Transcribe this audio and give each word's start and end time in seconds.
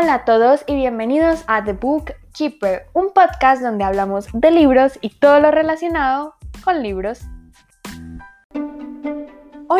Hola 0.00 0.14
a 0.14 0.24
todos 0.24 0.64
y 0.66 0.76
bienvenidos 0.76 1.44
a 1.46 1.62
The 1.62 1.74
Book 1.74 2.14
Keeper, 2.32 2.86
un 2.94 3.12
podcast 3.12 3.60
donde 3.60 3.84
hablamos 3.84 4.28
de 4.32 4.50
libros 4.50 4.98
y 5.02 5.10
todo 5.10 5.40
lo 5.40 5.50
relacionado 5.50 6.36
con 6.64 6.82
libros. 6.82 7.20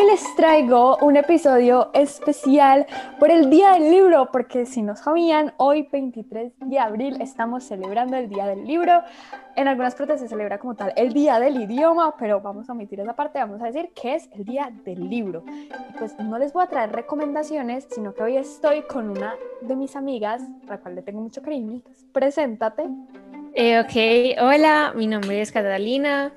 Hoy 0.00 0.06
les 0.06 0.34
traigo 0.34 0.96
un 1.02 1.18
episodio 1.18 1.90
especial 1.92 2.86
por 3.18 3.30
el 3.30 3.50
Día 3.50 3.72
del 3.72 3.90
Libro, 3.90 4.30
porque 4.32 4.64
si 4.64 4.80
no 4.80 4.96
sabían, 4.96 5.52
hoy 5.58 5.86
23 5.92 6.52
de 6.58 6.78
abril 6.78 7.20
estamos 7.20 7.64
celebrando 7.64 8.16
el 8.16 8.30
Día 8.30 8.46
del 8.46 8.64
Libro. 8.64 9.02
En 9.56 9.68
algunas 9.68 9.94
partes 9.94 10.22
se 10.22 10.28
celebra 10.28 10.56
como 10.56 10.74
tal 10.74 10.94
el 10.96 11.12
Día 11.12 11.38
del 11.38 11.60
Idioma, 11.60 12.14
pero 12.18 12.40
vamos 12.40 12.70
a 12.70 12.72
omitir 12.72 12.98
esa 12.98 13.14
parte, 13.14 13.40
vamos 13.40 13.60
a 13.60 13.66
decir 13.66 13.90
que 13.94 14.14
es 14.14 14.30
el 14.32 14.46
Día 14.46 14.72
del 14.86 15.06
Libro. 15.10 15.44
Y 15.46 15.98
pues 15.98 16.18
no 16.18 16.38
les 16.38 16.54
voy 16.54 16.62
a 16.62 16.66
traer 16.68 16.92
recomendaciones, 16.92 17.86
sino 17.90 18.14
que 18.14 18.22
hoy 18.22 18.38
estoy 18.38 18.80
con 18.84 19.10
una 19.10 19.34
de 19.60 19.76
mis 19.76 19.96
amigas, 19.96 20.40
a 20.66 20.70
la 20.70 20.78
cual 20.78 20.94
le 20.94 21.02
tengo 21.02 21.20
mucho 21.20 21.42
cariño. 21.42 21.82
preséntate. 22.14 22.88
Eh, 23.52 23.78
ok, 23.78 24.42
hola, 24.42 24.94
mi 24.96 25.06
nombre 25.06 25.42
es 25.42 25.52
Catalina. 25.52 26.32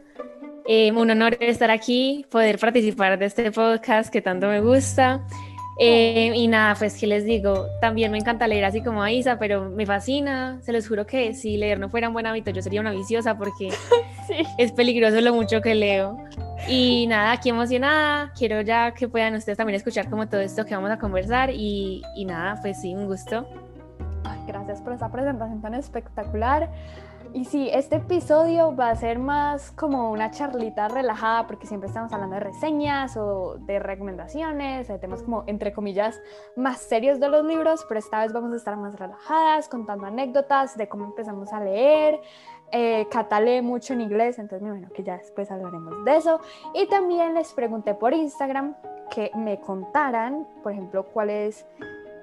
Eh, 0.66 0.91
un 0.91 1.12
honor 1.12 1.38
estar 1.41 1.72
aquí, 1.72 2.26
poder 2.31 2.58
participar 2.58 3.20
de 3.20 3.26
este 3.26 3.52
podcast 3.52 4.12
que 4.12 4.22
tanto 4.22 4.48
me 4.48 4.62
gusta. 4.62 5.26
Eh, 5.80 6.31
y 6.36 6.48
nada, 6.48 6.76
pues 6.76 6.99
que 6.99 7.08
les 7.08 7.26
digo, 7.26 7.66
también 7.81 8.12
me 8.12 8.20
encanta 8.20 8.48
leer 8.48 8.63
así 8.63 8.81
como 8.84 9.02
a 9.02 9.12
Isa, 9.12 9.39
pero 9.39 9.70
me 9.70 9.86
fascina. 9.86 10.59
Se 10.62 10.72
los 10.72 10.88
juro 10.88 11.05
que 11.05 11.34
si 11.34 11.58
leer 11.58 11.80
no 11.80 11.89
fuera 11.89 12.08
un 12.08 12.13
buen 12.13 12.27
hábito, 12.27 12.52
yo 12.52 12.62
sería 12.62 12.80
una 12.80 12.91
viciosa 12.91 13.38
porque 13.38 13.70
es 14.58 14.72
peligroso 14.72 15.20
lo 15.20 15.34
mucho 15.34 15.62
que 15.62 15.76
leo. 15.76 16.17
Y 16.70 17.08
nada, 17.08 17.34
aquí 17.34 17.50
emocionada. 17.50 18.31
Quiero 18.38 18.61
ya 18.61 18.94
que 18.94 19.09
puedan 19.09 19.36
ustedes 19.36 19.58
también 19.58 19.75
escuchar 19.75 20.09
como 20.09 20.27
todo 20.30 20.41
esto 20.41 20.66
que 20.66 20.75
vamos 20.75 20.91
a 20.91 21.00
conversar. 21.00 21.50
Y, 21.50 22.03
y 22.16 22.25
nada, 22.25 22.59
pues 22.61 22.80
sí, 22.80 22.94
un 22.94 23.08
gusto. 23.08 23.47
Gracias 24.47 24.81
por 24.81 24.94
esa 24.94 25.09
presentación 25.09 25.61
tan 25.61 25.73
espectacular. 25.73 26.69
Y 27.34 27.45
sí, 27.45 27.67
este 27.73 27.95
episodio 27.95 28.76
va 28.76 28.92
a 28.92 28.95
ser 28.95 29.17
más 29.17 29.72
como 29.72 30.12
una 30.12 30.30
charlita 30.30 30.88
relajada 30.88 31.48
porque 31.48 31.66
siempre 31.66 31.88
estamos 31.88 32.14
hablando 32.14 32.36
de 32.36 32.42
reseñas 32.42 33.17
o 33.17 33.58
de 33.58 33.80
recomendaciones, 33.80 34.88
de 34.88 35.00
temas 35.00 35.23
como, 35.23 35.44
entre 35.48 35.73
comillas, 35.73 36.22
más 36.56 36.78
serios 36.78 37.20
de 37.20 37.30
los 37.30 37.44
libros, 37.44 37.86
pero 37.90 38.00
esta 38.00 38.20
vez 38.20 38.31
vamos 38.34 38.53
a 38.53 38.58
estar 38.58 38.78
más 38.78 39.00
relajadas, 39.00 39.67
contando 39.67 40.06
anécdotas 40.06 40.78
de 40.78 40.88
cómo 40.88 41.06
empezamos 41.06 41.52
a 41.53 41.59
leer. 41.59 42.22
Eh, 42.72 43.08
Cata 43.09 43.42
lee 43.42 43.64
mucho 43.64 43.94
en 43.94 44.02
inglés, 44.02 44.38
entonces 44.38 44.68
imagino 44.68 44.90
que 44.94 45.02
ya 45.02 45.18
después 45.18 45.50
hablaremos 45.50 46.06
de 46.06 46.16
eso. 46.16 46.40
Y 46.75 46.88
también 46.88 47.34
les 47.34 47.52
pregunté 47.53 47.95
por 47.95 48.14
Instagram 48.14 48.75
que 49.09 49.31
me 49.36 49.59
contaran, 49.59 50.47
por 50.62 50.72
ejemplo, 50.72 51.03
cuál 51.12 51.31
es 51.31 51.66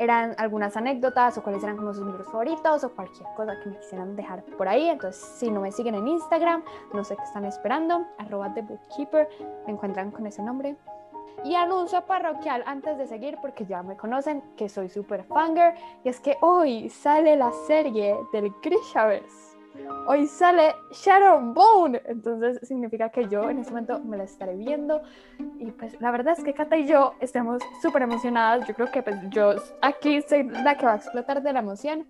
eran 0.00 0.34
algunas 0.38 0.76
anécdotas 0.78 1.36
o 1.36 1.42
cuáles 1.42 1.62
eran 1.62 1.76
como 1.76 1.92
sus 1.92 2.06
libros 2.06 2.26
favoritos 2.26 2.82
o 2.84 2.90
cualquier 2.94 3.28
cosa 3.36 3.60
que 3.60 3.68
me 3.68 3.78
quisieran 3.78 4.16
dejar 4.16 4.42
por 4.56 4.66
ahí. 4.66 4.88
Entonces, 4.88 5.22
si 5.36 5.50
no 5.50 5.60
me 5.60 5.70
siguen 5.70 5.94
en 5.94 6.08
Instagram, 6.08 6.64
no 6.94 7.04
sé 7.04 7.16
qué 7.16 7.22
están 7.22 7.44
esperando, 7.44 8.06
arroba 8.18 8.52
The 8.54 8.62
Bookkeeper, 8.62 9.28
me 9.66 9.74
encuentran 9.74 10.10
con 10.10 10.26
ese 10.26 10.42
nombre. 10.42 10.74
Y 11.44 11.54
anuncio 11.54 12.00
parroquial 12.06 12.62
antes 12.66 12.96
de 12.96 13.06
seguir, 13.06 13.38
porque 13.42 13.66
ya 13.66 13.82
me 13.82 13.96
conocen 13.96 14.42
que 14.56 14.68
soy 14.70 14.88
super 14.88 15.24
fanger, 15.24 15.74
y 16.02 16.08
es 16.08 16.18
que 16.18 16.36
hoy 16.40 16.88
sale 16.88 17.36
la 17.36 17.52
serie 17.66 18.16
del 18.32 18.50
Grishaverse 18.62 19.49
hoy 20.06 20.26
sale 20.26 20.74
Shadowbone. 20.92 22.02
Entonces 22.06 22.66
significa 22.66 23.08
que 23.10 23.28
yo 23.28 23.48
en 23.50 23.58
ese 23.58 23.70
momento 23.70 24.00
me 24.00 24.16
la 24.16 24.24
estaré 24.24 24.56
viendo. 24.56 25.02
Y 25.58 25.70
pues 25.72 26.00
la 26.00 26.10
verdad 26.10 26.34
es 26.36 26.44
que 26.44 26.54
Kata 26.54 26.76
y 26.76 26.86
yo 26.86 27.14
estamos 27.20 27.62
súper 27.82 28.02
emocionadas. 28.02 28.66
Yo 28.66 28.74
creo 28.74 28.90
que 28.90 29.02
pues 29.02 29.16
yo 29.30 29.54
aquí 29.82 30.22
soy 30.22 30.44
la 30.44 30.76
que 30.76 30.86
va 30.86 30.92
a 30.92 30.96
explotar 30.96 31.42
de 31.42 31.52
la 31.52 31.60
emoción. 31.60 32.06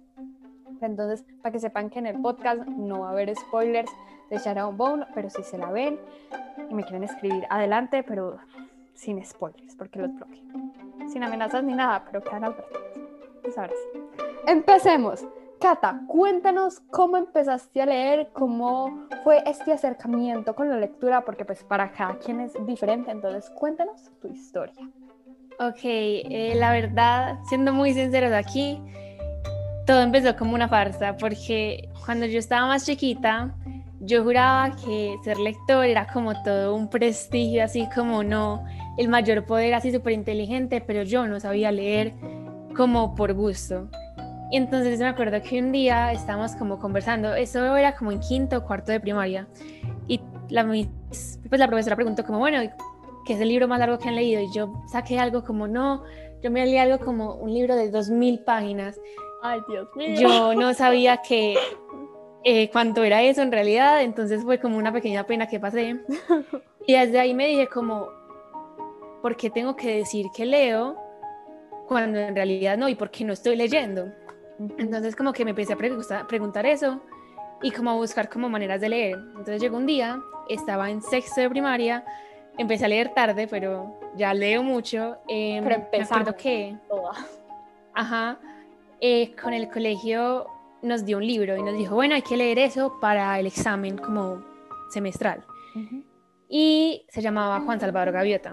Entonces, 0.80 1.24
para 1.42 1.52
que 1.52 1.58
sepan 1.58 1.90
que 1.90 1.98
en 1.98 2.07
el 2.07 2.20
podcast 2.20 2.67
no 2.67 3.01
va 3.01 3.08
a 3.08 3.11
haber 3.12 3.35
spoilers 3.36 3.90
de 4.30 4.39
Shadowbone, 4.39 5.06
pero 5.14 5.29
si 5.29 5.42
se 5.42 5.58
la 5.58 5.70
ven 5.70 5.98
y 6.70 6.74
me 6.74 6.85
quieren 6.85 7.05
escribir 7.05 7.45
adelante, 7.51 8.02
pero 8.02 8.39
sin 8.95 9.23
spoilers, 9.24 9.74
porque 9.77 9.98
los 9.98 10.14
bloqueo. 10.14 10.40
Sin 11.08 11.23
amenazas 11.24 11.64
ni 11.64 11.74
nada, 11.74 12.05
pero 12.05 12.23
quedan 12.23 12.45
advertidos. 12.45 13.01
Pues 13.42 13.58
ahora 13.58 13.73
sí. 13.73 14.01
Empecemos. 14.46 15.27
Cata, 15.61 16.01
cuéntanos 16.07 16.81
cómo 16.91 17.19
empezaste 17.19 17.83
a 17.83 17.87
leer, 17.87 18.31
cómo 18.33 19.07
fue 19.23 19.43
este 19.45 19.75
acercamiento 19.75 20.55
con 20.55 20.71
la 20.71 20.79
lectura, 20.79 21.23
porque 21.23 21.45
pues 21.45 21.63
para 21.65 21.93
cada 21.93 22.19
quien 22.19 22.41
es 22.41 22.55
diferente, 22.67 23.11
entonces 23.11 23.51
cuéntanos 23.51 24.11
tu 24.23 24.29
historia. 24.29 24.89
Ok, 25.59 25.81
eh, 25.85 26.55
la 26.57 26.73
verdad, 26.73 27.39
siendo 27.47 27.75
muy 27.75 27.93
sinceros 27.93 28.33
aquí, 28.33 28.81
todo 29.87 30.01
empezó 30.01 30.35
como 30.35 30.55
una 30.55 30.67
farsa, 30.67 31.19
porque 31.19 31.91
cuando 32.07 32.25
yo 32.25 32.39
estaba 32.39 32.67
más 32.67 32.87
chiquita, 32.87 33.55
yo 34.01 34.25
juraba 34.25 34.75
que 34.77 35.15
ser 35.23 35.37
lector 35.37 35.85
era 35.85 36.07
como 36.07 36.42
todo 36.42 36.75
un 36.75 36.89
prestigio, 36.89 37.63
así 37.63 37.87
como 37.95 38.25
no, 38.25 38.65
el 38.97 39.09
mayor 39.09 39.45
poder, 39.45 39.75
así 39.75 39.92
súper 39.92 40.15
inteligente, 40.15 40.81
pero 40.81 41.03
yo 41.03 41.27
no 41.27 41.39
sabía 41.39 41.71
leer 41.71 42.15
como 42.75 43.15
por 43.15 43.35
gusto. 43.35 43.91
Y 44.50 44.56
entonces 44.56 44.98
me 44.98 45.06
acuerdo 45.06 45.40
que 45.42 45.61
un 45.61 45.72
día 45.72 46.12
estábamos 46.12 46.52
como 46.56 46.78
conversando, 46.78 47.34
eso 47.34 47.77
era 47.77 47.94
como 47.94 48.11
en 48.12 48.20
quinto 48.20 48.58
o 48.58 48.64
cuarto 48.64 48.90
de 48.90 49.00
primaria, 49.00 49.46
y 50.08 50.20
la, 50.48 50.64
pues 50.64 51.38
la 51.50 51.68
profesora 51.68 51.96
preguntó 51.96 52.24
como, 52.24 52.38
bueno, 52.40 52.58
¿qué 53.24 53.34
es 53.34 53.40
el 53.40 53.48
libro 53.48 53.68
más 53.68 53.78
largo 53.78 53.98
que 53.98 54.08
han 54.08 54.16
leído? 54.16 54.40
Y 54.40 54.52
yo 54.52 54.83
saqué 54.90 55.18
algo 55.18 55.44
como, 55.44 55.68
no, 55.68 56.02
yo 56.42 56.50
me 56.50 56.64
leí 56.64 56.78
algo 56.78 57.05
como 57.05 57.34
un 57.34 57.52
libro 57.52 57.77
de 57.77 57.90
dos 57.90 58.11
mil 58.11 58.40
páginas. 58.40 59.00
Ay, 59.42 59.61
Dios 59.68 59.88
mío. 59.94 60.20
Yo 60.20 60.55
no 60.55 60.74
sabía 60.74 61.18
que 61.18 61.56
eh, 62.44 62.70
cuánto 62.70 63.05
era 63.05 63.22
eso 63.22 63.42
en 63.42 63.52
realidad, 63.52 64.02
entonces 64.02 64.42
fue 64.42 64.58
como 64.58 64.78
una 64.78 64.92
pequeña 64.92 65.24
pena 65.27 65.46
que 65.46 65.61
pasé. 65.61 66.00
Y 66.86 66.94
desde 66.94 67.20
ahí 67.20 67.34
me 67.34 67.46
dije 67.46 67.68
como, 67.68 68.08
¿por 69.22 69.36
qué 69.36 69.50
tengo 69.50 69.77
que 69.77 69.96
decir 69.96 70.27
que 70.34 70.46
leo 70.46 70.96
cuando 71.86 72.18
en 72.18 72.34
realidad 72.34 72.78
no? 72.78 72.88
¿Y 72.88 72.94
por 72.94 73.11
qué 73.11 73.22
no 73.24 73.34
estoy 73.34 73.55
leyendo? 73.55 74.11
Entonces 74.79 75.17
como 75.17 75.33
que 75.33 75.45
me 75.45 75.51
empecé 75.51 75.73
a 75.73 76.27
preguntar 76.27 76.67
eso 76.67 77.01
y 77.63 77.71
como 77.71 77.91
a 77.91 77.95
buscar 77.95 78.29
como 78.29 78.48
maneras 78.48 78.81
de 78.81 78.89
leer. 78.89 79.17
Entonces 79.17 79.61
llegó 79.61 79.77
un 79.77 79.87
día, 79.87 80.21
estaba 80.48 80.91
en 80.91 81.03
sexto 81.03 81.41
de 81.41 81.51
primaria, 81.51 82.05
empecé 82.59 82.85
a 82.85 82.89
leer 82.89 83.15
tarde, 83.15 83.47
pero 83.48 83.98
ya 84.17 84.35
leo 84.35 84.63
mucho. 84.63 85.19
Eh, 85.29 85.61
pero 85.63 85.77
empezando 85.77 86.37
que, 86.37 86.77
ajá, 87.95 88.39
eh, 89.01 89.35
con 89.41 89.55
el 89.55 89.69
colegio 89.71 90.47
nos 90.83 91.05
dio 91.05 91.19
un 91.19 91.27
libro 91.27 91.57
y 91.57 91.63
nos 91.63 91.77
dijo, 91.77 91.95
bueno, 91.95 92.15
hay 92.15 92.23
que 92.23 92.37
leer 92.37 92.59
eso 92.59 92.98
para 93.01 93.39
el 93.39 93.47
examen 93.47 93.97
como 93.97 94.42
semestral. 94.91 95.45
Y 96.48 97.07
se 97.09 97.23
llamaba 97.23 97.61
Juan 97.61 97.79
Salvador 97.79 98.13
Gaviota. 98.13 98.53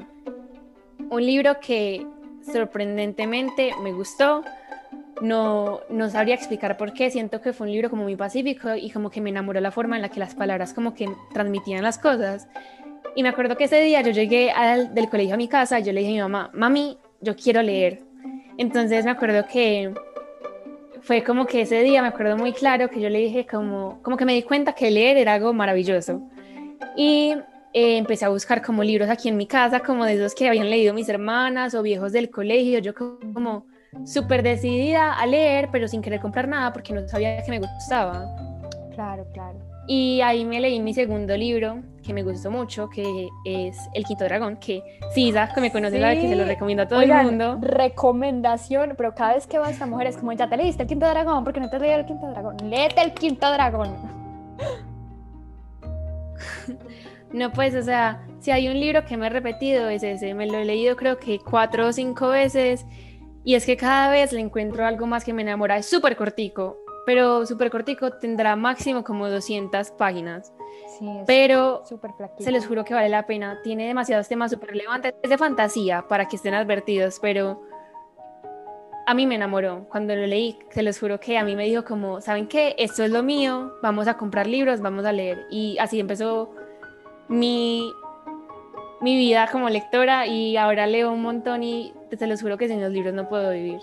Un 1.10 1.26
libro 1.26 1.60
que 1.60 2.06
sorprendentemente 2.52 3.74
me 3.82 3.92
gustó 3.92 4.44
no, 5.22 5.82
no 5.90 6.10
sabría 6.10 6.36
explicar 6.36 6.78
por 6.78 6.94
qué, 6.94 7.10
siento 7.10 7.42
que 7.42 7.54
fue 7.54 7.68
un 7.68 7.74
libro 7.74 7.90
como 7.90 8.04
muy 8.04 8.16
pacífico 8.16 8.76
y 8.76 8.92
como 8.92 9.10
que 9.10 9.22
me 9.22 9.30
enamoró 9.30 9.60
la 9.60 9.72
forma 9.72 9.96
en 9.96 10.02
la 10.02 10.10
que 10.10 10.20
las 10.20 10.36
palabras 10.36 10.74
como 10.74 10.94
que 10.94 11.10
transmitían 11.34 11.84
las 11.84 11.98
cosas. 11.98 12.48
Y 13.16 13.24
me 13.24 13.30
acuerdo 13.30 13.58
que 13.58 13.64
ese 13.64 13.82
día 13.82 14.02
yo 14.02 14.12
llegué 14.12 14.52
al, 14.52 14.94
del 14.94 15.10
colegio 15.10 15.34
a 15.34 15.38
mi 15.38 15.48
casa 15.48 15.80
y 15.80 15.84
yo 15.84 15.92
le 15.92 16.02
dije 16.02 16.12
a 16.12 16.26
mi 16.28 16.32
mamá, 16.32 16.52
mami, 16.54 16.98
yo 17.22 17.36
quiero 17.36 17.62
leer. 17.62 18.02
Entonces 18.58 19.06
me 19.06 19.12
acuerdo 19.12 19.46
que 19.52 19.94
fue 21.02 21.24
como 21.24 21.46
que 21.46 21.62
ese 21.62 21.82
día 21.82 22.02
me 22.02 22.10
acuerdo 22.10 22.38
muy 22.38 22.54
claro 22.54 22.90
que 22.90 23.00
yo 23.00 23.10
le 23.10 23.20
dije 23.20 23.46
como, 23.46 24.02
como 24.04 24.18
que 24.18 24.26
me 24.26 24.34
di 24.34 24.44
cuenta 24.44 24.74
que 24.74 24.92
leer 24.92 25.18
era 25.18 25.34
algo 25.34 25.54
maravilloso. 25.54 26.22
Y 26.96 27.34
eh, 27.74 27.98
empecé 27.98 28.26
a 28.26 28.30
buscar 28.30 28.62
como 28.62 28.84
libros 28.84 29.10
aquí 29.10 29.30
en 29.30 29.38
mi 29.38 29.48
casa, 29.48 29.80
como 29.80 30.06
de 30.06 30.16
esos 30.16 30.36
que 30.36 30.48
habían 30.48 30.70
leído 30.70 30.94
mis 30.94 31.10
hermanas 31.10 31.74
o 31.76 31.82
viejos 31.82 32.12
del 32.12 32.30
colegio. 32.30 32.80
Yo 32.80 32.94
como 32.94 33.66
súper 34.06 34.44
decidida 34.44 35.14
a 35.14 35.26
leer, 35.26 35.70
pero 35.72 35.88
sin 35.88 36.02
querer 36.02 36.20
comprar 36.20 36.48
nada 36.48 36.74
porque 36.74 36.94
no 36.94 37.08
sabía 37.08 37.42
que 37.44 37.52
me 37.52 37.60
gustaba. 37.60 38.26
Claro, 38.94 39.26
claro. 39.34 39.58
Y 39.90 40.20
ahí 40.20 40.44
me 40.44 40.60
leí 40.60 40.82
mi 40.82 40.94
segundo 40.94 41.38
libro, 41.38 41.82
que 42.04 42.14
me 42.14 42.22
gustó 42.22 42.52
mucho, 42.52 42.90
que 42.90 43.30
es 43.46 43.78
El 43.94 44.04
Quinto 44.04 44.26
Dragón, 44.26 44.58
que 44.58 44.84
sí, 45.14 45.32
sabes 45.32 45.54
que 45.54 45.62
me 45.62 45.72
conoce, 45.72 45.98
la 45.98 46.14
que 46.14 46.28
se 46.28 46.36
lo 46.36 46.44
recomiendo 46.44 46.84
a 46.84 46.88
todo 46.90 47.02
el 47.02 47.14
mundo. 47.24 47.58
Recomendación, 47.62 48.96
pero 48.98 49.16
cada 49.16 49.36
vez 49.36 49.48
que 49.48 49.60
va 49.60 49.70
esta 49.70 49.86
mujer 49.86 50.08
es 50.08 50.18
como, 50.18 50.34
ya 50.34 50.50
te 50.50 50.58
leíste 50.58 50.84
El 50.84 50.90
Quinto 50.90 51.08
Dragón, 51.08 51.46
porque 51.46 51.62
no 51.62 51.70
te 51.70 51.80
leído 51.80 52.00
El 52.00 52.06
Quinto 52.06 52.28
Dragón. 52.28 52.58
Léete 52.70 53.02
El 53.02 53.14
Quinto 53.14 53.50
Dragón. 53.52 53.96
No, 57.34 57.52
pues, 57.52 57.76
o 57.76 57.82
sea, 57.82 58.22
si 58.40 58.52
hay 58.52 58.70
un 58.70 58.80
libro 58.80 59.04
que 59.04 59.18
me 59.18 59.28
he 59.28 59.30
repetido 59.30 59.90
es 59.90 60.02
ese, 60.02 60.34
me 60.34 60.48
lo 60.48 60.58
he 60.58 60.66
leído 60.66 60.96
creo 60.96 61.18
que 61.18 61.40
cuatro 61.40 61.88
o 61.88 61.92
cinco 61.92 62.30
veces 62.30 62.86
y 63.48 63.56
es 63.56 63.66
que 63.66 63.78
cada 63.78 64.10
vez 64.10 64.34
le 64.34 64.42
encuentro 64.42 64.86
algo 64.86 65.08
más 65.08 65.24
que 65.24 65.32
me 65.32 65.42
enamora. 65.42 65.78
Es 65.78 65.86
súper 65.86 66.18
cortico, 66.18 66.80
pero 67.06 67.46
súper 67.46 67.72
cortico 67.72 68.12
tendrá 68.12 68.58
máximo 68.58 69.06
como 69.06 69.30
200 69.30 69.92
páginas. 69.92 70.52
Sí, 71.00 71.08
es 71.08 71.24
pero 71.26 71.82
se 72.40 72.52
les 72.52 72.68
juro 72.68 72.84
que 72.84 72.94
vale 72.94 73.08
la 73.08 73.26
pena. 73.26 73.62
Tiene 73.64 73.88
demasiados 73.88 74.28
temas 74.28 74.52
súper 74.52 74.72
relevantes. 74.72 75.14
Es 75.24 75.30
de 75.30 75.38
fantasía, 75.38 76.06
para 76.10 76.28
que 76.28 76.36
estén 76.36 76.56
advertidos, 76.56 77.20
pero 77.22 77.62
a 79.06 79.14
mí 79.14 79.26
me 79.26 79.36
enamoró 79.36 79.88
cuando 79.88 80.14
lo 80.14 80.28
leí, 80.28 80.60
se 80.72 80.84
los 80.84 81.00
juro 81.00 81.18
que 81.22 81.38
a 81.38 81.46
mí 81.46 81.56
me 81.56 81.64
dijo 81.64 81.86
como, 81.86 82.20
¿saben 82.20 82.50
qué? 82.50 82.76
Esto 82.78 83.06
es 83.06 83.12
lo 83.12 83.24
mío, 83.24 83.72
vamos 83.82 84.10
a 84.10 84.18
comprar 84.18 84.46
libros, 84.46 84.82
vamos 84.82 85.06
a 85.06 85.14
leer. 85.14 85.48
Y 85.50 85.78
así 85.78 86.02
empezó 86.02 86.54
mi, 87.30 87.94
mi 89.02 89.16
vida 89.16 89.48
como 89.52 89.70
lectora 89.70 90.26
y 90.28 90.58
ahora 90.58 90.88
leo 90.88 91.12
un 91.12 91.22
montón 91.22 91.64
y 91.64 91.94
se 92.18 92.28
los 92.28 92.42
juro 92.42 92.58
que 92.58 92.68
sin 92.68 92.82
los 92.82 92.92
libros 92.92 93.14
no 93.14 93.30
puedo 93.30 93.52
vivir. 93.52 93.80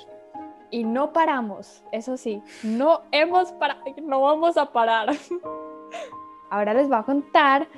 Y 0.71 0.85
no 0.85 1.13
paramos, 1.13 1.85
eso 1.93 2.17
sí, 2.17 2.43
no 2.63 3.03
hemos 3.13 3.53
parado, 3.53 3.81
no 4.03 4.21
vamos 4.23 4.57
a 4.57 4.73
parar. 4.73 5.11
ahora 6.51 6.75
les 6.75 6.89
voy 6.89 6.99
a 6.99 7.03
contar 7.03 7.69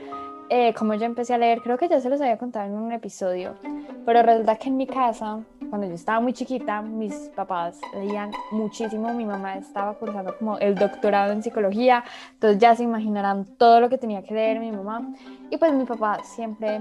eh, 0.48 0.72
como 0.74 0.94
yo 0.94 1.06
empecé 1.06 1.34
a 1.34 1.38
leer, 1.38 1.60
creo 1.60 1.76
que 1.76 1.88
ya 1.88 2.00
se 2.00 2.08
los 2.08 2.20
había 2.20 2.38
contado 2.38 2.66
en 2.66 2.74
un 2.74 2.92
episodio, 2.92 3.56
pero 4.04 4.22
resulta 4.22 4.54
que 4.54 4.68
en 4.68 4.76
mi 4.76 4.86
casa, 4.86 5.40
cuando 5.68 5.88
yo 5.88 5.94
estaba 5.94 6.20
muy 6.20 6.32
chiquita, 6.32 6.82
mis 6.82 7.14
papás 7.34 7.80
leían 7.92 8.30
muchísimo, 8.52 9.12
mi 9.12 9.24
mamá 9.24 9.56
estaba 9.56 9.94
cursando 9.94 10.38
como 10.38 10.56
el 10.58 10.76
doctorado 10.76 11.32
en 11.32 11.42
psicología, 11.42 12.04
entonces 12.34 12.60
ya 12.60 12.76
se 12.76 12.84
imaginarán 12.84 13.44
todo 13.56 13.80
lo 13.80 13.88
que 13.88 13.98
tenía 13.98 14.22
que 14.22 14.34
leer 14.34 14.60
mi 14.60 14.70
mamá, 14.70 15.02
y 15.50 15.56
pues 15.56 15.72
mi 15.72 15.84
papá 15.84 16.20
siempre 16.22 16.80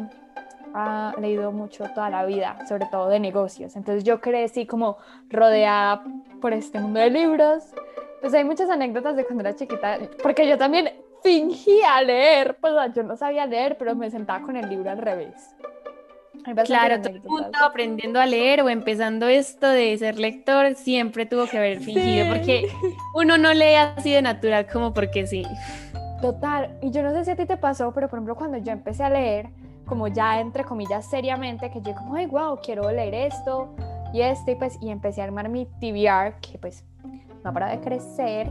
ha 0.78 1.16
leído 1.22 1.54
mucho 1.54 1.86
toda 1.96 2.10
la 2.10 2.26
vida, 2.26 2.58
sobre 2.68 2.86
todo 2.88 3.08
de 3.08 3.20
negocios, 3.20 3.78
entonces 3.78 4.04
yo 4.04 4.20
crecí 4.20 4.66
como 4.66 4.98
rodeada 5.30 6.04
por 6.42 6.52
este 6.52 6.80
mundo 6.80 7.00
de 7.00 7.10
libros, 7.10 7.64
pues 8.20 8.34
hay 8.34 8.44
muchas 8.44 8.70
anécdotas 8.70 9.16
de 9.16 9.24
cuando 9.24 9.42
era 9.42 9.56
chiquita, 9.56 10.00
porque 10.22 10.48
yo 10.48 10.58
también 10.58 10.92
fingía 11.24 12.02
leer, 12.02 12.58
pues 12.60 12.74
yo 12.94 13.04
no 13.04 13.16
sabía 13.16 13.46
leer, 13.46 13.78
pero 13.78 13.96
me 13.96 14.12
sentaba 14.12 14.46
con 14.46 14.58
el 14.58 14.70
libro 14.70 14.92
al 14.92 14.98
revés. 14.98 15.56
Claro, 16.66 17.02
todo 17.02 17.16
el 17.16 17.24
mundo 17.24 17.58
aprendiendo 17.64 18.20
a 18.20 18.26
leer 18.26 18.62
o 18.62 18.70
empezando 18.70 19.28
esto 19.28 19.68
de 19.68 19.98
ser 19.98 20.20
lector 20.20 20.76
siempre 20.76 21.26
tuvo 21.26 21.48
que 21.48 21.58
haber 21.58 21.80
fingido, 21.80 22.28
porque 22.30 22.70
uno 23.16 23.38
no 23.38 23.54
lee 23.54 23.76
así 23.76 24.12
de 24.12 24.22
natural 24.22 24.68
como 24.68 24.94
porque 24.94 25.26
sí. 25.26 25.44
Total, 26.22 26.78
y 26.82 26.92
yo 26.92 27.02
no 27.02 27.12
sé 27.14 27.26
si 27.26 27.32
a 27.32 27.36
ti 27.36 27.46
te 27.46 27.58
pasó, 27.58 27.92
pero 27.94 28.10
por 28.10 28.18
ejemplo 28.18 28.36
cuando 28.36 28.58
yo 28.58 28.72
empecé 28.74 29.04
a 29.04 29.10
leer, 29.10 29.48
como 29.86 30.08
ya 30.08 30.40
entre 30.40 30.64
comillas 30.64 31.06
seriamente, 31.06 31.70
que 31.72 31.82
yo 31.82 31.96
como, 31.96 32.16
ay, 32.16 32.26
wow, 32.26 32.60
quiero 32.64 32.90
leer 32.92 33.14
esto 33.14 33.76
y 34.14 34.22
este, 34.22 34.54
y 34.54 34.56
pues, 34.56 34.78
y 34.82 34.90
empecé 34.90 35.22
a 35.22 35.26
armar 35.26 35.50
mi 35.50 35.66
TBR, 35.66 36.40
que 36.42 36.58
pues 36.60 36.84
no 37.44 37.54
para 37.54 37.70
de 37.70 37.80
crecer, 37.80 38.50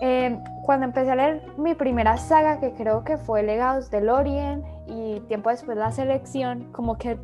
Em, 0.00 0.42
cuando 0.62 0.84
empecé 0.84 1.10
a 1.10 1.16
leer 1.16 1.42
mi 1.56 1.74
primera 1.74 2.16
saga, 2.18 2.60
que 2.60 2.72
creo 2.72 3.02
que 3.04 3.16
fue 3.16 3.42
Legados 3.42 3.90
del 3.90 4.08
Orient, 4.08 4.64
y 4.86 5.20
tiempo 5.20 5.50
después 5.50 5.76
la 5.76 5.90
selección, 5.90 6.70
como 6.72 6.98
que 6.98 7.18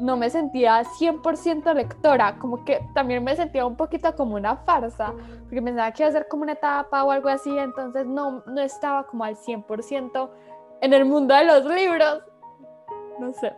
no 0.00 0.16
me 0.16 0.30
sentía 0.30 0.82
100% 0.98 1.74
lectora, 1.74 2.38
como 2.38 2.64
que 2.64 2.80
también 2.94 3.22
me 3.22 3.36
sentía 3.36 3.66
un 3.66 3.76
poquito 3.76 4.14
como 4.16 4.36
una 4.36 4.56
farsa, 4.56 5.12
porque 5.42 5.60
pensaba 5.60 5.92
que 5.92 6.02
iba 6.02 6.08
a 6.08 6.12
ser 6.12 6.26
como 6.28 6.44
una 6.44 6.52
etapa 6.52 7.04
o 7.04 7.10
algo 7.10 7.28
así, 7.28 7.56
entonces 7.58 8.06
no, 8.06 8.42
no 8.46 8.62
estaba 8.62 9.06
como 9.06 9.24
al 9.24 9.36
100% 9.36 10.30
en 10.80 10.94
el 10.94 11.04
mundo 11.04 11.34
de 11.34 11.44
los 11.44 11.66
libros. 11.66 12.22
No 13.18 13.32
sé, 13.32 13.52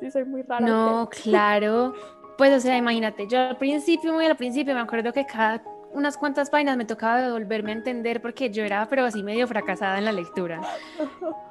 sí 0.00 0.10
soy 0.10 0.24
muy 0.24 0.42
rara. 0.42 0.66
No, 0.66 1.08
claro. 1.22 1.94
Pues, 2.38 2.56
o 2.56 2.60
sea, 2.60 2.76
imagínate, 2.76 3.26
yo 3.26 3.40
al 3.40 3.56
principio, 3.56 4.12
muy 4.12 4.24
al 4.24 4.36
principio, 4.36 4.72
me 4.72 4.78
acuerdo 4.78 5.12
que 5.12 5.26
cada 5.26 5.60
unas 5.92 6.16
cuantas 6.16 6.50
páginas 6.50 6.76
me 6.76 6.84
tocaba 6.84 7.32
volverme 7.32 7.72
a 7.72 7.74
entender 7.74 8.22
porque 8.22 8.50
yo 8.50 8.62
era 8.62 8.86
pero 8.88 9.04
así 9.04 9.24
medio 9.24 9.48
fracasada 9.48 9.98
en 9.98 10.04
la 10.04 10.12
lectura. 10.12 10.60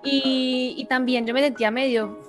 Y, 0.04 0.76
y 0.78 0.86
también 0.86 1.26
yo 1.26 1.34
me 1.34 1.42
sentía 1.42 1.72
medio, 1.72 2.20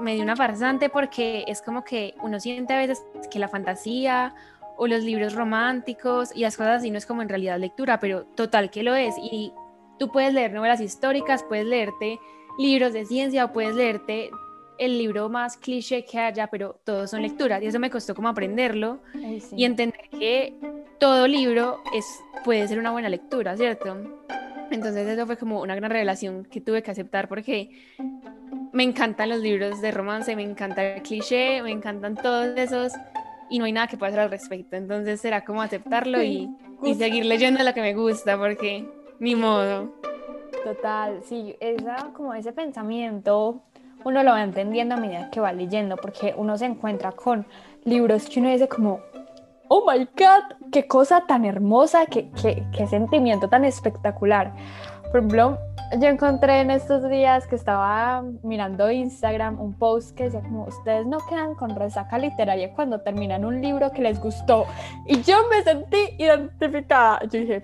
medio 0.00 0.22
una 0.22 0.36
farsante 0.36 0.88
porque 0.88 1.44
es 1.48 1.62
como 1.62 1.82
que 1.82 2.14
uno 2.22 2.38
siente 2.38 2.74
a 2.74 2.78
veces 2.78 3.02
que 3.30 3.40
la 3.40 3.48
fantasía 3.48 4.34
o 4.76 4.86
los 4.86 5.02
libros 5.02 5.34
románticos 5.34 6.30
y 6.34 6.40
las 6.42 6.56
cosas 6.56 6.78
así 6.78 6.90
no 6.90 6.98
es 6.98 7.06
como 7.06 7.22
en 7.22 7.28
realidad 7.28 7.58
lectura, 7.58 7.98
pero 7.98 8.24
total 8.24 8.70
que 8.70 8.82
lo 8.82 8.94
es. 8.94 9.16
Y 9.18 9.52
tú 9.98 10.12
puedes 10.12 10.34
leer 10.34 10.52
novelas 10.52 10.80
históricas, 10.80 11.42
puedes 11.42 11.66
leerte 11.66 12.20
libros 12.58 12.92
de 12.92 13.06
ciencia 13.06 13.46
o 13.46 13.52
puedes 13.52 13.74
leerte 13.74 14.30
el 14.78 14.98
libro 14.98 15.28
más 15.28 15.56
cliché 15.56 16.04
que 16.04 16.18
haya, 16.18 16.46
pero 16.48 16.78
todos 16.84 17.10
son 17.10 17.22
lecturas 17.22 17.62
y 17.62 17.66
eso 17.66 17.78
me 17.78 17.90
costó 17.90 18.14
como 18.14 18.28
aprenderlo 18.28 18.98
y 19.52 19.64
entender 19.64 20.08
que 20.10 20.54
todo 20.98 21.26
libro 21.26 21.82
es, 21.94 22.04
puede 22.44 22.66
ser 22.68 22.78
una 22.78 22.90
buena 22.90 23.08
lectura, 23.08 23.56
¿cierto? 23.56 23.96
Entonces 24.70 25.06
eso 25.06 25.26
fue 25.26 25.36
como 25.36 25.60
una 25.60 25.74
gran 25.74 25.90
revelación 25.90 26.44
que 26.44 26.60
tuve 26.60 26.82
que 26.82 26.90
aceptar 26.90 27.28
porque 27.28 27.70
me 28.72 28.82
encantan 28.82 29.28
los 29.28 29.40
libros 29.40 29.80
de 29.80 29.90
romance, 29.90 30.34
me 30.36 30.42
encanta 30.42 30.94
el 30.94 31.02
cliché, 31.02 31.62
me 31.62 31.70
encantan 31.70 32.16
todos 32.16 32.56
esos 32.58 32.92
y 33.48 33.58
no 33.58 33.64
hay 33.64 33.72
nada 33.72 33.86
que 33.86 33.96
pueda 33.96 34.10
hacer 34.10 34.20
al 34.20 34.30
respecto. 34.30 34.76
Entonces 34.76 35.20
será 35.20 35.44
como 35.44 35.62
aceptarlo 35.62 36.22
y, 36.22 36.50
y 36.82 36.94
seguir 36.94 37.24
leyendo 37.24 37.62
lo 37.62 37.72
que 37.72 37.80
me 37.80 37.94
gusta 37.94 38.36
porque 38.36 38.86
ni 39.18 39.34
modo. 39.34 39.94
Total, 40.64 41.20
sí, 41.22 41.54
esa, 41.60 42.10
como 42.12 42.34
ese 42.34 42.52
pensamiento 42.52 43.62
uno 44.04 44.22
lo 44.22 44.32
va 44.32 44.42
entendiendo 44.42 44.94
a 44.94 44.98
medida 44.98 45.30
que 45.30 45.40
va 45.40 45.52
leyendo, 45.52 45.96
porque 45.96 46.34
uno 46.36 46.56
se 46.56 46.66
encuentra 46.66 47.12
con 47.12 47.46
libros 47.84 48.28
que 48.28 48.40
uno 48.40 48.50
dice 48.50 48.68
como, 48.68 49.00
oh 49.68 49.84
my 49.90 50.04
god, 50.16 50.70
qué 50.70 50.86
cosa 50.86 51.24
tan 51.26 51.44
hermosa, 51.44 52.06
qué, 52.06 52.30
qué, 52.40 52.64
qué 52.76 52.86
sentimiento 52.86 53.48
tan 53.48 53.64
espectacular. 53.64 54.52
Por 55.10 55.18
ejemplo, 55.18 55.58
yo 55.98 56.08
encontré 56.08 56.60
en 56.60 56.70
estos 56.70 57.08
días 57.08 57.46
que 57.46 57.54
estaba 57.54 58.22
mirando 58.42 58.90
Instagram 58.90 59.60
un 59.60 59.72
post 59.74 60.16
que 60.16 60.24
decía 60.24 60.40
como 60.40 60.64
ustedes 60.64 61.06
no 61.06 61.18
quedan 61.28 61.54
con 61.54 61.76
resaca 61.76 62.18
literaria 62.18 62.72
cuando 62.74 63.00
terminan 63.00 63.44
un 63.44 63.62
libro 63.62 63.92
que 63.92 64.02
les 64.02 64.20
gustó 64.20 64.66
y 65.06 65.22
yo 65.22 65.36
me 65.48 65.62
sentí 65.62 65.96
identificada. 66.18 67.20
Yo 67.24 67.40
dije, 67.40 67.62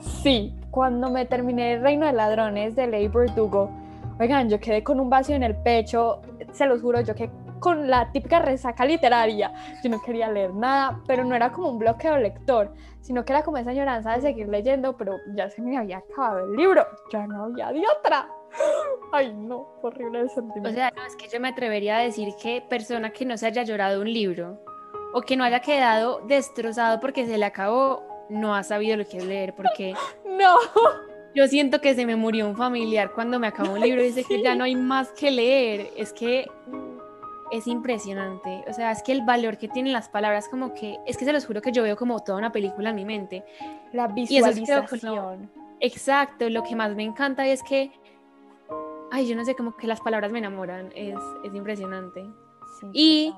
sí, 0.00 0.54
cuando 0.70 1.08
me 1.10 1.24
terminé 1.24 1.74
El 1.74 1.82
Reino 1.82 2.06
de 2.06 2.12
Ladrones 2.12 2.74
de 2.74 2.88
Leigh 2.88 3.08
Berdugo, 3.08 3.70
Oigan, 4.20 4.48
yo 4.48 4.60
quedé 4.60 4.82
con 4.82 5.00
un 5.00 5.10
vacío 5.10 5.34
en 5.34 5.42
el 5.42 5.56
pecho, 5.56 6.20
se 6.52 6.66
los 6.66 6.80
juro, 6.80 7.00
yo 7.00 7.14
quedé 7.14 7.30
con 7.58 7.88
la 7.88 8.12
típica 8.12 8.40
resaca 8.40 8.84
literaria. 8.84 9.50
Yo 9.82 9.88
no 9.88 10.02
quería 10.02 10.30
leer 10.30 10.52
nada, 10.54 11.00
pero 11.06 11.24
no 11.24 11.34
era 11.34 11.50
como 11.50 11.70
un 11.70 11.78
bloqueo 11.78 12.18
lector, 12.18 12.72
sino 13.00 13.24
que 13.24 13.32
era 13.32 13.42
como 13.42 13.56
esa 13.56 13.70
añoranza 13.70 14.12
de 14.12 14.20
seguir 14.20 14.48
leyendo, 14.48 14.96
pero 14.96 15.16
ya 15.34 15.48
se 15.48 15.62
me 15.62 15.78
había 15.78 15.98
acabado 15.98 16.44
el 16.44 16.56
libro, 16.56 16.86
ya 17.10 17.26
no 17.26 17.44
había 17.44 17.72
de 17.72 17.82
otra. 17.98 18.28
Ay, 19.12 19.32
no, 19.32 19.66
horrible 19.82 20.20
el 20.20 20.30
sentimiento. 20.30 20.68
O 20.68 20.72
sea, 20.72 20.92
no, 20.94 21.04
es 21.04 21.16
que 21.16 21.26
yo 21.28 21.40
me 21.40 21.48
atrevería 21.48 21.96
a 21.96 22.00
decir 22.00 22.34
que 22.40 22.62
persona 22.68 23.10
que 23.10 23.24
no 23.24 23.36
se 23.36 23.46
haya 23.46 23.62
llorado 23.62 24.00
un 24.02 24.12
libro 24.12 24.60
o 25.14 25.22
que 25.22 25.36
no 25.36 25.44
haya 25.44 25.60
quedado 25.60 26.20
destrozado 26.26 27.00
porque 27.00 27.26
se 27.26 27.38
le 27.38 27.46
acabó, 27.46 28.02
no 28.28 28.54
ha 28.54 28.62
sabido 28.62 28.96
lo 28.96 29.06
que 29.06 29.18
es 29.18 29.24
leer, 29.24 29.54
porque... 29.54 29.94
no. 30.26 30.58
Yo 31.34 31.48
siento 31.48 31.80
que 31.80 31.94
se 31.94 32.06
me 32.06 32.16
murió 32.16 32.48
un 32.48 32.56
familiar 32.56 33.12
cuando 33.12 33.38
me 33.40 33.48
acabó 33.48 33.72
un 33.72 33.80
libro 33.80 34.02
y 34.02 34.06
dice 34.06 34.24
que 34.24 34.42
ya 34.42 34.54
no 34.56 34.64
hay 34.64 34.76
más 34.76 35.10
que 35.12 35.30
leer. 35.30 35.90
Es 35.96 36.12
que 36.12 36.46
es 37.50 37.66
impresionante. 37.66 38.64
O 38.68 38.72
sea, 38.72 38.92
es 38.92 39.02
que 39.02 39.12
el 39.12 39.22
valor 39.22 39.58
que 39.58 39.68
tienen 39.68 39.92
las 39.92 40.08
palabras, 40.08 40.48
como 40.48 40.74
que, 40.74 40.98
es 41.06 41.16
que 41.16 41.24
se 41.24 41.32
los 41.32 41.46
juro 41.46 41.60
que 41.60 41.72
yo 41.72 41.82
veo 41.82 41.96
como 41.96 42.20
toda 42.20 42.38
una 42.38 42.52
película 42.52 42.90
en 42.90 42.96
mi 42.96 43.04
mente. 43.04 43.44
La 43.92 44.08
visualización. 44.08 45.50
exacto, 45.80 46.48
lo 46.50 46.62
que 46.62 46.76
más 46.76 46.94
me 46.94 47.02
encanta 47.02 47.46
es 47.46 47.62
que, 47.62 47.92
ay, 49.10 49.26
yo 49.26 49.36
no 49.36 49.44
sé, 49.44 49.54
como 49.54 49.76
que 49.76 49.86
las 49.86 50.00
palabras 50.00 50.32
me 50.32 50.38
enamoran. 50.38 50.92
Es, 50.94 51.18
es 51.44 51.54
impresionante. 51.54 52.24
y 52.92 53.32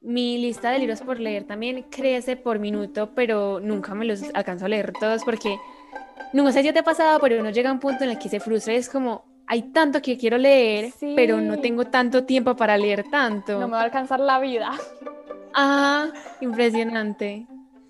mi 0.00 0.38
lista 0.38 0.70
de 0.70 0.80
libros 0.80 1.00
por 1.00 1.20
leer 1.20 1.44
también 1.44 1.84
crece 1.84 2.36
por 2.36 2.58
minuto, 2.58 3.10
pero 3.14 3.60
nunca 3.60 3.94
me 3.94 4.04
los 4.04 4.22
alcanzo 4.34 4.66
a 4.66 4.68
leer 4.68 4.92
todos 4.98 5.22
porque 5.24 5.56
no 6.32 6.50
sé 6.52 6.62
si 6.62 6.72
te 6.72 6.78
ha 6.78 6.84
pasado, 6.84 7.18
pero 7.20 7.40
uno 7.40 7.50
llega 7.50 7.70
a 7.70 7.72
un 7.72 7.80
punto 7.80 8.04
en 8.04 8.10
el 8.10 8.18
que 8.18 8.28
se 8.28 8.40
frustra, 8.40 8.74
es 8.74 8.88
como, 8.88 9.24
hay 9.46 9.62
tanto 9.62 10.00
que 10.00 10.16
quiero 10.16 10.38
leer, 10.38 10.92
pero 11.14 11.40
no 11.40 11.58
tengo 11.60 11.84
tanto 11.86 12.24
tiempo 12.24 12.56
para 12.56 12.76
leer 12.76 13.04
tanto. 13.10 13.58
No 13.58 13.68
me 13.68 13.74
va 13.74 13.80
a 13.80 13.84
alcanzar 13.84 14.20
la 14.20 14.38
vida. 14.38 14.72
Ah, 15.54 16.08
impresionante. 16.40 17.46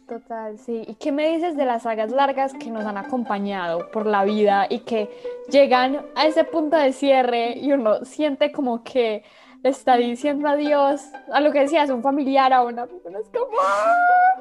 Total, 0.08 0.58
sí. 0.58 0.82
¿Y 0.86 0.96
qué 0.96 1.12
me 1.12 1.32
dices 1.32 1.56
de 1.56 1.64
las 1.64 1.84
sagas 1.84 2.10
largas 2.10 2.52
que 2.54 2.70
nos 2.70 2.84
han 2.84 2.98
acompañado 2.98 3.90
por 3.90 4.06
la 4.06 4.24
vida 4.24 4.66
y 4.68 4.80
que 4.80 5.08
llegan 5.48 6.04
a 6.16 6.26
ese 6.26 6.44
punto 6.44 6.76
de 6.76 6.92
cierre 6.92 7.56
y 7.56 7.72
uno 7.72 8.04
siente 8.04 8.52
como 8.52 8.82
que 8.82 9.22
está 9.62 9.96
diciendo 9.96 10.48
adiós 10.48 11.02
a 11.32 11.40
lo 11.40 11.52
que 11.52 11.60
decías, 11.60 11.88
un 11.90 12.02
familiar, 12.02 12.52
a 12.52 12.62
una 12.62 12.86
persona? 12.86 13.20
Es 13.20 13.28
como, 13.28 13.46
¡Ah! 13.62 14.40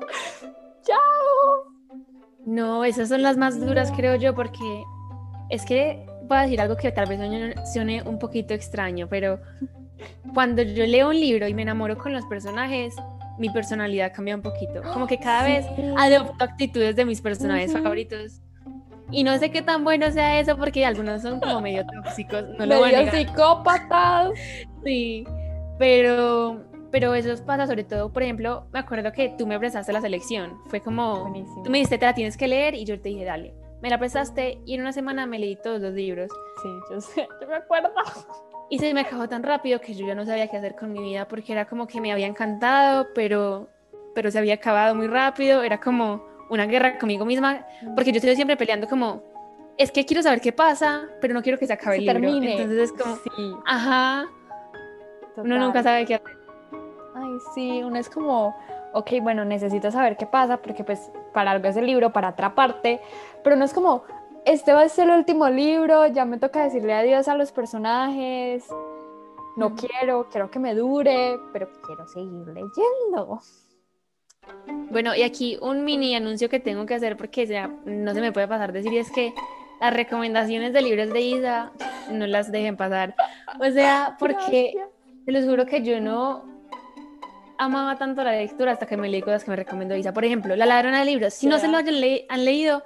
¡chao! 0.81 1.70
No, 2.51 2.83
esas 2.83 3.07
son 3.07 3.21
las 3.21 3.37
más 3.37 3.61
duras, 3.61 3.93
creo 3.95 4.15
yo, 4.15 4.35
porque 4.35 4.83
es 5.49 5.63
que 5.63 6.05
voy 6.23 6.37
a 6.37 6.41
decir 6.41 6.59
algo 6.59 6.75
que 6.75 6.91
tal 6.91 7.07
vez 7.07 7.17
suene 7.71 8.03
un 8.03 8.19
poquito 8.19 8.53
extraño, 8.53 9.07
pero 9.07 9.39
cuando 10.33 10.61
yo 10.61 10.85
leo 10.85 11.07
un 11.07 11.15
libro 11.17 11.47
y 11.47 11.53
me 11.53 11.61
enamoro 11.61 11.97
con 11.97 12.11
los 12.11 12.25
personajes, 12.25 12.93
mi 13.37 13.49
personalidad 13.49 14.11
cambia 14.13 14.35
un 14.35 14.41
poquito. 14.41 14.81
Como 14.91 15.07
que 15.07 15.17
cada 15.17 15.43
vez 15.43 15.65
adopto 15.97 16.43
actitudes 16.43 16.97
de 16.97 17.05
mis 17.05 17.21
personajes 17.21 17.71
favoritos. 17.71 18.41
Y 19.11 19.23
no 19.23 19.37
sé 19.37 19.49
qué 19.49 19.61
tan 19.61 19.85
bueno 19.85 20.11
sea 20.11 20.37
eso 20.41 20.57
porque 20.57 20.85
algunos 20.85 21.21
son 21.21 21.39
como 21.39 21.61
medio 21.61 21.85
tóxicos. 21.85 22.43
No 22.59 22.81
medio 22.81 23.09
psicópatas. 23.11 24.31
Sí, 24.83 25.25
pero 25.79 26.65
pero 26.91 27.13
eso 27.15 27.33
pasa 27.45 27.65
sobre 27.67 27.83
todo, 27.83 28.11
por 28.11 28.23
ejemplo, 28.23 28.65
me 28.73 28.79
acuerdo 28.79 29.11
que 29.11 29.29
tú 29.37 29.47
me 29.47 29.57
prestaste 29.57 29.93
la 29.93 30.01
selección, 30.01 30.57
fue 30.67 30.81
como, 30.81 31.21
Buenísimo. 31.21 31.63
tú 31.63 31.69
me 31.69 31.77
dijiste, 31.79 31.97
te 31.97 32.05
la 32.05 32.13
tienes 32.13 32.37
que 32.37 32.47
leer 32.47 32.75
y 32.75 32.83
yo 32.85 32.99
te 32.99 33.09
dije, 33.09 33.25
dale, 33.25 33.53
me 33.81 33.89
la 33.89 33.97
prestaste 33.97 34.59
y 34.65 34.75
en 34.75 34.81
una 34.81 34.93
semana 34.93 35.25
me 35.25 35.39
leí 35.39 35.55
todos 35.55 35.81
los 35.81 35.93
libros 35.93 36.29
Sí, 36.61 36.69
yo 36.91 37.01
sé, 37.01 37.27
yo 37.41 37.47
me 37.47 37.55
acuerdo. 37.55 37.89
y 38.69 38.77
se 38.79 38.93
me 38.93 39.01
acabó 39.01 39.27
tan 39.27 39.41
rápido 39.43 39.81
que 39.81 39.93
yo 39.95 40.05
ya 40.05 40.13
no 40.15 40.25
sabía 40.25 40.47
qué 40.49 40.57
hacer 40.57 40.75
con 40.75 40.91
mi 40.93 40.99
vida 41.01 41.27
porque 41.27 41.51
era 41.53 41.65
como 41.65 41.87
que 41.87 41.99
me 42.01 42.11
había 42.11 42.27
encantado, 42.27 43.07
pero, 43.15 43.69
pero 44.13 44.29
se 44.29 44.37
había 44.37 44.53
acabado 44.55 44.93
muy 44.93 45.07
rápido, 45.07 45.63
era 45.63 45.79
como 45.79 46.23
una 46.49 46.65
guerra 46.67 46.97
conmigo 46.99 47.23
misma, 47.25 47.65
porque 47.95 48.11
yo 48.11 48.17
estoy 48.17 48.35
siempre 48.35 48.57
peleando 48.57 48.85
como, 48.87 49.23
es 49.77 49.89
que 49.91 50.05
quiero 50.05 50.21
saber 50.21 50.41
qué 50.41 50.51
pasa, 50.51 51.07
pero 51.21 51.33
no 51.33 51.41
quiero 51.41 51.57
que 51.57 51.65
se 51.65 51.71
acabe 51.73 51.95
Se 51.95 52.01
el 52.01 52.07
libro. 52.07 52.21
termine. 52.21 52.51
Entonces 52.61 52.91
es 52.91 52.91
como, 53.01 53.15
Sí, 53.15 53.53
ajá, 53.65 54.25
uno 55.37 55.57
nunca 55.57 55.81
sabe 55.81 56.05
qué 56.05 56.15
hacer. 56.15 56.37
Ay, 57.31 57.39
sí, 57.53 57.83
uno 57.83 57.97
es 57.97 58.09
como, 58.09 58.55
ok, 58.93 59.11
bueno, 59.21 59.45
necesito 59.45 59.91
saber 59.91 60.17
qué 60.17 60.25
pasa, 60.25 60.57
porque 60.57 60.83
pues 60.83 61.11
para 61.33 61.51
algo 61.51 61.67
es 61.67 61.77
el 61.77 61.85
libro, 61.85 62.11
para 62.11 62.29
atraparte, 62.29 62.99
pero 63.43 63.55
no 63.55 63.65
es 63.65 63.73
como, 63.73 64.03
este 64.45 64.73
va 64.73 64.81
a 64.81 64.89
ser 64.89 65.09
el 65.09 65.17
último 65.17 65.49
libro, 65.49 66.07
ya 66.07 66.25
me 66.25 66.37
toca 66.37 66.63
decirle 66.63 66.93
adiós 66.93 67.27
a 67.27 67.35
los 67.35 67.51
personajes, 67.51 68.67
no 69.55 69.67
Ujú. 69.67 69.75
quiero, 69.75 70.27
quiero 70.29 70.49
que 70.51 70.59
me 70.59 70.75
dure, 70.75 71.39
pero 71.53 71.69
quiero 71.85 72.07
seguir 72.07 72.47
leyendo. 72.47 73.39
Bueno, 74.89 75.15
y 75.15 75.23
aquí 75.23 75.57
un 75.61 75.85
mini 75.85 76.15
anuncio 76.15 76.49
que 76.49 76.59
tengo 76.59 76.85
que 76.85 76.95
hacer 76.95 77.15
porque 77.15 77.45
ya 77.45 77.67
no 77.85 78.13
se 78.13 78.21
me 78.21 78.31
puede 78.31 78.47
pasar 78.47 78.73
decir 78.73 78.91
y 78.91 78.97
es 78.97 79.11
que 79.11 79.33
las 79.79 79.93
recomendaciones 79.93 80.73
de 80.73 80.81
libros 80.81 81.09
de 81.09 81.21
Isa 81.21 81.71
no 82.11 82.27
las 82.27 82.51
dejen 82.51 82.75
pasar. 82.75 83.15
O 83.59 83.71
sea, 83.71 84.17
porque 84.19 84.73
Gracias. 84.73 84.89
te 85.25 85.31
los 85.31 85.45
juro 85.45 85.65
que 85.65 85.81
yo 85.81 86.01
no 86.01 86.50
amaba 87.63 87.95
tanto 87.95 88.23
la 88.23 88.31
lectura 88.31 88.71
hasta 88.71 88.85
que 88.87 88.97
me 88.97 89.07
leí 89.07 89.21
cosas 89.21 89.43
que 89.43 89.51
me 89.51 89.55
recomendó 89.55 89.95
Isa. 89.95 90.13
Por 90.13 90.25
ejemplo, 90.25 90.55
La 90.55 90.65
ladrona 90.65 90.99
de 90.99 91.05
libros. 91.05 91.33
Si 91.33 91.47
no 91.47 91.59
se 91.59 91.67
lo 91.67 91.77
hayan 91.77 92.01
le- 92.01 92.25
han 92.27 92.43
leído, 92.43 92.83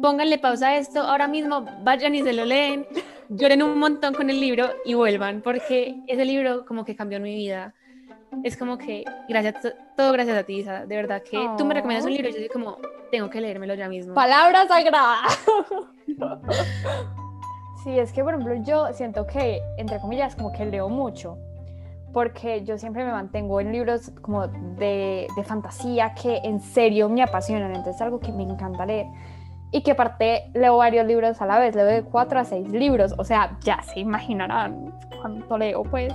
pónganle 0.00 0.38
pausa 0.38 0.68
a 0.68 0.76
esto 0.76 1.00
ahora 1.00 1.26
mismo, 1.26 1.64
vayan 1.82 2.14
y 2.14 2.22
se 2.22 2.32
lo 2.32 2.44
leen, 2.44 2.86
lloren 3.28 3.62
un 3.62 3.78
montón 3.78 4.14
con 4.14 4.28
el 4.30 4.38
libro 4.40 4.70
y 4.84 4.94
vuelvan, 4.94 5.40
porque 5.42 5.96
ese 6.06 6.24
libro 6.24 6.64
como 6.66 6.84
que 6.84 6.94
cambió 6.94 7.18
mi 7.20 7.34
vida. 7.34 7.74
Es 8.44 8.56
como 8.56 8.78
que, 8.78 9.04
gracias, 9.28 9.56
todo 9.96 10.12
gracias 10.12 10.36
a 10.38 10.42
ti, 10.44 10.58
Isa. 10.58 10.86
De 10.86 10.96
verdad 10.96 11.22
que 11.22 11.48
tú 11.58 11.64
me 11.64 11.74
recomiendas 11.74 12.04
un 12.06 12.12
Oh. 12.12 12.14
libro 12.14 12.28
y 12.28 12.32
yo 12.32 12.38
soy 12.38 12.48
como, 12.48 12.78
tengo 13.10 13.28
que 13.30 13.40
leérmelo 13.40 13.74
ya 13.74 13.88
mismo. 13.88 14.14
Palabra 14.14 14.68
sagrada. 14.68 15.22
Sí, 17.82 17.98
es 17.98 18.12
que 18.12 18.22
por 18.22 18.34
ejemplo 18.34 18.54
yo 18.62 18.92
siento 18.92 19.26
que, 19.26 19.62
entre 19.78 19.98
comillas, 20.00 20.36
como 20.36 20.52
que 20.52 20.66
leo 20.66 20.90
mucho, 20.90 21.38
porque 22.12 22.64
yo 22.64 22.78
siempre 22.78 23.04
me 23.04 23.12
mantengo 23.12 23.60
en 23.60 23.72
libros 23.72 24.12
como 24.22 24.48
de, 24.48 25.26
de 25.34 25.44
fantasía 25.44 26.14
que 26.14 26.38
en 26.44 26.60
serio 26.60 27.08
me 27.08 27.22
apasionan, 27.22 27.68
entonces 27.68 27.96
es 27.96 28.02
algo 28.02 28.20
que 28.20 28.32
me 28.32 28.42
encanta 28.42 28.86
leer. 28.86 29.06
Y 29.72 29.82
que 29.82 29.92
aparte 29.92 30.50
leo 30.52 30.76
varios 30.78 31.06
libros 31.06 31.40
a 31.40 31.46
la 31.46 31.58
vez, 31.58 31.76
leo 31.76 31.86
de 31.86 32.02
cuatro 32.02 32.40
a 32.40 32.44
seis 32.44 32.68
libros, 32.68 33.14
o 33.18 33.24
sea, 33.24 33.56
ya 33.62 33.82
se 33.82 34.00
imaginarán 34.00 34.92
cuánto 35.20 35.58
leo 35.58 35.84
pues. 35.84 36.12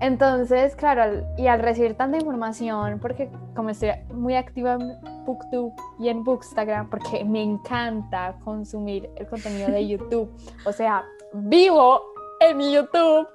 Entonces, 0.00 0.74
claro, 0.76 1.24
y 1.38 1.46
al 1.46 1.60
recibir 1.60 1.94
tanta 1.94 2.18
información, 2.18 2.98
porque 3.00 3.30
como 3.54 3.70
estoy 3.70 3.90
muy 4.12 4.34
activa 4.34 4.74
en 4.74 5.24
BookTube 5.24 5.72
y 5.98 6.08
en 6.08 6.24
Bookstagram, 6.24 6.90
porque 6.90 7.24
me 7.24 7.42
encanta 7.42 8.36
consumir 8.44 9.08
el 9.16 9.26
contenido 9.28 9.70
de 9.70 9.86
YouTube, 9.88 10.30
o 10.66 10.72
sea, 10.72 11.04
vivo 11.32 12.02
en 12.40 12.60
YouTube, 12.60 13.28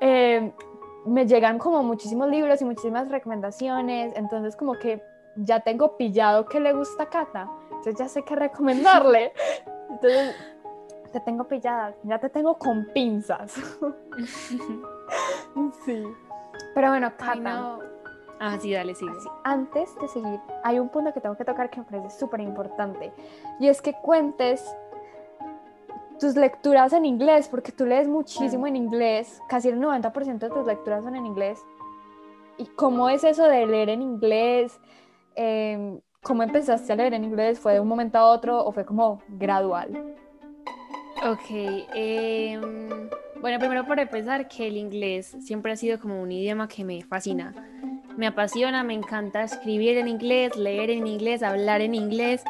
eh, 0.00 0.52
me 1.08 1.26
llegan 1.26 1.58
como 1.58 1.82
muchísimos 1.82 2.28
libros 2.28 2.60
y 2.62 2.64
muchísimas 2.64 3.08
recomendaciones, 3.08 4.12
entonces 4.16 4.56
como 4.56 4.74
que 4.74 5.02
ya 5.36 5.60
tengo 5.60 5.96
pillado 5.96 6.46
que 6.46 6.60
le 6.60 6.72
gusta 6.72 7.04
a 7.04 7.08
Cata, 7.08 7.48
entonces 7.70 7.96
ya 7.96 8.08
sé 8.08 8.22
qué 8.24 8.36
recomendarle. 8.36 9.32
Entonces, 9.90 10.36
te 11.12 11.20
tengo 11.20 11.44
pillada, 11.44 11.94
ya 12.02 12.18
te 12.18 12.28
tengo 12.28 12.58
con 12.58 12.86
pinzas. 12.92 13.54
Sí. 15.84 16.04
Pero 16.74 16.90
bueno, 16.90 17.10
Cata, 17.16 17.32
Ay, 17.32 17.40
no. 17.40 17.78
Ah, 18.38 18.56
sí, 18.60 18.72
dale, 18.72 18.94
sigue. 18.94 19.10
así, 19.10 19.28
antes 19.42 19.98
de 20.00 20.08
seguir, 20.08 20.38
hay 20.62 20.78
un 20.78 20.88
punto 20.90 21.12
que 21.12 21.20
tengo 21.20 21.36
que 21.36 21.44
tocar 21.44 21.70
que 21.70 21.80
me 21.80 21.86
parece 21.86 22.10
súper 22.18 22.40
importante. 22.40 23.12
Y 23.58 23.68
es 23.68 23.82
que 23.82 23.94
cuentes 23.94 24.76
tus 26.18 26.36
lecturas 26.36 26.92
en 26.92 27.04
inglés, 27.04 27.48
porque 27.48 27.72
tú 27.72 27.86
lees 27.86 28.08
muchísimo 28.08 28.66
en 28.66 28.76
inglés, 28.76 29.40
casi 29.48 29.68
el 29.68 29.80
90% 29.80 30.38
de 30.38 30.50
tus 30.50 30.66
lecturas 30.66 31.04
son 31.04 31.16
en 31.16 31.26
inglés. 31.26 31.60
¿Y 32.56 32.66
cómo 32.66 33.08
es 33.08 33.24
eso 33.24 33.44
de 33.44 33.66
leer 33.66 33.88
en 33.88 34.02
inglés? 34.02 34.78
Em, 35.34 36.00
¿Cómo 36.22 36.42
empezaste 36.42 36.92
a 36.92 36.96
leer 36.96 37.14
en 37.14 37.24
inglés? 37.24 37.60
¿Fue 37.60 37.74
de 37.74 37.80
un 37.80 37.86
momento 37.86 38.18
a 38.18 38.24
otro 38.24 38.64
o 38.64 38.72
fue 38.72 38.84
como 38.84 39.22
gradual? 39.28 40.16
Ok, 41.24 41.50
em, 41.94 43.08
bueno, 43.40 43.58
primero 43.58 43.86
por 43.86 44.00
empezar 44.00 44.48
que 44.48 44.66
el 44.66 44.76
inglés 44.76 45.36
siempre 45.40 45.72
ha 45.72 45.76
sido 45.76 46.00
como 46.00 46.20
un 46.20 46.30
idioma 46.30 46.68
que 46.68 46.84
me 46.84 47.02
fascina. 47.02 47.54
Me 48.16 48.26
apasiona, 48.26 48.82
me 48.82 48.94
encanta 48.94 49.44
escribir 49.44 49.96
en 49.96 50.08
inglés, 50.08 50.56
leer 50.56 50.90
en 50.90 51.06
inglés, 51.06 51.44
hablar 51.44 51.80
en 51.80 51.94
inglés, 51.94 52.42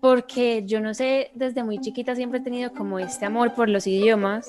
porque 0.00 0.64
yo 0.64 0.80
no 0.80 0.94
sé, 0.94 1.30
desde 1.34 1.64
muy 1.64 1.78
chiquita 1.78 2.14
siempre 2.14 2.40
he 2.40 2.42
tenido 2.42 2.72
como 2.72 2.98
este 2.98 3.26
amor 3.26 3.54
por 3.54 3.68
los 3.68 3.86
idiomas 3.86 4.48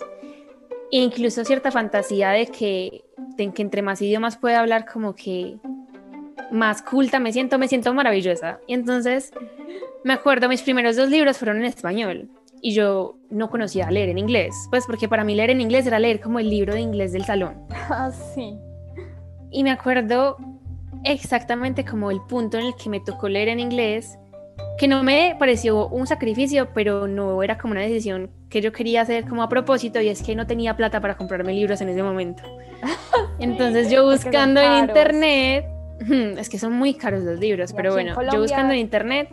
e 0.91 0.97
incluso 0.97 1.43
cierta 1.45 1.71
fantasía 1.71 2.29
de 2.31 2.47
que, 2.47 3.03
de 3.35 3.51
que 3.51 3.61
entre 3.61 3.81
más 3.81 4.01
idiomas 4.01 4.37
pueda 4.37 4.59
hablar 4.59 4.85
como 4.85 5.15
que 5.15 5.57
más 6.51 6.81
culta 6.81 7.19
me 7.19 7.31
siento, 7.31 7.57
me 7.57 7.67
siento 7.67 7.93
maravillosa. 7.93 8.59
Y 8.67 8.73
entonces 8.73 9.31
me 10.03 10.13
acuerdo, 10.13 10.49
mis 10.49 10.61
primeros 10.61 10.95
dos 10.95 11.09
libros 11.09 11.37
fueron 11.37 11.57
en 11.57 11.65
español 11.65 12.29
y 12.61 12.73
yo 12.73 13.15
no 13.29 13.49
conocía 13.49 13.89
leer 13.89 14.09
en 14.09 14.17
inglés, 14.17 14.53
pues 14.69 14.85
porque 14.85 15.07
para 15.07 15.23
mí 15.23 15.35
leer 15.35 15.51
en 15.51 15.61
inglés 15.61 15.87
era 15.87 15.99
leer 15.99 16.19
como 16.19 16.39
el 16.39 16.49
libro 16.49 16.73
de 16.73 16.81
inglés 16.81 17.11
del 17.11 17.25
salón. 17.25 17.65
Ah, 17.91 18.11
sí. 18.11 18.55
Y 19.49 19.63
me 19.63 19.71
acuerdo 19.71 20.37
exactamente 21.03 21.83
como 21.83 22.11
el 22.11 22.21
punto 22.21 22.59
en 22.59 22.67
el 22.67 22.75
que 22.75 22.87
me 22.87 22.99
tocó 22.99 23.27
leer 23.27 23.47
en 23.47 23.59
inglés, 23.59 24.19
que 24.77 24.87
no 24.87 25.03
me 25.03 25.35
pareció 25.37 25.87
un 25.87 26.07
sacrificio, 26.07 26.69
pero 26.73 27.07
no 27.07 27.43
era 27.43 27.57
como 27.57 27.73
una 27.73 27.81
decisión 27.81 28.29
que 28.49 28.61
yo 28.61 28.71
quería 28.71 29.01
hacer 29.01 29.25
como 29.25 29.43
a 29.43 29.49
propósito 29.49 29.99
y 29.99 30.07
es 30.07 30.23
que 30.23 30.35
no 30.35 30.47
tenía 30.47 30.75
plata 30.77 31.01
para 31.01 31.17
comprarme 31.17 31.53
libros 31.53 31.81
en 31.81 31.89
ese 31.89 32.01
momento. 32.01 32.43
Entonces 33.39 33.91
yo 33.91 34.05
buscando 34.05 34.61
en 34.61 34.85
internet, 34.85 35.65
es 36.37 36.49
que 36.49 36.57
son 36.57 36.73
muy 36.73 36.93
caros 36.93 37.23
los 37.23 37.39
libros, 37.39 37.73
pero 37.73 37.93
bueno, 37.93 38.15
yo 38.31 38.39
buscando 38.39 38.73
en 38.73 38.79
internet 38.79 39.29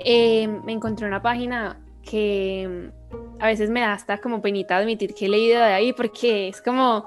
eh, 0.00 0.46
me 0.46 0.72
encontré 0.72 1.06
una 1.06 1.22
página 1.22 1.78
que 2.02 2.90
mm, 3.10 3.42
a 3.42 3.46
veces 3.46 3.70
me 3.70 3.80
da 3.80 3.94
hasta 3.94 4.18
como 4.18 4.42
penita 4.42 4.76
admitir 4.76 5.14
que 5.14 5.26
he 5.26 5.28
leído 5.28 5.58
de 5.58 5.72
ahí 5.72 5.92
porque 5.94 6.48
es 6.48 6.60
como 6.60 7.06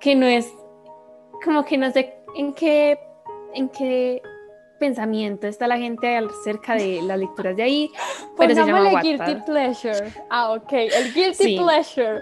que 0.00 0.14
no 0.14 0.26
es 0.26 0.52
como 1.42 1.64
que 1.64 1.78
no 1.78 1.90
sé 1.90 2.14
en 2.36 2.52
qué 2.52 2.98
en 3.54 3.70
qué 3.70 4.20
pensamiento 4.78 5.46
está 5.46 5.66
la 5.66 5.78
gente 5.78 6.16
acerca 6.16 6.74
de 6.74 7.02
las 7.02 7.18
lecturas 7.18 7.56
de 7.56 7.62
ahí, 7.62 7.90
pero 8.36 8.54
se 8.54 8.64
llama 8.64 9.00
guilty 9.00 9.34
pleasure. 9.46 10.12
Ah, 10.30 10.52
ok. 10.52 10.72
El 10.72 11.14
guilty 11.14 11.34
Sí. 11.34 11.58
pleasure. 11.58 12.20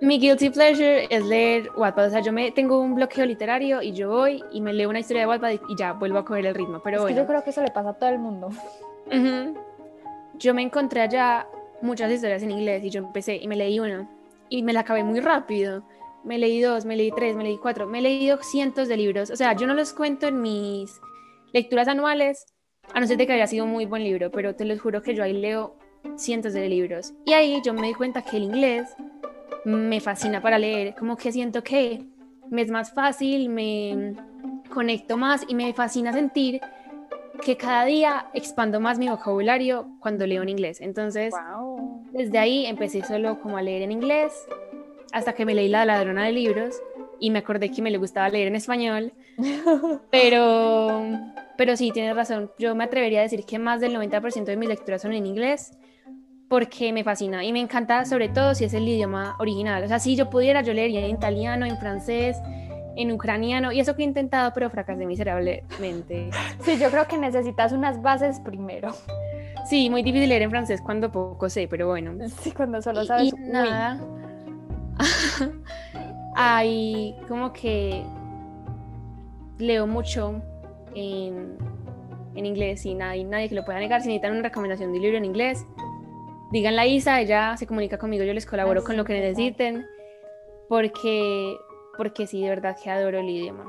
Mi 0.00 0.18
guilty 0.18 0.50
pleasure 0.50 1.06
es 1.08 1.24
leer 1.24 1.70
Wattpad, 1.74 2.08
o 2.08 2.10
sea, 2.10 2.20
yo 2.20 2.30
me 2.30 2.50
tengo 2.50 2.78
un 2.80 2.94
bloqueo 2.94 3.24
literario 3.24 3.80
y 3.80 3.92
yo 3.92 4.10
voy 4.10 4.44
y 4.52 4.60
me 4.60 4.74
leo 4.74 4.90
una 4.90 4.98
historia 4.98 5.22
de 5.22 5.28
Wattpad 5.28 5.52
y, 5.52 5.76
ya 5.76 5.94
vuelvo 5.94 6.18
a 6.18 6.24
coger 6.24 6.44
el 6.44 6.54
ritmo, 6.54 6.80
pero 6.84 6.98
es 6.98 7.02
bueno. 7.02 7.16
que 7.16 7.22
yo 7.22 7.26
creo 7.26 7.42
que 7.42 7.50
eso 7.50 7.62
le 7.62 7.70
pasa 7.70 7.90
a 7.90 7.94
todo 7.94 8.10
el 8.10 8.18
mundo. 8.18 8.50
Yo 10.38 10.52
me 10.52 10.60
encontré 10.60 11.00
allá 11.00 11.46
muchas 11.80 12.10
historias 12.10 12.42
en 12.42 12.50
inglés 12.50 12.84
y 12.84 12.90
yo 12.90 12.98
empecé 13.00 13.36
y 13.36 13.48
me 13.48 13.56
leí 13.56 13.80
una 13.80 14.06
y 14.50 14.62
me 14.62 14.72
la 14.72 14.80
acabé 14.80 15.02
muy 15.02 15.20
rápido. 15.20 15.82
Me 16.24 16.38
leí 16.38 16.60
dos, 16.60 16.84
me 16.84 16.96
leí 16.96 17.12
tres, 17.12 17.36
me 17.36 17.44
leí 17.44 17.56
cuatro, 17.56 17.86
me 17.86 18.00
he 18.00 18.02
leído 18.02 18.38
cientos 18.42 18.88
de 18.88 18.96
libros. 18.96 19.30
O 19.30 19.36
sea, 19.36 19.54
yo 19.54 19.66
no 19.66 19.74
los 19.74 19.92
cuento 19.92 20.26
en 20.26 20.42
mis 20.42 21.00
lecturas 21.56 21.88
anuales, 21.88 22.44
a 22.92 23.00
no 23.00 23.06
ser 23.06 23.16
de 23.16 23.26
que 23.26 23.32
haya 23.32 23.46
sido 23.46 23.64
un 23.64 23.70
muy 23.70 23.86
buen 23.86 24.04
libro, 24.04 24.30
pero 24.30 24.54
te 24.54 24.66
los 24.66 24.78
juro 24.78 25.02
que 25.02 25.14
yo 25.14 25.22
ahí 25.24 25.32
leo 25.32 25.74
cientos 26.16 26.52
de 26.52 26.68
libros. 26.68 27.14
Y 27.24 27.32
ahí 27.32 27.62
yo 27.64 27.72
me 27.72 27.86
di 27.86 27.94
cuenta 27.94 28.20
que 28.20 28.36
el 28.36 28.42
inglés 28.42 28.94
me 29.64 29.98
fascina 30.00 30.42
para 30.42 30.58
leer, 30.58 30.94
como 30.94 31.16
que 31.16 31.32
siento 31.32 31.62
que 31.62 32.02
me 32.50 32.60
es 32.60 32.70
más 32.70 32.92
fácil, 32.92 33.48
me 33.48 34.12
conecto 34.72 35.16
más 35.16 35.46
y 35.48 35.54
me 35.54 35.72
fascina 35.72 36.12
sentir 36.12 36.60
que 37.42 37.56
cada 37.56 37.86
día 37.86 38.26
expando 38.34 38.78
más 38.78 38.98
mi 38.98 39.08
vocabulario 39.08 39.88
cuando 40.00 40.26
leo 40.26 40.42
en 40.42 40.50
inglés. 40.50 40.82
Entonces, 40.82 41.32
Wow. 41.32 42.04
desde 42.12 42.38
ahí 42.38 42.66
empecé 42.66 43.02
solo 43.02 43.40
como 43.40 43.56
a 43.56 43.62
leer 43.62 43.80
en 43.80 43.92
inglés, 43.92 44.46
hasta 45.10 45.32
que 45.32 45.46
me 45.46 45.54
leí 45.54 45.68
La 45.68 45.86
ladrona 45.86 46.26
de 46.26 46.32
libros 46.32 46.74
y 47.18 47.30
me 47.30 47.38
acordé 47.38 47.70
que 47.70 47.80
me 47.80 47.90
le 47.90 47.96
gustaba 47.96 48.28
leer 48.28 48.48
en 48.48 48.56
español, 48.56 49.14
pero, 50.10 51.02
pero 51.56 51.76
sí, 51.76 51.90
tienes 51.92 52.14
razón, 52.14 52.50
yo 52.58 52.74
me 52.74 52.84
atrevería 52.84 53.20
a 53.20 53.22
decir 53.22 53.44
que 53.44 53.58
más 53.58 53.80
del 53.80 53.94
90% 53.94 54.44
de 54.44 54.56
mis 54.56 54.68
lecturas 54.68 55.02
son 55.02 55.12
en 55.12 55.26
inglés 55.26 55.72
porque 56.48 56.92
me 56.92 57.02
fascina 57.02 57.44
y 57.44 57.52
me 57.52 57.60
encanta 57.60 58.04
sobre 58.04 58.28
todo 58.28 58.54
si 58.54 58.64
es 58.64 58.74
el 58.74 58.88
idioma 58.88 59.36
original. 59.38 59.82
O 59.82 59.88
sea, 59.88 59.98
si 59.98 60.16
yo 60.16 60.30
pudiera, 60.30 60.62
yo 60.62 60.72
leería 60.72 61.04
en 61.04 61.10
italiano, 61.10 61.66
en 61.66 61.76
francés, 61.78 62.36
en 62.96 63.12
ucraniano 63.12 63.72
y 63.72 63.80
eso 63.80 63.96
que 63.96 64.02
he 64.02 64.06
intentado, 64.06 64.52
pero 64.54 64.70
fracasé 64.70 65.06
miserablemente. 65.06 66.30
Sí, 66.62 66.78
yo 66.78 66.90
creo 66.90 67.06
que 67.06 67.18
necesitas 67.18 67.72
unas 67.72 68.00
bases 68.00 68.40
primero. 68.40 68.94
Sí, 69.68 69.90
muy 69.90 70.02
difícil 70.02 70.28
leer 70.28 70.42
en 70.42 70.50
francés 70.50 70.80
cuando 70.80 71.10
poco 71.10 71.48
sé, 71.48 71.66
pero 71.68 71.88
bueno. 71.88 72.12
Sí, 72.40 72.52
cuando 72.52 72.80
solo 72.80 73.04
sabes. 73.04 73.32
Y, 73.32 73.50
nada. 73.50 74.00
Hay 76.36 77.16
como 77.28 77.52
que 77.52 78.04
leo 79.58 79.86
mucho 79.86 80.42
en, 80.94 81.56
en 82.34 82.46
inglés 82.46 82.84
y 82.86 82.94
nadie, 82.94 83.24
nadie 83.24 83.48
que 83.48 83.54
lo 83.54 83.64
pueda 83.64 83.78
negar. 83.78 84.02
Si 84.02 84.08
necesitan 84.08 84.32
una 84.32 84.42
recomendación 84.42 84.92
de 84.92 85.00
libro 85.00 85.18
en 85.18 85.24
inglés, 85.24 85.64
díganle 86.50 86.80
a 86.80 86.86
Isa, 86.86 87.20
ella 87.20 87.56
se 87.56 87.66
comunica 87.66 87.98
conmigo, 87.98 88.24
yo 88.24 88.32
les 88.32 88.46
colaboro 88.46 88.84
con 88.84 88.96
lo 88.96 89.04
que 89.04 89.14
necesiten, 89.14 89.86
porque, 90.68 91.56
porque 91.96 92.26
sí, 92.26 92.42
de 92.42 92.50
verdad 92.50 92.76
que 92.82 92.90
adoro 92.90 93.18
el 93.18 93.28
idioma. 93.28 93.64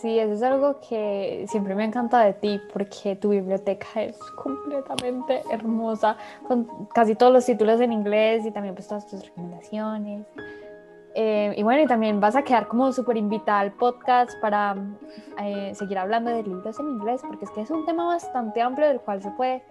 Sí, 0.00 0.18
eso 0.18 0.34
es 0.34 0.42
algo 0.42 0.78
que 0.86 1.46
siempre 1.48 1.74
me 1.74 1.84
encanta 1.84 2.20
de 2.20 2.34
ti, 2.34 2.60
porque 2.72 3.16
tu 3.16 3.30
biblioteca 3.30 4.02
es 4.02 4.18
completamente 4.36 5.42
hermosa, 5.50 6.18
con 6.46 6.66
casi 6.94 7.14
todos 7.14 7.32
los 7.32 7.46
títulos 7.46 7.80
en 7.80 7.92
inglés 7.92 8.44
y 8.44 8.50
también 8.50 8.74
pues 8.74 8.88
todas 8.88 9.06
tus 9.06 9.24
recomendaciones. 9.24 10.26
Eh, 11.18 11.54
y 11.56 11.62
bueno, 11.62 11.80
y 11.80 11.86
también 11.86 12.20
vas 12.20 12.36
a 12.36 12.42
quedar 12.42 12.68
como 12.68 12.92
súper 12.92 13.16
invitada 13.16 13.60
al 13.60 13.72
podcast 13.72 14.38
para 14.42 14.76
eh, 15.42 15.72
seguir 15.74 15.96
hablando 15.96 16.30
de 16.30 16.42
libros 16.42 16.78
en 16.78 16.88
inglés, 16.88 17.22
porque 17.26 17.46
es 17.46 17.50
que 17.52 17.62
es 17.62 17.70
un 17.70 17.86
tema 17.86 18.06
bastante 18.06 18.60
amplio 18.60 18.86
del 18.86 19.00
cual 19.00 19.22
se 19.22 19.30
puede 19.30 19.64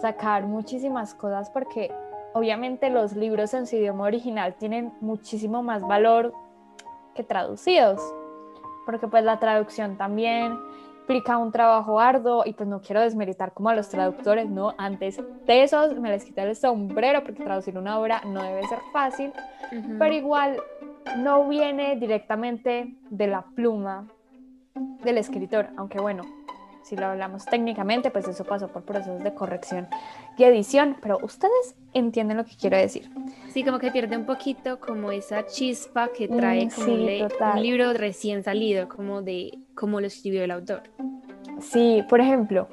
sacar 0.00 0.46
muchísimas 0.46 1.12
cosas, 1.12 1.50
porque 1.50 1.92
obviamente 2.32 2.88
los 2.88 3.12
libros 3.12 3.52
en 3.52 3.66
su 3.66 3.76
idioma 3.76 4.04
original 4.04 4.54
tienen 4.54 4.94
muchísimo 5.02 5.62
más 5.62 5.86
valor 5.86 6.32
que 7.14 7.22
traducidos, 7.22 8.00
porque 8.86 9.08
pues 9.08 9.24
la 9.24 9.38
traducción 9.38 9.98
también 9.98 10.56
implica 11.00 11.36
un 11.36 11.52
trabajo 11.52 12.00
arduo 12.00 12.44
y 12.46 12.52
pues 12.54 12.68
no 12.68 12.80
quiero 12.80 13.00
desmeritar 13.00 13.52
como 13.52 13.70
a 13.70 13.74
los 13.74 13.88
traductores, 13.88 14.48
¿no? 14.48 14.74
Antes 14.76 15.18
de 15.46 15.62
esos 15.62 15.98
me 15.98 16.10
les 16.10 16.24
quité 16.24 16.42
el 16.42 16.54
sombrero 16.54 17.22
porque 17.24 17.42
traducir 17.42 17.76
una 17.78 17.98
obra 17.98 18.22
no 18.26 18.42
debe 18.42 18.62
ser 18.68 18.78
fácil, 18.92 19.32
pero 19.98 20.14
igual 20.14 20.58
no 21.16 21.48
viene 21.48 21.96
directamente 21.96 22.94
de 23.10 23.26
la 23.26 23.42
pluma 23.42 24.06
del 25.02 25.18
escritor, 25.18 25.68
aunque 25.76 26.00
bueno, 26.00 26.22
si 26.88 26.96
lo 26.96 27.06
hablamos 27.06 27.44
técnicamente, 27.44 28.10
pues 28.10 28.26
eso 28.28 28.44
pasó 28.44 28.68
por 28.68 28.82
procesos 28.82 29.22
de 29.22 29.34
corrección 29.34 29.88
y 30.38 30.44
edición, 30.44 30.96
pero 31.02 31.18
ustedes 31.22 31.74
entienden 31.92 32.38
lo 32.38 32.44
que 32.44 32.56
quiero 32.56 32.78
decir. 32.78 33.10
Sí, 33.48 33.62
como 33.62 33.78
que 33.78 33.90
pierde 33.90 34.16
un 34.16 34.24
poquito 34.24 34.80
como 34.80 35.12
esa 35.12 35.44
chispa 35.46 36.08
que 36.16 36.28
trae 36.28 36.66
mm, 36.66 36.70
como 36.70 36.94
un 36.94 37.62
libro 37.62 37.92
recién 37.92 38.42
salido, 38.42 38.88
como 38.88 39.20
de 39.20 39.58
cómo 39.74 40.00
lo 40.00 40.06
escribió 40.06 40.42
el 40.44 40.50
autor. 40.50 40.82
Sí, 41.60 42.04
por 42.08 42.20
ejemplo, 42.20 42.68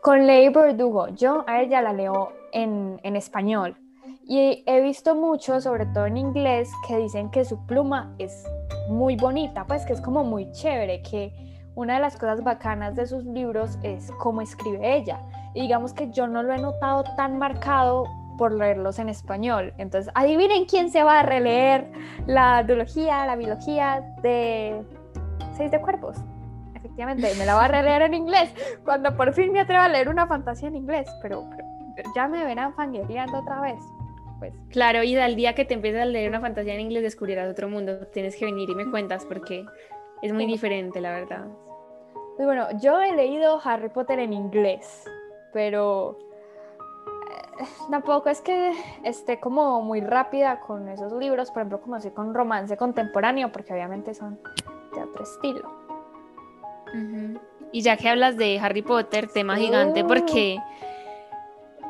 con 0.00 0.26
Ley 0.26 0.48
Verdugo, 0.48 1.08
yo 1.08 1.44
a 1.46 1.60
ella 1.60 1.82
la 1.82 1.92
leo 1.92 2.32
en, 2.52 3.00
en 3.02 3.16
español, 3.16 3.76
y 4.24 4.62
he 4.66 4.80
visto 4.80 5.14
mucho, 5.14 5.60
sobre 5.60 5.86
todo 5.86 6.06
en 6.06 6.16
inglés, 6.16 6.70
que 6.86 6.96
dicen 6.96 7.30
que 7.30 7.44
su 7.44 7.64
pluma 7.66 8.14
es 8.18 8.44
muy 8.88 9.16
bonita, 9.16 9.66
pues 9.66 9.84
que 9.84 9.92
es 9.92 10.00
como 10.00 10.24
muy 10.24 10.50
chévere, 10.52 11.02
que 11.02 11.32
una 11.74 11.94
de 11.94 12.00
las 12.00 12.16
cosas 12.16 12.42
bacanas 12.42 12.94
de 12.94 13.06
sus 13.06 13.24
libros 13.24 13.78
es 13.82 14.10
cómo 14.18 14.40
escribe 14.40 14.96
ella. 14.96 15.20
Y 15.54 15.62
digamos 15.62 15.92
que 15.92 16.10
yo 16.10 16.26
no 16.26 16.42
lo 16.42 16.52
he 16.52 16.58
notado 16.58 17.04
tan 17.16 17.38
marcado 17.38 18.06
por 18.38 18.52
leerlos 18.52 18.98
en 18.98 19.08
español. 19.08 19.72
Entonces, 19.78 20.12
adivinen 20.14 20.64
quién 20.66 20.90
se 20.90 21.02
va 21.02 21.20
a 21.20 21.22
releer 21.22 21.90
la 22.26 22.62
duología, 22.62 23.26
la 23.26 23.36
biología 23.36 24.02
de 24.22 24.82
Seis 25.56 25.70
de 25.70 25.80
Cuerpos. 25.80 26.16
Efectivamente, 26.74 27.34
me 27.38 27.46
la 27.46 27.54
va 27.54 27.66
a 27.66 27.68
releer 27.68 28.02
en 28.02 28.14
inglés 28.14 28.54
cuando 28.84 29.16
por 29.16 29.32
fin 29.32 29.52
me 29.52 29.60
atrevo 29.60 29.82
a 29.82 29.88
leer 29.88 30.08
una 30.08 30.26
fantasía 30.26 30.68
en 30.68 30.76
inglés, 30.76 31.08
pero, 31.22 31.44
ya 32.14 32.26
me 32.26 32.44
verán 32.44 32.74
fangirleando 32.74 33.38
otra 33.38 33.60
vez. 33.60 33.78
Pues. 34.42 34.54
Claro, 34.70 35.04
y 35.04 35.16
al 35.16 35.36
día 35.36 35.54
que 35.54 35.64
te 35.64 35.74
empieces 35.74 36.02
a 36.02 36.04
leer 36.04 36.28
una 36.28 36.40
fantasía 36.40 36.74
en 36.74 36.80
inglés 36.80 37.04
descubrirás 37.04 37.48
otro 37.48 37.68
mundo. 37.68 38.08
Tienes 38.08 38.34
que 38.34 38.44
venir 38.44 38.68
y 38.68 38.74
me 38.74 38.90
cuentas 38.90 39.24
porque 39.24 39.64
es 40.20 40.32
muy 40.32 40.46
diferente, 40.46 41.00
la 41.00 41.12
verdad. 41.12 41.46
Pues 42.36 42.46
bueno, 42.46 42.66
yo 42.80 43.00
he 43.00 43.14
leído 43.14 43.60
Harry 43.62 43.88
Potter 43.88 44.18
en 44.18 44.32
inglés, 44.32 45.04
pero 45.52 46.18
eh, 47.60 47.64
tampoco 47.88 48.30
es 48.30 48.40
que 48.40 48.72
esté 49.04 49.38
como 49.38 49.80
muy 49.80 50.00
rápida 50.00 50.58
con 50.58 50.88
esos 50.88 51.12
libros, 51.12 51.52
por 51.52 51.58
ejemplo, 51.58 51.80
como 51.80 51.94
así 51.94 52.10
con 52.10 52.34
romance 52.34 52.76
contemporáneo, 52.76 53.52
porque 53.52 53.72
obviamente 53.72 54.12
son 54.12 54.40
de 54.92 55.02
otro 55.04 55.22
estilo. 55.22 55.70
Y 57.70 57.82
ya 57.82 57.96
que 57.96 58.08
hablas 58.08 58.36
de 58.36 58.58
Harry 58.58 58.82
Potter, 58.82 59.28
tema 59.28 59.56
gigante, 59.56 60.02
uh. 60.02 60.06
porque 60.08 60.58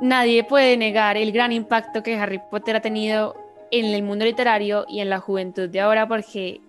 nadie 0.02 0.42
puede 0.44 0.76
negar 0.76 1.16
el 1.16 1.32
gran 1.32 1.52
impacto 1.52 2.02
que 2.02 2.16
Harry 2.16 2.40
Potter 2.50 2.76
ha 2.76 2.80
tenido 2.80 3.34
en 3.70 3.86
el 3.86 4.02
mundo 4.02 4.24
literario 4.24 4.84
y 4.88 5.00
en 5.00 5.08
la 5.08 5.20
juventud 5.20 5.68
de 5.68 5.80
ahora, 5.80 6.06
porque 6.06 6.60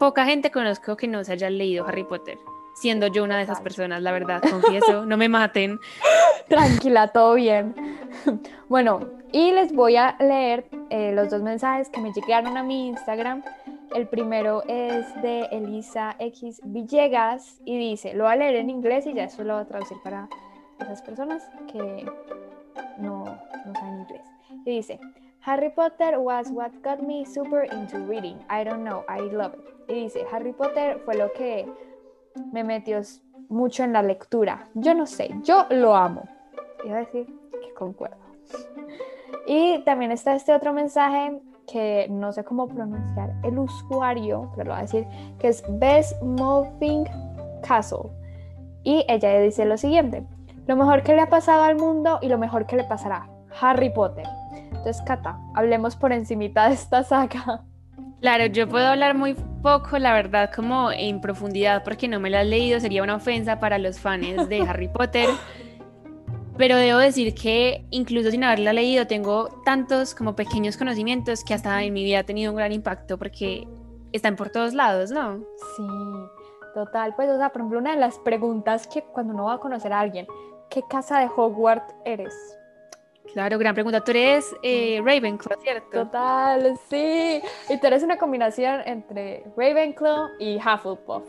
poca 0.00 0.24
gente 0.24 0.50
conozco 0.50 0.96
que 0.96 1.06
no 1.06 1.22
se 1.22 1.32
haya 1.32 1.50
leído 1.50 1.86
Harry 1.86 2.02
Potter, 2.02 2.38
siendo 2.74 3.06
yo 3.06 3.22
una 3.22 3.36
de 3.36 3.44
esas 3.44 3.60
personas, 3.60 4.02
la 4.02 4.10
verdad, 4.10 4.42
confieso, 4.42 5.04
no 5.04 5.16
me 5.16 5.28
maten. 5.28 5.78
Tranquila, 6.48 7.08
todo 7.08 7.34
bien. 7.34 7.74
Bueno, 8.68 9.00
y 9.32 9.52
les 9.52 9.72
voy 9.72 9.96
a 9.96 10.16
leer 10.18 10.64
eh, 10.88 11.12
los 11.12 11.28
dos 11.30 11.42
mensajes 11.42 11.90
que 11.90 12.00
me 12.00 12.12
llegaron 12.12 12.56
a 12.56 12.62
mi 12.62 12.88
Instagram. 12.88 13.42
El 13.94 14.08
primero 14.08 14.62
es 14.66 15.06
de 15.22 15.42
Elisa 15.52 16.16
X 16.18 16.60
Villegas 16.64 17.60
y 17.64 17.78
dice, 17.78 18.14
lo 18.14 18.24
voy 18.24 18.32
a 18.32 18.36
leer 18.36 18.56
en 18.56 18.70
inglés 18.70 19.06
y 19.06 19.12
ya 19.12 19.24
eso 19.24 19.44
lo 19.44 19.54
voy 19.54 19.62
a 19.62 19.66
traducir 19.66 19.98
para 20.02 20.28
esas 20.80 21.02
personas 21.02 21.42
que 21.70 22.06
no, 22.98 23.24
no 23.24 23.74
saben 23.74 24.00
inglés. 24.00 24.22
Y 24.64 24.76
dice, 24.76 25.00
Harry 25.44 25.70
Potter 25.70 26.18
was 26.18 26.50
what 26.50 26.72
got 26.82 27.00
me 27.00 27.24
super 27.24 27.64
into 27.64 27.98
reading. 27.98 28.38
I 28.50 28.64
don't 28.64 28.84
know, 28.84 29.04
I 29.08 29.20
love 29.30 29.54
it. 29.54 29.60
Y 29.88 30.04
dice, 30.04 30.26
Harry 30.30 30.52
Potter 30.52 31.00
fue 31.04 31.16
lo 31.16 31.32
que 31.32 31.66
me 32.52 32.64
metió 32.64 33.00
mucho 33.48 33.84
en 33.84 33.92
la 33.92 34.02
lectura. 34.02 34.68
Yo 34.74 34.94
no 34.94 35.06
sé, 35.06 35.30
yo 35.42 35.66
lo 35.70 35.94
amo. 35.94 36.28
Iba 36.84 36.96
a 36.96 37.00
decir 37.00 37.26
que 37.62 37.72
concuerdo. 37.74 38.16
Y 39.46 39.78
también 39.84 40.12
está 40.12 40.34
este 40.34 40.52
otro 40.52 40.72
mensaje 40.72 41.40
que 41.66 42.06
no 42.10 42.32
sé 42.32 42.44
cómo 42.44 42.66
pronunciar 42.68 43.32
el 43.42 43.58
usuario, 43.58 44.50
pero 44.56 44.68
lo 44.68 44.74
voy 44.74 44.80
a 44.80 44.82
decir, 44.82 45.06
que 45.38 45.48
es 45.48 45.62
Best 45.78 46.20
Moving 46.22 47.04
Castle. 47.66 48.10
Y 48.84 49.04
ella 49.08 49.38
dice 49.40 49.64
lo 49.64 49.76
siguiente, 49.76 50.24
lo 50.68 50.76
mejor 50.76 51.02
que 51.02 51.14
le 51.14 51.22
ha 51.22 51.30
pasado 51.30 51.62
al 51.62 51.76
mundo 51.76 52.18
y 52.20 52.28
lo 52.28 52.36
mejor 52.38 52.66
que 52.66 52.76
le 52.76 52.84
pasará. 52.84 53.26
Harry 53.60 53.88
Potter. 53.90 54.26
Entonces, 54.52 55.00
Cata, 55.06 55.38
hablemos 55.54 55.96
por 55.96 56.12
encimita 56.12 56.68
de 56.68 56.74
esta 56.74 57.02
saga. 57.02 57.62
Claro, 58.20 58.46
yo 58.46 58.68
puedo 58.68 58.86
hablar 58.86 59.16
muy 59.16 59.34
poco, 59.62 59.98
la 59.98 60.12
verdad, 60.12 60.50
como 60.54 60.92
en 60.92 61.22
profundidad, 61.22 61.82
porque 61.84 62.06
no 62.06 62.20
me 62.20 62.28
la 62.28 62.42
he 62.42 62.44
leído, 62.44 62.80
sería 62.80 63.02
una 63.02 63.14
ofensa 63.14 63.58
para 63.58 63.78
los 63.78 63.98
fans 63.98 64.48
de 64.50 64.60
Harry 64.60 64.88
Potter. 64.92 65.30
Pero 66.58 66.76
debo 66.76 66.98
decir 66.98 67.34
que 67.34 67.86
incluso 67.90 68.30
sin 68.30 68.44
haberla 68.44 68.74
leído, 68.74 69.06
tengo 69.06 69.48
tantos 69.64 70.14
como 70.14 70.36
pequeños 70.36 70.76
conocimientos 70.76 71.44
que 71.44 71.54
hasta 71.54 71.82
en 71.82 71.94
mi 71.94 72.04
vida 72.04 72.18
ha 72.18 72.24
tenido 72.24 72.52
un 72.52 72.58
gran 72.58 72.72
impacto 72.72 73.16
porque 73.16 73.66
están 74.12 74.36
por 74.36 74.50
todos 74.50 74.74
lados, 74.74 75.10
¿no? 75.12 75.38
Sí, 75.76 75.86
total. 76.74 77.14
Pues, 77.16 77.30
o 77.30 77.38
sea, 77.38 77.48
por 77.50 77.62
ejemplo, 77.62 77.78
una 77.78 77.92
de 77.92 78.00
las 78.00 78.18
preguntas 78.18 78.86
que 78.86 79.02
cuando 79.02 79.32
uno 79.32 79.44
va 79.44 79.54
a 79.54 79.58
conocer 79.58 79.92
a 79.92 80.00
alguien, 80.00 80.26
¿qué 80.70 80.82
casa 80.88 81.20
de 81.20 81.28
Hogwarts 81.34 81.94
eres? 82.04 82.58
Claro, 83.32 83.58
gran 83.58 83.74
pregunta. 83.74 84.02
Tú 84.02 84.12
eres 84.12 84.54
eh, 84.62 85.00
Ravenclaw, 85.04 85.60
¿cierto? 85.60 86.04
Total, 86.04 86.78
sí. 86.88 87.42
Y 87.68 87.78
tú 87.78 87.86
eres 87.86 88.02
una 88.02 88.16
combinación 88.16 88.80
entre 88.86 89.44
Ravenclaw 89.56 90.30
y 90.38 90.56
Hufflepuff. 90.56 91.24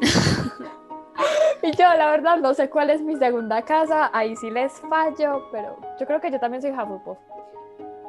y 1.62 1.72
yo, 1.72 1.94
la 1.94 2.10
verdad, 2.10 2.38
no 2.38 2.54
sé 2.54 2.70
cuál 2.70 2.90
es 2.90 3.00
mi 3.02 3.16
segunda 3.16 3.62
casa. 3.62 4.10
Ahí 4.12 4.36
sí 4.36 4.50
les 4.50 4.72
fallo, 4.82 5.48
pero 5.50 5.76
yo 5.98 6.06
creo 6.06 6.20
que 6.20 6.30
yo 6.30 6.38
también 6.38 6.62
soy 6.62 6.70
Hufflepuff. 6.70 7.18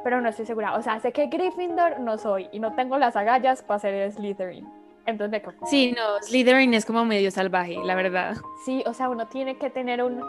Pero 0.04 0.20
no 0.20 0.28
estoy 0.28 0.46
segura. 0.46 0.76
O 0.76 0.82
sea, 0.82 1.00
sé 1.00 1.12
que 1.12 1.26
Gryffindor 1.26 2.00
no 2.00 2.18
soy 2.18 2.48
y 2.52 2.60
no 2.60 2.74
tengo 2.74 2.98
las 2.98 3.16
agallas 3.16 3.62
para 3.62 3.80
ser 3.80 4.12
Slytherin. 4.12 4.81
Entonces 5.06 5.42
Sí, 5.68 5.94
no, 5.96 6.22
Slytherin 6.22 6.74
es 6.74 6.84
como 6.84 7.04
medio 7.04 7.30
salvaje, 7.30 7.76
la 7.84 7.94
verdad. 7.94 8.36
Sí, 8.64 8.82
o 8.86 8.94
sea, 8.94 9.08
uno 9.08 9.26
tiene 9.26 9.56
que 9.56 9.70
tener 9.70 10.02
un, 10.02 10.22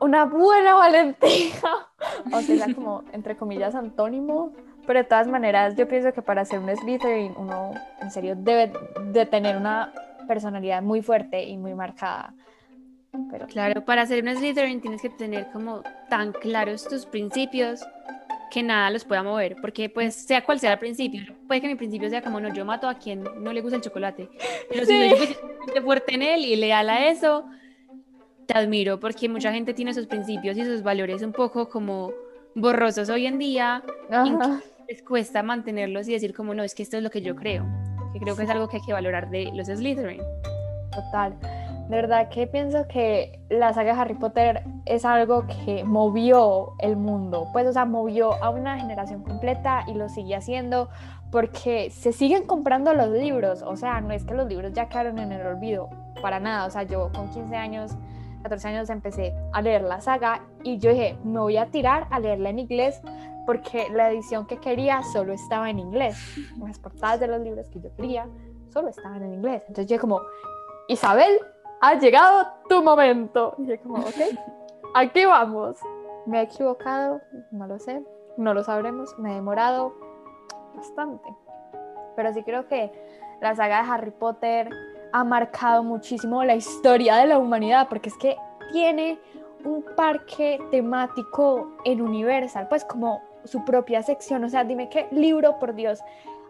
una 0.00 0.24
buena 0.24 0.74
valentía. 0.74 1.54
O 2.32 2.40
sea, 2.40 2.74
como, 2.74 3.04
entre 3.12 3.36
comillas, 3.36 3.74
antónimo. 3.74 4.52
Pero 4.86 5.00
de 5.00 5.04
todas 5.04 5.28
maneras, 5.28 5.76
yo 5.76 5.86
pienso 5.86 6.12
que 6.12 6.22
para 6.22 6.44
ser 6.44 6.58
un 6.58 6.74
Slytherin, 6.74 7.34
uno 7.36 7.72
en 8.00 8.10
serio 8.10 8.34
debe 8.36 8.72
de 9.12 9.26
tener 9.26 9.56
una 9.56 9.92
personalidad 10.26 10.82
muy 10.82 11.02
fuerte 11.02 11.44
y 11.44 11.58
muy 11.58 11.74
marcada. 11.74 12.34
Pero... 13.30 13.46
Claro, 13.46 13.84
para 13.84 14.06
ser 14.06 14.24
un 14.24 14.34
Slytherin 14.34 14.80
tienes 14.80 15.02
que 15.02 15.10
tener 15.10 15.50
como 15.52 15.82
tan 16.08 16.32
claros 16.32 16.88
tus 16.88 17.04
principios 17.04 17.84
que 18.50 18.62
nada 18.62 18.90
los 18.90 19.04
pueda 19.04 19.22
mover, 19.22 19.56
porque 19.60 19.88
pues 19.88 20.14
sea 20.14 20.44
cual 20.44 20.58
sea 20.58 20.72
al 20.72 20.78
principio, 20.78 21.34
puede 21.46 21.60
que 21.60 21.68
mi 21.68 21.76
principio 21.76 22.10
sea 22.10 22.22
como, 22.22 22.40
no, 22.40 22.52
yo 22.52 22.64
mato 22.64 22.88
a 22.88 22.98
quien 22.98 23.24
no 23.38 23.52
le 23.52 23.60
gusta 23.60 23.76
el 23.76 23.82
chocolate, 23.82 24.28
pero 24.68 24.84
si 24.84 25.10
yo 25.10 25.16
soy 25.16 25.82
fuerte 25.82 26.14
en 26.14 26.22
él 26.22 26.44
y 26.44 26.56
leal 26.56 26.90
a 26.90 27.08
eso, 27.08 27.46
te 28.46 28.54
admiro, 28.54 28.98
porque 28.98 29.28
mucha 29.28 29.52
gente 29.52 29.72
tiene 29.74 29.94
sus 29.94 30.06
principios 30.06 30.56
y 30.56 30.64
sus 30.64 30.82
valores 30.82 31.22
un 31.22 31.32
poco 31.32 31.68
como 31.68 32.12
borrosos 32.54 33.08
hoy 33.08 33.26
en 33.26 33.38
día, 33.38 33.82
y 34.10 34.32
les 34.92 35.02
cuesta 35.02 35.42
mantenerlos 35.42 36.08
y 36.08 36.12
decir 36.12 36.34
como, 36.34 36.52
no, 36.54 36.64
es 36.64 36.74
que 36.74 36.82
esto 36.82 36.96
es 36.96 37.02
lo 37.02 37.10
que 37.10 37.22
yo 37.22 37.36
creo, 37.36 37.64
que 38.12 38.18
creo 38.18 38.36
que 38.36 38.42
es 38.42 38.50
algo 38.50 38.68
que 38.68 38.78
hay 38.78 38.82
que 38.84 38.92
valorar 38.92 39.30
de 39.30 39.50
los 39.54 39.68
Slytherin. 39.68 40.20
Total. 40.90 41.38
De 41.90 41.96
verdad 41.96 42.28
que 42.28 42.46
pienso 42.46 42.86
que 42.86 43.40
la 43.48 43.74
saga 43.74 43.92
de 43.92 44.00
Harry 44.00 44.14
Potter 44.14 44.62
es 44.86 45.04
algo 45.04 45.44
que 45.48 45.82
movió 45.82 46.74
el 46.78 46.96
mundo, 46.96 47.48
pues 47.52 47.66
o 47.66 47.72
sea, 47.72 47.84
movió 47.84 48.40
a 48.44 48.50
una 48.50 48.78
generación 48.78 49.24
completa 49.24 49.82
y 49.88 49.94
lo 49.94 50.08
sigue 50.08 50.36
haciendo 50.36 50.88
porque 51.32 51.90
se 51.90 52.12
siguen 52.12 52.46
comprando 52.46 52.94
los 52.94 53.08
libros, 53.08 53.62
o 53.62 53.74
sea, 53.74 54.00
no 54.00 54.12
es 54.12 54.22
que 54.22 54.34
los 54.34 54.46
libros 54.46 54.72
ya 54.72 54.88
quedaron 54.88 55.18
en 55.18 55.32
el 55.32 55.44
olvido, 55.44 55.90
para 56.22 56.38
nada, 56.38 56.64
o 56.66 56.70
sea, 56.70 56.84
yo 56.84 57.10
con 57.12 57.28
15 57.28 57.56
años, 57.56 57.96
14 58.44 58.68
años 58.68 58.88
empecé 58.88 59.34
a 59.52 59.60
leer 59.60 59.82
la 59.82 60.00
saga 60.00 60.42
y 60.62 60.78
yo 60.78 60.90
dije, 60.90 61.18
me 61.24 61.40
voy 61.40 61.56
a 61.56 61.72
tirar 61.72 62.06
a 62.10 62.20
leerla 62.20 62.50
en 62.50 62.60
inglés 62.60 63.02
porque 63.46 63.88
la 63.90 64.12
edición 64.12 64.46
que 64.46 64.58
quería 64.58 65.02
solo 65.12 65.32
estaba 65.32 65.68
en 65.68 65.80
inglés, 65.80 66.16
las 66.64 66.78
portadas 66.78 67.18
de 67.18 67.26
los 67.26 67.40
libros 67.40 67.68
que 67.68 67.80
yo 67.80 67.92
quería 67.96 68.28
solo 68.72 68.90
estaban 68.90 69.24
en 69.24 69.34
inglés, 69.34 69.64
entonces 69.66 69.88
yo 69.88 70.00
como, 70.00 70.20
Isabel, 70.86 71.36
ha 71.80 71.94
llegado 71.94 72.46
tu 72.68 72.82
momento. 72.82 73.54
Y 73.58 73.66
yo 73.66 73.80
como, 73.80 73.98
ok, 73.98 74.38
aquí 74.94 75.24
vamos. 75.24 75.78
Me 76.26 76.40
he 76.40 76.42
equivocado, 76.42 77.20
no 77.50 77.66
lo 77.66 77.78
sé, 77.78 78.02
no 78.36 78.54
lo 78.54 78.62
sabremos, 78.62 79.18
me 79.18 79.32
he 79.32 79.34
demorado 79.36 79.94
bastante. 80.76 81.28
Pero 82.14 82.32
sí 82.34 82.42
creo 82.42 82.68
que 82.68 82.92
la 83.40 83.54
saga 83.56 83.82
de 83.82 83.90
Harry 83.90 84.10
Potter 84.10 84.68
ha 85.12 85.24
marcado 85.24 85.82
muchísimo 85.82 86.44
la 86.44 86.54
historia 86.54 87.16
de 87.16 87.26
la 87.26 87.38
humanidad, 87.38 87.88
porque 87.88 88.10
es 88.10 88.16
que 88.18 88.36
tiene 88.72 89.18
un 89.64 89.84
parque 89.96 90.60
temático 90.70 91.76
en 91.84 92.00
Universal, 92.00 92.68
pues 92.68 92.84
como 92.84 93.22
su 93.44 93.64
propia 93.64 94.02
sección, 94.02 94.44
o 94.44 94.48
sea, 94.48 94.64
dime 94.64 94.88
qué 94.88 95.08
libro, 95.10 95.58
por 95.58 95.74
Dios, 95.74 96.00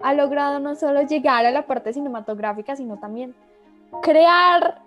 ha 0.02 0.12
logrado 0.14 0.58
no 0.58 0.74
solo 0.74 1.02
llegar 1.02 1.46
a 1.46 1.50
la 1.50 1.66
parte 1.66 1.92
cinematográfica, 1.92 2.76
sino 2.76 2.98
también 2.98 3.34
crear 4.02 4.80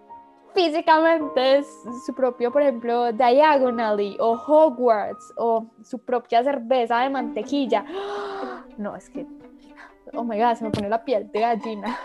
físicamente 0.54 1.58
es 1.58 1.68
su 2.06 2.13
propio, 2.13 2.52
por 2.52 2.62
ejemplo, 2.62 3.12
Diagonally 3.12 4.18
o 4.20 4.34
Hogwarts 4.34 5.34
o 5.38 5.68
su 5.84 6.00
propia 6.00 6.44
cerveza 6.44 7.00
de 7.02 7.10
mantequilla. 7.10 7.86
No, 8.76 8.96
es 8.96 9.08
que, 9.12 9.28
oh 10.16 10.24
my 10.24 10.36
god, 10.39 10.56
se 10.56 10.63
me 10.63 10.72
pone 10.72 10.89
la 10.89 11.06
piel 11.06 11.32
de 11.32 11.42
gallina. 11.42 11.96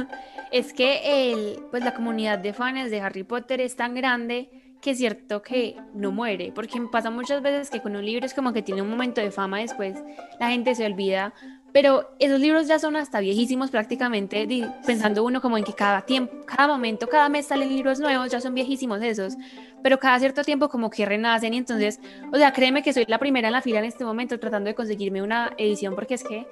es 0.50 0.72
que 0.72 1.32
el, 1.32 1.62
pues 1.70 1.84
la 1.84 1.92
comunidad 1.92 2.38
de 2.38 2.54
fans 2.54 2.90
de 2.90 2.98
Harry 3.02 3.24
Potter 3.24 3.60
es 3.60 3.76
tan 3.76 3.94
grande 3.94 4.48
que 4.84 4.90
es 4.90 4.98
cierto 4.98 5.42
que 5.42 5.76
no 5.94 6.12
muere, 6.12 6.52
porque 6.54 6.78
pasa 6.92 7.10
muchas 7.10 7.40
veces 7.40 7.70
que 7.70 7.80
con 7.80 7.96
un 7.96 8.04
libro 8.04 8.26
es 8.26 8.34
como 8.34 8.52
que 8.52 8.62
tiene 8.62 8.82
un 8.82 8.90
momento 8.90 9.22
de 9.22 9.30
fama 9.30 9.58
después, 9.60 10.02
la 10.38 10.50
gente 10.50 10.74
se 10.74 10.84
olvida, 10.84 11.32
pero 11.74 12.14
esos 12.20 12.38
libros 12.38 12.68
ya 12.68 12.78
son 12.78 12.94
hasta 12.94 13.18
viejísimos 13.18 13.72
prácticamente, 13.72 14.46
pensando 14.86 15.24
uno 15.24 15.40
como 15.40 15.58
en 15.58 15.64
que 15.64 15.72
cada 15.72 16.02
tiempo, 16.02 16.32
cada 16.46 16.68
momento, 16.68 17.08
cada 17.08 17.28
mes 17.28 17.46
salen 17.46 17.68
libros 17.68 17.98
nuevos, 17.98 18.30
ya 18.30 18.40
son 18.40 18.54
viejísimos 18.54 19.02
esos, 19.02 19.34
pero 19.82 19.98
cada 19.98 20.20
cierto 20.20 20.44
tiempo 20.44 20.68
como 20.68 20.88
que 20.88 21.04
renacen 21.04 21.52
y 21.52 21.58
entonces, 21.58 21.98
o 22.32 22.36
sea, 22.36 22.52
créeme 22.52 22.84
que 22.84 22.92
soy 22.92 23.06
la 23.08 23.18
primera 23.18 23.48
en 23.48 23.52
la 23.54 23.60
fila 23.60 23.80
en 23.80 23.86
este 23.86 24.04
momento 24.04 24.38
tratando 24.38 24.68
de 24.68 24.76
conseguirme 24.76 25.20
una 25.20 25.52
edición 25.58 25.96
porque 25.96 26.14
es 26.14 26.22
que 26.22 26.46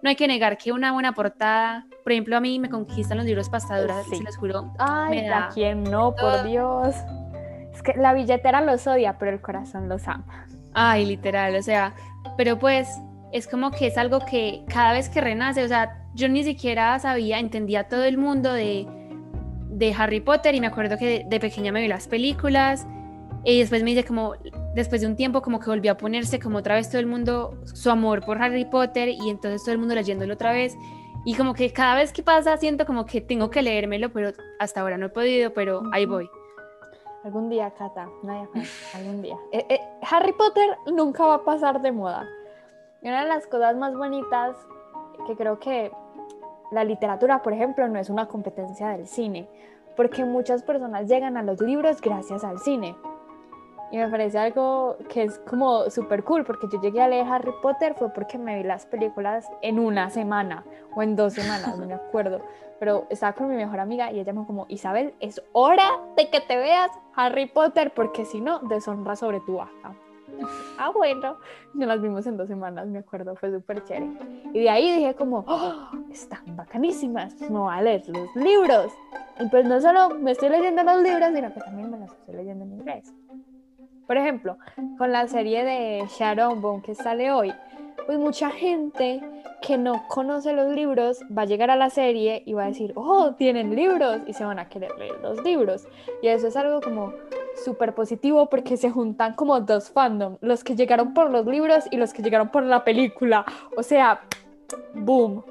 no 0.00 0.10
hay 0.10 0.14
que 0.14 0.28
negar 0.28 0.56
que 0.56 0.70
una 0.70 0.92
buena 0.92 1.10
portada, 1.10 1.84
por 2.04 2.12
ejemplo, 2.12 2.36
a 2.36 2.40
mí 2.40 2.60
me 2.60 2.70
conquistan 2.70 3.18
los 3.18 3.26
libros 3.26 3.48
pastaduras, 3.48 4.06
sí. 4.08 4.18
se 4.18 4.22
los 4.22 4.36
juro. 4.36 4.72
Ay, 4.78 5.26
¿a 5.26 5.48
quién 5.52 5.82
no, 5.82 6.14
por 6.14 6.44
Dios? 6.44 6.94
Es 7.74 7.82
que 7.82 7.94
la 7.94 8.14
billetera 8.14 8.60
los 8.60 8.86
odia, 8.86 9.18
pero 9.18 9.32
el 9.32 9.40
corazón 9.40 9.88
los 9.88 10.06
ama. 10.06 10.46
Ay, 10.72 11.04
literal, 11.04 11.56
o 11.56 11.62
sea, 11.64 11.96
pero 12.36 12.60
pues 12.60 12.88
es 13.32 13.46
como 13.46 13.70
que 13.70 13.88
es 13.88 13.98
algo 13.98 14.20
que 14.20 14.64
cada 14.68 14.92
vez 14.92 15.08
que 15.08 15.20
renace, 15.20 15.62
o 15.64 15.68
sea, 15.68 16.04
yo 16.14 16.28
ni 16.28 16.44
siquiera 16.44 16.98
sabía, 16.98 17.38
entendía 17.38 17.88
todo 17.88 18.04
el 18.04 18.18
mundo 18.18 18.52
de, 18.52 18.86
de 19.70 19.94
Harry 19.96 20.20
Potter 20.20 20.54
y 20.54 20.60
me 20.60 20.66
acuerdo 20.66 20.96
que 20.96 21.24
de, 21.24 21.40
pequeña 21.40 21.72
me 21.72 21.80
vi 21.80 21.88
las 21.88 22.08
películas 22.08 22.86
y 23.44 23.60
después 23.60 23.82
me 23.82 23.90
dice 23.90 24.04
como, 24.04 24.34
después 24.74 25.00
de 25.00 25.06
un 25.06 25.16
tiempo 25.16 25.42
como 25.42 25.60
que 25.60 25.70
volvió 25.70 25.92
a 25.92 25.96
ponerse 25.96 26.38
como 26.38 26.58
otra 26.58 26.74
vez 26.74 26.88
todo 26.88 27.00
el 27.00 27.06
mundo 27.06 27.58
su 27.64 27.90
amor 27.90 28.24
por 28.24 28.42
Harry 28.42 28.64
Potter 28.64 29.08
y 29.08 29.30
entonces 29.30 29.62
todo 29.62 29.72
el 29.72 29.78
mundo 29.78 29.94
leyéndolo 29.94 30.34
otra 30.34 30.52
vez 30.52 30.76
y 31.24 31.34
como 31.34 31.54
que 31.54 31.72
cada 31.72 31.96
vez 31.96 32.12
que 32.12 32.22
pasa 32.22 32.56
siento 32.56 32.86
como 32.86 33.04
que 33.04 33.20
tengo 33.20 33.50
que 33.50 33.62
leérmelo, 33.62 34.10
pero 34.12 34.32
hasta 34.58 34.80
ahora 34.80 34.96
no 34.96 35.06
he 35.06 35.10
podido, 35.10 35.52
pero 35.52 35.82
ahí 35.92 36.06
voy. 36.06 36.28
Algún 37.24 37.50
día, 37.50 37.70
Cata, 37.72 38.08
nadie 38.22 38.48
algún 38.94 39.20
día. 39.22 39.36
Eh, 39.52 39.66
eh, 39.68 39.80
Harry 40.10 40.32
Potter 40.32 40.78
nunca 40.90 41.26
va 41.26 41.34
a 41.34 41.44
pasar 41.44 41.82
de 41.82 41.92
moda. 41.92 42.26
Y 43.00 43.08
una 43.08 43.22
de 43.22 43.28
las 43.28 43.46
cosas 43.46 43.76
más 43.76 43.94
bonitas 43.94 44.56
que 45.26 45.36
creo 45.36 45.58
que 45.58 45.92
la 46.70 46.84
literatura, 46.84 47.42
por 47.42 47.52
ejemplo, 47.52 47.88
no 47.88 47.98
es 47.98 48.10
una 48.10 48.26
competencia 48.26 48.88
del 48.88 49.06
cine, 49.06 49.48
porque 49.96 50.24
muchas 50.24 50.62
personas 50.62 51.08
llegan 51.08 51.36
a 51.36 51.42
los 51.42 51.60
libros 51.60 52.00
gracias 52.00 52.44
al 52.44 52.58
cine. 52.58 52.96
Y 53.90 53.96
me 53.96 54.08
parece 54.08 54.38
algo 54.38 54.96
que 55.08 55.22
es 55.22 55.38
como 55.38 55.88
súper 55.88 56.22
cool, 56.24 56.44
porque 56.44 56.66
yo 56.70 56.80
llegué 56.80 57.00
a 57.00 57.08
leer 57.08 57.26
Harry 57.26 57.52
Potter 57.62 57.94
fue 57.94 58.10
porque 58.10 58.36
me 58.36 58.56
vi 58.56 58.62
las 58.62 58.84
películas 58.84 59.48
en 59.62 59.78
una 59.78 60.10
semana 60.10 60.64
o 60.94 61.02
en 61.02 61.16
dos 61.16 61.32
semanas, 61.32 61.78
no 61.78 61.86
me 61.86 61.94
acuerdo. 62.08 62.42
Pero 62.78 63.06
estaba 63.08 63.32
con 63.32 63.48
mi 63.48 63.56
mejor 63.56 63.80
amiga 63.80 64.12
y 64.12 64.20
ella 64.20 64.32
me 64.32 64.44
como, 64.44 64.66
Isabel, 64.68 65.14
es 65.20 65.42
hora 65.52 65.88
de 66.16 66.28
que 66.28 66.40
te 66.40 66.56
veas 66.56 66.90
Harry 67.14 67.46
Potter, 67.46 67.92
porque 67.94 68.24
si 68.24 68.40
no, 68.40 68.58
deshonra 68.58 69.16
sobre 69.16 69.40
tu 69.40 69.56
baja 69.56 69.94
ah, 70.78 70.90
bueno, 70.94 71.36
nos 71.74 71.88
las 71.88 72.00
vimos 72.00 72.26
en 72.26 72.36
dos 72.36 72.48
semanas, 72.48 72.86
me 72.86 72.98
acuerdo, 72.98 73.36
fue 73.36 73.50
súper 73.52 73.84
chévere. 73.84 74.10
Y 74.52 74.60
de 74.60 74.70
ahí 74.70 74.96
dije 74.96 75.14
como, 75.14 75.44
oh, 75.46 75.88
están 76.10 76.56
bacanísimas, 76.56 77.40
no 77.50 77.64
va 77.64 77.76
a 77.76 77.82
leer 77.82 78.02
los 78.08 78.34
libros. 78.36 78.92
Y 79.40 79.46
pues 79.48 79.64
no 79.64 79.80
solo 79.80 80.10
me 80.10 80.32
estoy 80.32 80.48
leyendo 80.48 80.82
los 80.82 81.02
libros, 81.02 81.30
sino 81.34 81.52
que 81.52 81.60
también 81.60 81.90
me 81.90 81.98
los 81.98 82.12
estoy 82.12 82.36
leyendo 82.36 82.64
en 82.64 82.72
inglés. 82.72 83.14
Por 84.06 84.16
ejemplo, 84.16 84.56
con 84.96 85.12
la 85.12 85.28
serie 85.28 85.64
de 85.64 86.04
Sharon 86.18 86.62
Bone 86.62 86.82
que 86.82 86.94
sale 86.94 87.30
hoy, 87.30 87.52
pues 88.06 88.18
mucha 88.18 88.50
gente 88.50 89.20
que 89.60 89.76
no 89.76 90.06
conoce 90.08 90.54
los 90.54 90.72
libros 90.72 91.20
va 91.36 91.42
a 91.42 91.44
llegar 91.44 91.70
a 91.70 91.76
la 91.76 91.90
serie 91.90 92.42
y 92.46 92.54
va 92.54 92.64
a 92.64 92.68
decir, 92.68 92.92
oh, 92.96 93.34
tienen 93.34 93.76
libros 93.76 94.20
y 94.26 94.32
se 94.32 94.44
van 94.44 94.58
a 94.58 94.68
querer 94.68 94.96
leer 94.98 95.20
los 95.20 95.42
libros. 95.44 95.86
Y 96.22 96.28
eso 96.28 96.46
es 96.46 96.56
algo 96.56 96.80
como 96.80 97.12
súper 97.64 97.94
positivo 97.94 98.48
porque 98.48 98.76
se 98.76 98.90
juntan 98.90 99.34
como 99.34 99.60
dos 99.60 99.90
fandom, 99.90 100.36
los 100.40 100.64
que 100.64 100.76
llegaron 100.76 101.14
por 101.14 101.30
los 101.30 101.46
libros 101.46 101.84
y 101.90 101.96
los 101.96 102.12
que 102.12 102.22
llegaron 102.22 102.50
por 102.50 102.62
la 102.62 102.84
película. 102.84 103.44
O 103.76 103.82
sea, 103.82 104.20
boom. 104.94 105.44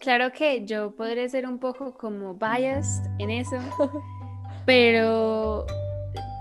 Claro 0.00 0.30
que 0.32 0.64
yo 0.64 0.92
podré 0.92 1.28
ser 1.28 1.46
un 1.46 1.58
poco 1.58 1.92
como 1.94 2.34
biased 2.34 3.10
en 3.18 3.30
eso, 3.30 3.56
pero 4.66 5.66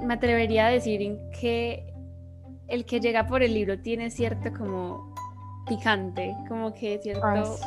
me 0.02 0.14
atrevería 0.14 0.68
a 0.68 0.70
decir 0.70 1.18
que 1.40 1.94
el 2.68 2.86
que 2.86 3.00
llega 3.00 3.26
por 3.26 3.42
el 3.42 3.54
libro 3.54 3.80
tiene 3.80 4.12
cierto 4.12 4.52
como 4.58 5.16
picante, 5.68 6.36
como 6.48 6.74
que 6.74 7.00
cierto 7.00 7.58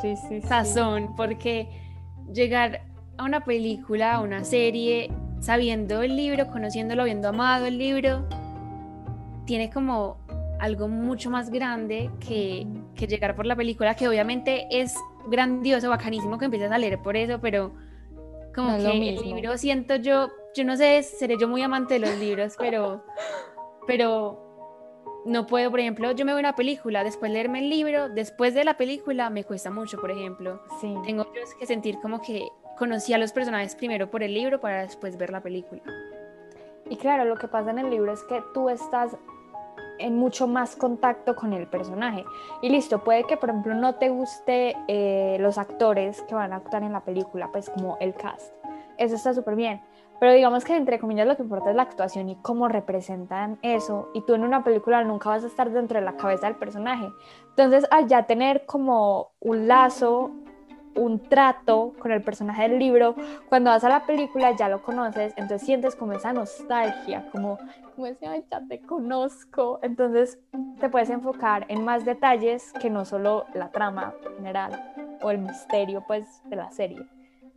sazón, 0.47 1.15
porque 1.15 1.67
llegar 2.31 2.81
a 3.17 3.23
una 3.25 3.43
película, 3.43 4.15
a 4.15 4.21
una 4.21 4.43
serie, 4.43 5.11
sabiendo 5.41 6.03
el 6.03 6.15
libro, 6.15 6.47
conociéndolo, 6.47 7.01
habiendo 7.01 7.27
amado 7.27 7.65
el 7.65 7.77
libro, 7.77 8.25
tiene 9.45 9.69
como 9.69 10.17
algo 10.59 10.87
mucho 10.87 11.29
más 11.31 11.49
grande 11.49 12.11
que, 12.25 12.67
que 12.95 13.07
llegar 13.07 13.35
por 13.35 13.47
la 13.47 13.55
película, 13.55 13.95
que 13.95 14.07
obviamente 14.07 14.67
es 14.69 14.95
grandioso, 15.27 15.89
bacanísimo 15.89 16.37
que 16.37 16.45
empieces 16.45 16.71
a 16.71 16.77
leer 16.77 17.01
por 17.01 17.17
eso, 17.17 17.39
pero 17.41 17.73
como 18.53 18.77
que 18.77 19.09
el 19.09 19.21
libro 19.21 19.57
siento 19.57 19.95
yo, 19.95 20.29
yo 20.55 20.63
no 20.63 20.77
sé, 20.77 21.01
seré 21.01 21.37
yo 21.39 21.47
muy 21.47 21.63
amante 21.63 21.95
de 21.95 22.01
los 22.01 22.17
libros, 22.19 22.55
pero, 22.59 23.03
pero 23.87 24.51
no 25.25 25.47
puedo, 25.47 25.71
por 25.71 25.79
ejemplo, 25.79 26.11
yo 26.11 26.25
me 26.25 26.33
veo 26.33 26.39
una 26.39 26.55
película, 26.55 27.03
después 27.03 27.31
leerme 27.31 27.59
el 27.59 27.69
libro, 27.69 28.09
después 28.09 28.53
de 28.53 28.63
la 28.63 28.77
película 28.77 29.31
me 29.31 29.43
cuesta 29.43 29.71
mucho, 29.71 29.99
por 29.99 30.11
ejemplo. 30.11 30.61
Sí. 30.79 30.93
Tengo 31.05 31.27
que 31.59 31.65
sentir 31.65 31.97
como 32.01 32.21
que 32.21 32.47
conocí 32.81 33.13
a 33.13 33.19
los 33.19 33.31
personajes 33.31 33.75
primero 33.75 34.09
por 34.09 34.23
el 34.23 34.33
libro 34.33 34.59
para 34.59 34.81
después 34.81 35.15
ver 35.15 35.29
la 35.29 35.41
película. 35.41 35.83
Y 36.89 36.97
claro, 36.97 37.25
lo 37.25 37.35
que 37.35 37.47
pasa 37.47 37.69
en 37.69 37.77
el 37.77 37.91
libro 37.91 38.11
es 38.11 38.23
que 38.23 38.41
tú 38.55 38.69
estás 38.69 39.15
en 39.99 40.17
mucho 40.17 40.47
más 40.47 40.75
contacto 40.75 41.35
con 41.35 41.53
el 41.53 41.67
personaje. 41.67 42.25
Y 42.63 42.69
listo, 42.69 43.03
puede 43.03 43.25
que 43.25 43.37
por 43.37 43.51
ejemplo 43.51 43.75
no 43.75 43.97
te 43.97 44.09
guste 44.09 44.75
eh, 44.87 45.37
los 45.39 45.59
actores 45.59 46.23
que 46.23 46.33
van 46.33 46.53
a 46.53 46.55
actuar 46.55 46.81
en 46.81 46.93
la 46.93 47.01
película, 47.01 47.51
pues 47.51 47.69
como 47.69 47.97
el 47.99 48.15
cast. 48.15 48.51
Eso 48.97 49.13
está 49.13 49.31
súper 49.35 49.55
bien 49.55 49.79
pero 50.21 50.33
digamos 50.33 50.63
que 50.63 50.75
entre 50.75 50.99
comillas 50.99 51.25
lo 51.25 51.35
que 51.35 51.41
importa 51.41 51.71
es 51.71 51.75
la 51.75 51.81
actuación 51.81 52.29
y 52.29 52.35
cómo 52.43 52.67
representan 52.67 53.57
eso, 53.63 54.09
y 54.13 54.21
tú 54.21 54.35
en 54.35 54.43
una 54.43 54.63
película 54.63 55.03
nunca 55.03 55.29
vas 55.29 55.43
a 55.43 55.47
estar 55.47 55.71
dentro 55.71 55.97
de 55.97 56.05
la 56.05 56.15
cabeza 56.15 56.45
del 56.45 56.57
personaje. 56.57 57.11
Entonces, 57.49 57.87
al 57.89 58.07
ya 58.07 58.27
tener 58.27 58.67
como 58.67 59.31
un 59.39 59.67
lazo 59.67 60.29
un 60.95 61.19
trato 61.19 61.93
con 61.99 62.11
el 62.11 62.21
personaje 62.21 62.63
del 62.63 62.79
libro, 62.79 63.15
cuando 63.49 63.69
vas 63.69 63.83
a 63.83 63.89
la 63.89 64.05
película 64.05 64.55
ya 64.55 64.69
lo 64.69 64.81
conoces, 64.81 65.33
entonces 65.37 65.65
sientes 65.65 65.95
como 65.95 66.13
esa 66.13 66.33
nostalgia, 66.33 67.29
como, 67.31 67.57
como 67.95 68.07
ese, 68.07 68.27
ay, 68.27 68.43
ya 68.51 68.61
te 68.67 68.79
conozco, 68.79 69.79
entonces 69.83 70.39
te 70.79 70.89
puedes 70.89 71.09
enfocar 71.09 71.65
en 71.69 71.83
más 71.83 72.05
detalles 72.05 72.73
que 72.81 72.89
no 72.89 73.05
solo 73.05 73.45
la 73.53 73.69
trama 73.71 74.13
general 74.35 74.93
o 75.21 75.31
el 75.31 75.39
misterio 75.39 76.03
pues 76.07 76.25
de 76.45 76.55
la 76.55 76.71
serie. 76.71 77.05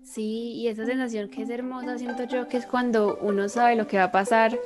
Sí, 0.03 0.53
y 0.57 0.69
esa 0.69 0.85
sensación 0.85 1.31
que 1.31 1.43
es 1.43 1.51
hermosa, 1.51 1.97
siento 1.97 2.25
yo 2.25 2.47
que 2.47 2.59
es 2.59 2.67
cuando 2.67 3.19
uno 3.23 3.49
sabe 3.49 3.75
lo 3.75 3.87
que 3.87 3.97
va 3.97 4.05
a 4.05 4.13
pasar, 4.13 4.59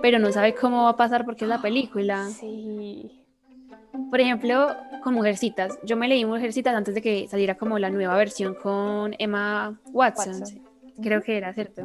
pero 0.00 0.20
no 0.20 0.30
sabe 0.30 0.54
cómo 0.54 0.84
va 0.84 0.90
a 0.90 0.96
pasar 0.96 1.24
porque 1.24 1.44
es 1.44 1.48
la 1.48 1.58
película. 1.62 2.26
Sí. 2.28 3.17
Por 4.10 4.20
ejemplo, 4.20 4.74
con 5.02 5.14
Mujercitas. 5.14 5.78
Yo 5.84 5.96
me 5.96 6.08
leí 6.08 6.24
Mujercitas 6.24 6.74
antes 6.74 6.94
de 6.94 7.02
que 7.02 7.28
saliera 7.28 7.56
como 7.56 7.78
la 7.78 7.90
nueva 7.90 8.16
versión 8.16 8.54
con 8.54 9.14
Emma 9.18 9.78
Watson. 9.92 10.42
Creo 11.02 11.22
que 11.22 11.36
era, 11.36 11.52
¿cierto? 11.54 11.84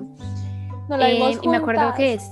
No 0.90 0.98
la 0.98 1.08
vimos 1.08 1.36
eh, 1.36 1.40
Y 1.44 1.48
me 1.48 1.58
acuerdo 1.58 1.94
que 1.96 2.14
es. 2.14 2.30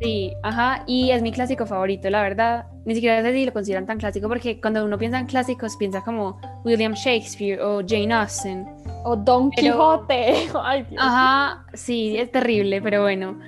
Sí, 0.00 0.32
ajá, 0.42 0.82
y 0.86 1.10
es 1.10 1.20
mi 1.20 1.30
clásico 1.30 1.66
favorito, 1.66 2.08
la 2.08 2.22
verdad. 2.22 2.66
Ni 2.86 2.94
siquiera 2.94 3.20
sé 3.22 3.34
si 3.34 3.44
lo 3.44 3.52
consideran 3.52 3.84
tan 3.84 3.98
clásico 3.98 4.28
porque 4.28 4.58
cuando 4.58 4.82
uno 4.82 4.96
piensa 4.96 5.18
en 5.18 5.26
clásicos 5.26 5.76
piensa 5.76 6.00
como 6.02 6.40
William 6.64 6.94
Shakespeare 6.94 7.60
o 7.60 7.82
Jane 7.86 8.14
Austen. 8.14 8.66
O 9.04 9.14
Don 9.14 9.50
Quijote. 9.50 10.48
Ajá, 10.98 11.66
sí, 11.74 12.16
es 12.16 12.30
terrible, 12.32 12.80
pero 12.80 13.02
bueno. 13.02 13.38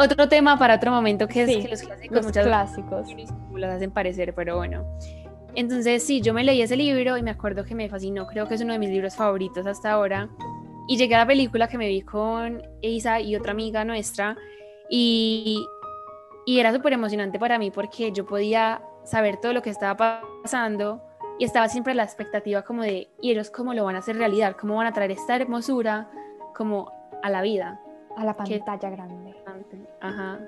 Otro 0.00 0.28
tema 0.30 0.58
para 0.58 0.76
otro 0.76 0.90
momento 0.90 1.28
que 1.28 1.42
es 1.42 1.48
que 1.48 1.68
los 1.68 1.82
clásicos, 1.82 2.24
muchas 2.24 2.46
clásicos. 2.46 3.06
las 3.54 3.74
hacen 3.74 3.90
parecer, 3.90 4.34
pero 4.34 4.56
bueno. 4.56 4.86
Entonces, 5.54 6.02
sí, 6.02 6.22
yo 6.22 6.32
me 6.32 6.42
leí 6.42 6.62
ese 6.62 6.74
libro 6.74 7.18
y 7.18 7.22
me 7.22 7.30
acuerdo 7.30 7.64
que 7.64 7.74
me 7.74 7.86
fascinó, 7.86 8.26
creo 8.26 8.48
que 8.48 8.54
es 8.54 8.62
uno 8.62 8.72
de 8.72 8.78
mis 8.78 8.88
libros 8.88 9.14
favoritos 9.14 9.66
hasta 9.66 9.90
ahora. 9.90 10.30
Y 10.88 10.96
llegué 10.96 11.16
a 11.16 11.18
la 11.18 11.26
película 11.26 11.68
que 11.68 11.76
me 11.76 11.86
vi 11.86 12.00
con 12.00 12.62
Isa 12.80 13.20
y 13.20 13.36
otra 13.36 13.52
amiga 13.52 13.84
nuestra 13.84 14.38
y, 14.88 15.66
y 16.46 16.60
era 16.60 16.72
súper 16.72 16.94
emocionante 16.94 17.38
para 17.38 17.58
mí 17.58 17.70
porque 17.70 18.10
yo 18.10 18.24
podía 18.24 18.82
saber 19.04 19.36
todo 19.36 19.52
lo 19.52 19.60
que 19.60 19.70
estaba 19.70 20.22
pasando 20.42 21.02
y 21.38 21.44
estaba 21.44 21.68
siempre 21.68 21.94
la 21.94 22.04
expectativa 22.04 22.62
como 22.62 22.82
de, 22.82 23.10
¿y 23.20 23.32
ellos 23.32 23.50
cómo 23.50 23.74
lo 23.74 23.84
van 23.84 23.96
a 23.96 23.98
hacer 23.98 24.16
realidad? 24.16 24.56
¿Cómo 24.58 24.76
van 24.76 24.86
a 24.86 24.92
traer 24.92 25.10
esta 25.10 25.36
hermosura 25.36 26.10
como 26.56 26.90
a 27.22 27.28
la 27.28 27.42
vida? 27.42 27.80
A 28.16 28.24
la 28.24 28.34
pantalla 28.34 28.90
grande. 28.90 29.39
Ajá. 30.00 30.38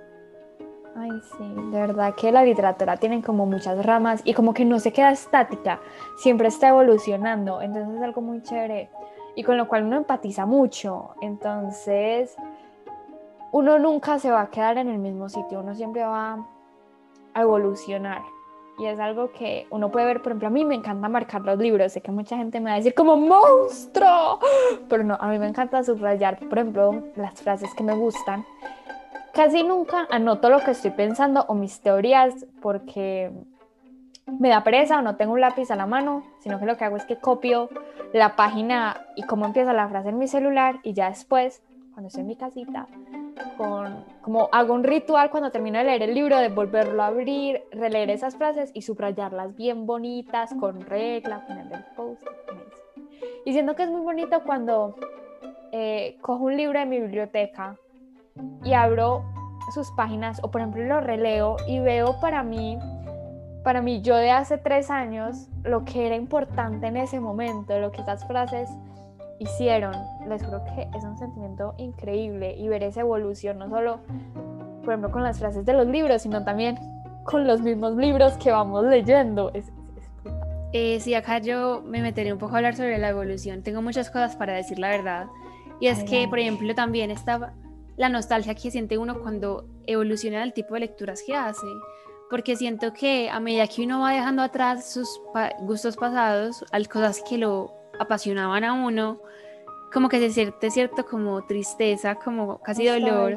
Ay, 0.94 1.10
sí, 1.38 1.54
de 1.70 1.80
verdad 1.80 2.14
que 2.14 2.30
la 2.30 2.44
literatura 2.44 2.98
tiene 2.98 3.22
como 3.22 3.46
muchas 3.46 3.84
ramas 3.84 4.20
y 4.24 4.34
como 4.34 4.52
que 4.52 4.64
no 4.64 4.78
se 4.78 4.92
queda 4.92 5.10
estática, 5.10 5.80
siempre 6.18 6.48
está 6.48 6.68
evolucionando, 6.68 7.62
entonces 7.62 7.94
es 7.96 8.02
algo 8.02 8.20
muy 8.20 8.42
chévere 8.42 8.90
y 9.34 9.42
con 9.42 9.56
lo 9.56 9.68
cual 9.68 9.84
uno 9.84 9.96
empatiza 9.96 10.44
mucho, 10.44 11.14
entonces 11.22 12.36
uno 13.52 13.78
nunca 13.78 14.18
se 14.18 14.30
va 14.30 14.42
a 14.42 14.50
quedar 14.50 14.76
en 14.76 14.88
el 14.88 14.98
mismo 14.98 15.30
sitio, 15.30 15.60
uno 15.60 15.74
siempre 15.74 16.04
va 16.04 16.46
a 17.32 17.40
evolucionar 17.40 18.20
y 18.78 18.86
es 18.86 18.98
algo 18.98 19.32
que 19.32 19.66
uno 19.70 19.90
puede 19.90 20.06
ver, 20.06 20.22
por 20.22 20.32
ejemplo, 20.32 20.48
a 20.48 20.50
mí 20.50 20.64
me 20.64 20.74
encanta 20.74 21.08
marcar 21.08 21.42
los 21.42 21.58
libros, 21.58 21.92
sé 21.92 22.00
que 22.00 22.10
mucha 22.10 22.36
gente 22.36 22.60
me 22.60 22.70
va 22.70 22.74
a 22.74 22.76
decir 22.76 22.94
como 22.94 23.16
monstruo, 23.16 24.40
pero 24.88 25.04
no, 25.04 25.16
a 25.18 25.28
mí 25.28 25.38
me 25.38 25.46
encanta 25.46 25.82
subrayar, 25.82 26.38
por 26.38 26.58
ejemplo, 26.58 27.02
las 27.16 27.40
frases 27.40 27.72
que 27.74 27.82
me 27.82 27.94
gustan 27.94 28.44
Casi 29.32 29.62
nunca 29.62 30.06
anoto 30.10 30.50
lo 30.50 30.60
que 30.60 30.72
estoy 30.72 30.90
pensando 30.90 31.46
o 31.48 31.54
mis 31.54 31.80
teorías 31.80 32.46
porque 32.60 33.32
me 34.26 34.50
da 34.50 34.62
pereza 34.62 34.98
o 34.98 35.02
no 35.02 35.16
tengo 35.16 35.32
un 35.32 35.40
lápiz 35.40 35.70
a 35.70 35.76
la 35.76 35.86
mano, 35.86 36.22
sino 36.40 36.58
que 36.60 36.66
lo 36.66 36.76
que 36.76 36.84
hago 36.84 36.96
es 36.96 37.06
que 37.06 37.16
copio 37.16 37.70
la 38.12 38.36
página 38.36 39.06
y 39.16 39.22
cómo 39.22 39.46
empieza 39.46 39.72
la 39.72 39.88
frase 39.88 40.10
en 40.10 40.18
mi 40.18 40.28
celular 40.28 40.80
y 40.82 40.92
ya 40.92 41.08
después, 41.08 41.62
cuando 41.92 42.08
estoy 42.08 42.22
en 42.22 42.26
mi 42.26 42.36
casita, 42.36 42.86
con, 43.56 44.04
como 44.20 44.50
hago 44.52 44.74
un 44.74 44.84
ritual 44.84 45.30
cuando 45.30 45.50
termino 45.50 45.78
de 45.78 45.84
leer 45.84 46.02
el 46.02 46.14
libro, 46.14 46.36
de 46.36 46.48
volverlo 46.48 47.02
a 47.02 47.06
abrir, 47.06 47.62
releer 47.72 48.10
esas 48.10 48.36
frases 48.36 48.70
y 48.74 48.82
subrayarlas 48.82 49.56
bien 49.56 49.86
bonitas, 49.86 50.52
con 50.60 50.82
regla, 50.82 51.46
poner 51.46 51.72
el 51.72 51.84
post. 51.96 52.22
Y 53.46 53.52
siento 53.52 53.74
que 53.74 53.84
es 53.84 53.90
muy 53.90 54.02
bonito 54.02 54.42
cuando 54.44 54.94
eh, 55.72 56.18
cojo 56.20 56.44
un 56.44 56.56
libro 56.56 56.78
de 56.78 56.84
mi 56.84 57.00
biblioteca 57.00 57.78
y 58.64 58.72
abro 58.72 59.24
sus 59.72 59.90
páginas 59.92 60.40
o 60.42 60.50
por 60.50 60.60
ejemplo 60.60 60.84
lo 60.84 61.00
releo 61.00 61.56
y 61.66 61.78
veo 61.80 62.20
para 62.20 62.42
mí, 62.42 62.78
para 63.64 63.80
mí 63.80 64.02
yo 64.02 64.16
de 64.16 64.30
hace 64.30 64.58
tres 64.58 64.90
años, 64.90 65.48
lo 65.62 65.84
que 65.84 66.06
era 66.06 66.16
importante 66.16 66.86
en 66.86 66.96
ese 66.96 67.20
momento, 67.20 67.78
lo 67.78 67.92
que 67.92 68.02
esas 68.02 68.26
frases 68.26 68.68
hicieron, 69.38 69.94
les 70.28 70.44
juro 70.44 70.62
que 70.64 70.88
es 70.96 71.04
un 71.04 71.16
sentimiento 71.16 71.74
increíble 71.78 72.54
y 72.56 72.68
ver 72.68 72.82
esa 72.82 73.00
evolución, 73.00 73.58
no 73.58 73.68
solo 73.68 74.00
por 74.82 74.94
ejemplo 74.94 75.10
con 75.10 75.22
las 75.22 75.38
frases 75.38 75.64
de 75.64 75.72
los 75.72 75.86
libros, 75.86 76.22
sino 76.22 76.44
también 76.44 76.76
con 77.24 77.46
los 77.46 77.60
mismos 77.60 77.96
libros 77.96 78.34
que 78.34 78.50
vamos 78.50 78.84
leyendo. 78.84 79.50
Es, 79.54 79.72
eh, 80.72 80.98
sí, 81.00 81.14
acá 81.14 81.38
yo 81.38 81.82
me 81.84 82.02
meteré 82.02 82.32
un 82.32 82.38
poco 82.38 82.54
a 82.54 82.58
hablar 82.58 82.74
sobre 82.74 82.98
la 82.98 83.08
evolución. 83.08 83.62
Tengo 83.62 83.82
muchas 83.82 84.10
cosas 84.10 84.36
para 84.36 84.54
decir 84.54 84.78
la 84.78 84.88
verdad. 84.88 85.26
Y 85.80 85.88
es 85.88 86.04
que, 86.04 86.28
por 86.28 86.38
ejemplo, 86.38 86.74
también 86.74 87.10
estaba, 87.10 87.52
la 88.02 88.08
nostalgia 88.08 88.56
que 88.56 88.68
siente 88.72 88.98
uno 88.98 89.20
cuando 89.20 89.64
evoluciona 89.86 90.42
el 90.42 90.52
tipo 90.52 90.74
de 90.74 90.80
lecturas 90.80 91.22
que 91.24 91.36
hace. 91.36 91.68
Porque 92.28 92.56
siento 92.56 92.92
que 92.92 93.30
a 93.30 93.38
medida 93.38 93.68
que 93.68 93.84
uno 93.84 94.00
va 94.00 94.10
dejando 94.10 94.42
atrás 94.42 94.92
sus 94.92 95.20
gustos 95.60 95.96
pasados, 95.96 96.64
al 96.72 96.88
cosas 96.88 97.22
que 97.28 97.38
lo 97.38 97.72
apasionaban 98.00 98.64
a 98.64 98.72
uno, 98.72 99.20
como 99.92 100.08
que 100.08 100.18
se 100.18 100.30
siente 100.30 100.72
cierto 100.72 101.06
como 101.06 101.46
tristeza, 101.46 102.16
como 102.16 102.58
casi 102.58 102.86
dolor 102.88 103.36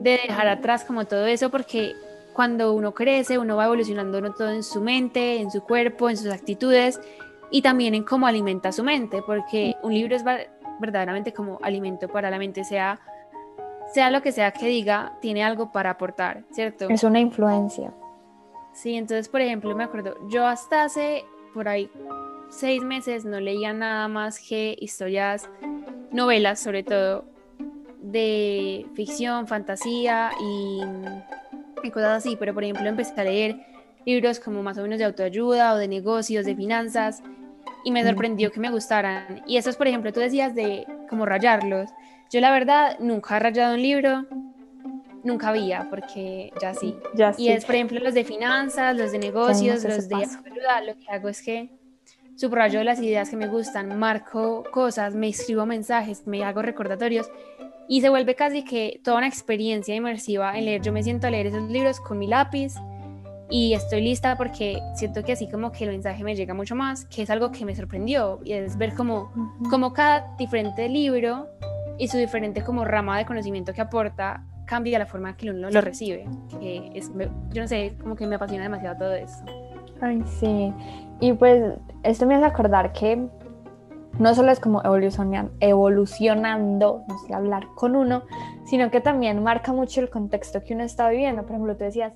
de 0.00 0.20
dejar 0.26 0.48
atrás 0.48 0.84
como 0.84 1.06
todo 1.06 1.24
eso, 1.24 1.48
porque 1.48 1.94
cuando 2.34 2.74
uno 2.74 2.92
crece, 2.92 3.38
uno 3.38 3.56
va 3.56 3.64
evolucionando 3.64 4.20
no 4.20 4.34
todo 4.34 4.50
en 4.50 4.62
su 4.62 4.82
mente, 4.82 5.40
en 5.40 5.50
su 5.50 5.62
cuerpo, 5.62 6.10
en 6.10 6.18
sus 6.18 6.30
actitudes 6.30 7.00
y 7.50 7.62
también 7.62 7.94
en 7.94 8.02
cómo 8.02 8.26
alimenta 8.26 8.72
su 8.72 8.84
mente, 8.84 9.22
porque 9.26 9.74
un 9.82 9.94
libro 9.94 10.14
es 10.14 10.22
verdaderamente 10.80 11.32
como 11.32 11.58
alimento 11.62 12.08
para 12.08 12.30
la 12.30 12.38
mente, 12.38 12.62
sea 12.62 13.00
sea 13.92 14.10
lo 14.10 14.22
que 14.22 14.32
sea 14.32 14.52
que 14.52 14.66
diga, 14.66 15.12
tiene 15.20 15.44
algo 15.44 15.72
para 15.72 15.90
aportar, 15.90 16.44
¿cierto? 16.50 16.88
Es 16.88 17.04
una 17.04 17.20
influencia. 17.20 17.92
Sí, 18.72 18.94
entonces, 18.94 19.28
por 19.28 19.40
ejemplo, 19.40 19.74
me 19.74 19.84
acuerdo, 19.84 20.16
yo 20.28 20.46
hasta 20.46 20.84
hace 20.84 21.24
por 21.54 21.68
ahí 21.68 21.90
seis 22.50 22.82
meses 22.82 23.24
no 23.24 23.40
leía 23.40 23.72
nada 23.72 24.08
más 24.08 24.38
que 24.38 24.76
historias, 24.78 25.48
novelas 26.12 26.60
sobre 26.60 26.82
todo, 26.82 27.24
de 28.00 28.86
ficción, 28.94 29.46
fantasía 29.46 30.30
y, 30.40 30.80
cosas 31.90 32.18
así, 32.18 32.36
pero 32.36 32.52
por 32.52 32.64
ejemplo 32.64 32.88
empecé 32.88 33.18
a 33.20 33.22
leer 33.22 33.56
libros 34.04 34.40
como 34.40 34.60
más 34.62 34.76
o 34.76 34.82
menos 34.82 34.98
de 34.98 35.04
autoayuda 35.04 35.72
o 35.72 35.76
de 35.76 35.86
negocios, 35.86 36.44
de 36.44 36.56
finanzas, 36.56 37.22
y 37.84 37.92
me 37.92 38.04
sorprendió 38.04 38.50
que 38.50 38.58
me 38.58 38.70
gustaran. 38.70 39.42
Y 39.46 39.56
esos, 39.56 39.76
por 39.76 39.86
ejemplo, 39.86 40.12
tú 40.12 40.18
decías 40.18 40.54
de 40.54 40.84
como 41.08 41.26
rayarlos. 41.26 41.90
Yo 42.30 42.40
la 42.40 42.50
verdad 42.50 42.98
nunca 42.98 43.36
he 43.36 43.40
rayado 43.40 43.74
un 43.74 43.82
libro, 43.82 44.26
nunca 45.22 45.48
había, 45.48 45.88
porque 45.90 46.52
ya 46.60 46.74
sí. 46.74 46.96
y 47.36 47.48
es, 47.48 47.64
por 47.64 47.74
ejemplo, 47.74 48.00
los 48.00 48.14
de 48.14 48.24
finanzas, 48.24 48.96
los 48.96 49.12
de 49.12 49.18
negocios, 49.18 49.84
los 49.84 50.08
de 50.08 50.14
ayuda, 50.16 50.80
lo 50.86 50.96
que 50.96 51.08
hago 51.10 51.28
es 51.28 51.42
que 51.42 51.70
subrayo 52.36 52.82
las 52.84 53.00
ideas 53.00 53.30
que 53.30 53.36
me 53.36 53.48
gustan, 53.48 53.98
marco 53.98 54.64
cosas, 54.70 55.14
me 55.14 55.28
escribo 55.28 55.66
mensajes, 55.66 56.26
me 56.26 56.44
hago 56.44 56.62
recordatorios 56.62 57.30
y 57.88 58.00
se 58.00 58.08
vuelve 58.08 58.34
casi 58.34 58.64
que 58.64 59.00
toda 59.02 59.18
una 59.18 59.28
experiencia 59.28 59.94
inmersiva 59.94 60.56
en 60.58 60.64
leer. 60.64 60.82
Yo 60.82 60.92
me 60.92 61.02
siento 61.02 61.26
a 61.26 61.30
leer 61.30 61.46
esos 61.46 61.70
libros 61.70 62.00
con 62.00 62.18
mi 62.18 62.26
lápiz 62.26 62.74
y 63.48 63.74
estoy 63.74 64.02
lista 64.02 64.36
porque 64.36 64.80
siento 64.96 65.22
que 65.24 65.32
así 65.32 65.48
como 65.48 65.70
que 65.72 65.84
el 65.84 65.90
mensaje 65.90 66.24
me 66.24 66.34
llega 66.34 66.52
mucho 66.52 66.74
más, 66.74 67.04
que 67.06 67.22
es 67.22 67.30
algo 67.30 67.52
que 67.52 67.64
me 67.64 67.74
sorprendió 67.74 68.40
y 68.44 68.52
es 68.52 68.76
ver 68.76 68.94
como, 68.94 69.32
como 69.70 69.92
cada 69.92 70.34
diferente 70.36 70.88
libro 70.88 71.48
y 71.98 72.08
su 72.08 72.18
diferente 72.18 72.62
como 72.62 72.84
rama 72.84 73.18
de 73.18 73.26
conocimiento 73.26 73.72
que 73.72 73.80
aporta 73.80 74.44
cambia 74.66 74.98
la 74.98 75.06
forma 75.06 75.36
que 75.36 75.50
uno 75.50 75.70
lo 75.70 75.80
recibe. 75.80 76.28
Que 76.60 76.90
es, 76.94 77.10
yo 77.50 77.62
no 77.62 77.68
sé, 77.68 77.96
como 78.00 78.16
que 78.16 78.26
me 78.26 78.34
apasiona 78.34 78.64
demasiado 78.64 78.98
todo 78.98 79.14
eso. 79.14 79.44
Ay, 80.00 80.22
sí. 80.26 80.72
Y 81.20 81.32
pues 81.32 81.74
esto 82.02 82.26
me 82.26 82.34
hace 82.34 82.44
acordar 82.44 82.92
que 82.92 83.28
no 84.18 84.34
solo 84.34 84.50
es 84.50 84.60
como 84.60 84.82
evolucionando, 84.82 85.52
evolucionando, 85.60 87.04
no 87.08 87.18
sé, 87.20 87.34
hablar 87.34 87.66
con 87.74 87.96
uno, 87.96 88.22
sino 88.64 88.90
que 88.90 89.00
también 89.00 89.42
marca 89.42 89.72
mucho 89.72 90.00
el 90.00 90.10
contexto 90.10 90.62
que 90.64 90.74
uno 90.74 90.84
está 90.84 91.08
viviendo. 91.08 91.42
Por 91.42 91.52
ejemplo, 91.52 91.76
tú 91.76 91.84
decías, 91.84 92.12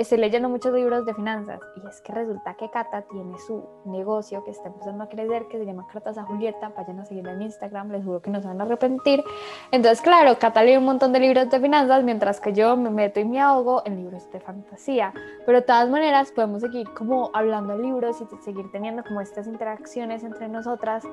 estoy 0.00 0.18
leyendo 0.18 0.48
muchos 0.48 0.72
libros 0.72 1.04
de 1.04 1.14
finanzas 1.14 1.60
y 1.76 1.86
es 1.86 2.00
que 2.00 2.12
resulta 2.12 2.54
que 2.54 2.70
Cata 2.70 3.02
tiene 3.02 3.38
su 3.38 3.62
negocio 3.84 4.42
que 4.44 4.50
está 4.50 4.68
empezando 4.68 5.04
a 5.04 5.08
crecer 5.08 5.46
que 5.48 5.58
se 5.58 5.66
llama 5.66 5.86
Cartas 5.92 6.16
a 6.16 6.24
Julieta, 6.24 6.72
vayan 6.76 7.00
a 7.00 7.04
seguirla 7.04 7.32
en 7.32 7.42
Instagram, 7.42 7.90
les 7.90 8.04
juro 8.04 8.22
que 8.22 8.30
no 8.30 8.40
se 8.40 8.48
van 8.48 8.60
a 8.60 8.64
arrepentir. 8.64 9.22
Entonces, 9.70 10.00
claro, 10.00 10.38
Cata 10.38 10.62
lee 10.62 10.76
un 10.76 10.84
montón 10.84 11.12
de 11.12 11.20
libros 11.20 11.50
de 11.50 11.60
finanzas 11.60 12.02
mientras 12.02 12.40
que 12.40 12.52
yo 12.52 12.76
me 12.76 12.90
meto 12.90 13.20
y 13.20 13.24
me 13.26 13.40
ahogo 13.40 13.82
en 13.84 13.96
libros 13.96 14.30
de 14.32 14.40
fantasía, 14.40 15.12
pero 15.44 15.60
de 15.60 15.66
todas 15.66 15.90
maneras 15.90 16.32
podemos 16.32 16.62
seguir 16.62 16.88
como 16.94 17.30
hablando 17.34 17.76
de 17.76 17.82
libros 17.82 18.20
y 18.20 18.42
seguir 18.42 18.70
teniendo 18.72 19.04
como 19.04 19.20
estas 19.20 19.46
interacciones 19.46 20.24
entre 20.24 20.48
nosotras 20.48 21.04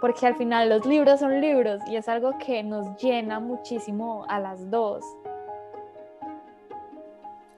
porque 0.00 0.26
al 0.26 0.34
final 0.36 0.68
los 0.68 0.86
libros 0.86 1.20
son 1.20 1.40
libros 1.40 1.80
y 1.86 1.96
es 1.96 2.08
algo 2.08 2.38
que 2.38 2.62
nos 2.62 2.96
llena 2.96 3.38
muchísimo 3.38 4.24
a 4.28 4.40
las 4.40 4.70
dos. 4.70 5.04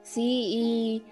Sí, 0.03 0.21
y 0.21 1.03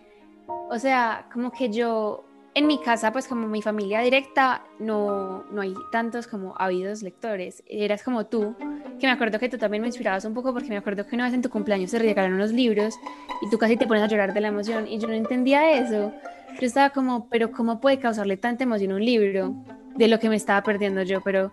o 0.69 0.77
sea, 0.77 1.25
como 1.34 1.51
que 1.51 1.69
yo 1.69 2.25
en 2.54 2.67
mi 2.67 2.80
casa, 2.80 3.13
pues 3.13 3.27
como 3.27 3.47
mi 3.47 3.62
familia 3.62 4.01
directa, 4.01 4.63
no, 4.80 5.43
no 5.51 5.62
hay 5.62 5.73
tantos 5.91 6.27
como 6.27 6.54
habidos 6.58 7.01
lectores. 7.01 7.63
Eras 7.65 8.04
como 8.04 8.25
tú, 8.25 8.56
que 8.99 9.08
me 9.08 9.13
acuerdo 9.13 9.39
que 9.39 9.47
tú 9.47 9.58
también 9.58 9.82
me 9.82 9.88
inspirabas 9.88 10.25
un 10.25 10.34
poco 10.34 10.54
porque 10.54 10.67
me 10.67 10.77
acuerdo 10.77 11.08
que 11.08 11.15
una 11.15 11.25
vez 11.25 11.34
en 11.34 11.41
tu 11.41 11.49
cumpleaños 11.49 11.91
te 11.91 11.99
regalaron 11.99 12.34
unos 12.36 12.51
libros 12.51 12.95
y 13.41 13.49
tú 13.49 13.58
casi 13.58 13.77
te 13.77 13.88
pones 13.88 14.04
a 14.04 14.08
llorar 14.08 14.34
de 14.34 14.41
la 14.41 14.49
emoción 14.49 14.88
y 14.88 14.99
yo 14.99 15.08
no 15.08 15.13
entendía 15.13 15.71
eso. 15.71 16.12
Yo 16.60 16.67
estaba 16.67 16.89
como, 16.89 17.30
pero 17.30 17.51
¿cómo 17.51 17.80
puede 17.80 17.99
causarle 17.99 18.36
tanta 18.36 18.65
emoción 18.65 18.91
un 18.91 19.06
libro? 19.06 19.56
De 19.95 20.08
lo 20.08 20.19
que 20.19 20.30
me 20.30 20.36
estaba 20.36 20.62
perdiendo 20.63 21.04
yo, 21.04 21.21
pero 21.21 21.51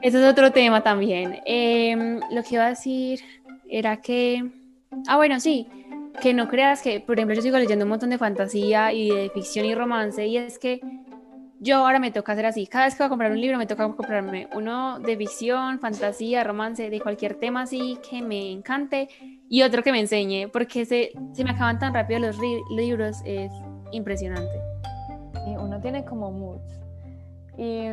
eso 0.00 0.18
es 0.18 0.24
otro 0.24 0.52
tema 0.52 0.82
también. 0.82 1.40
Em, 1.44 2.20
lo 2.30 2.42
que 2.42 2.54
iba 2.54 2.66
a 2.66 2.70
decir 2.70 3.20
era 3.68 4.00
que, 4.00 4.44
ah, 5.08 5.16
bueno, 5.16 5.40
sí, 5.40 5.68
que 6.20 6.34
no 6.34 6.48
creas 6.48 6.82
que, 6.82 7.00
por 7.00 7.16
ejemplo, 7.16 7.34
yo 7.34 7.42
sigo 7.42 7.58
leyendo 7.58 7.84
un 7.84 7.90
montón 7.90 8.10
de 8.10 8.18
fantasía 8.18 8.92
y 8.92 9.10
de 9.10 9.30
ficción 9.30 9.66
y 9.66 9.74
romance, 9.74 10.26
y 10.26 10.36
es 10.36 10.58
que 10.58 10.80
yo 11.60 11.76
ahora 11.76 11.98
me 11.98 12.10
toca 12.10 12.32
hacer 12.32 12.46
así. 12.46 12.66
Cada 12.66 12.84
vez 12.84 12.94
que 12.94 13.02
voy 13.02 13.06
a 13.06 13.08
comprar 13.08 13.32
un 13.32 13.40
libro, 13.40 13.56
me 13.58 13.66
toca 13.66 13.84
comprarme 13.84 14.48
uno 14.54 14.98
de 14.98 15.16
ficción, 15.16 15.78
fantasía, 15.80 16.44
romance, 16.44 16.90
de 16.90 17.00
cualquier 17.00 17.34
tema 17.34 17.62
así 17.62 17.98
que 18.08 18.22
me 18.22 18.52
encante, 18.52 19.08
y 19.48 19.62
otro 19.62 19.82
que 19.82 19.92
me 19.92 20.00
enseñe, 20.00 20.48
porque 20.48 20.84
se, 20.84 21.12
se 21.32 21.44
me 21.44 21.50
acaban 21.50 21.78
tan 21.78 21.94
rápido 21.94 22.20
los 22.20 22.38
libros, 22.70 23.18
es 23.24 23.50
impresionante. 23.92 24.60
Uno 25.46 25.80
tiene 25.80 26.04
como 26.04 26.30
moods. 26.30 26.80
Y, 27.56 27.86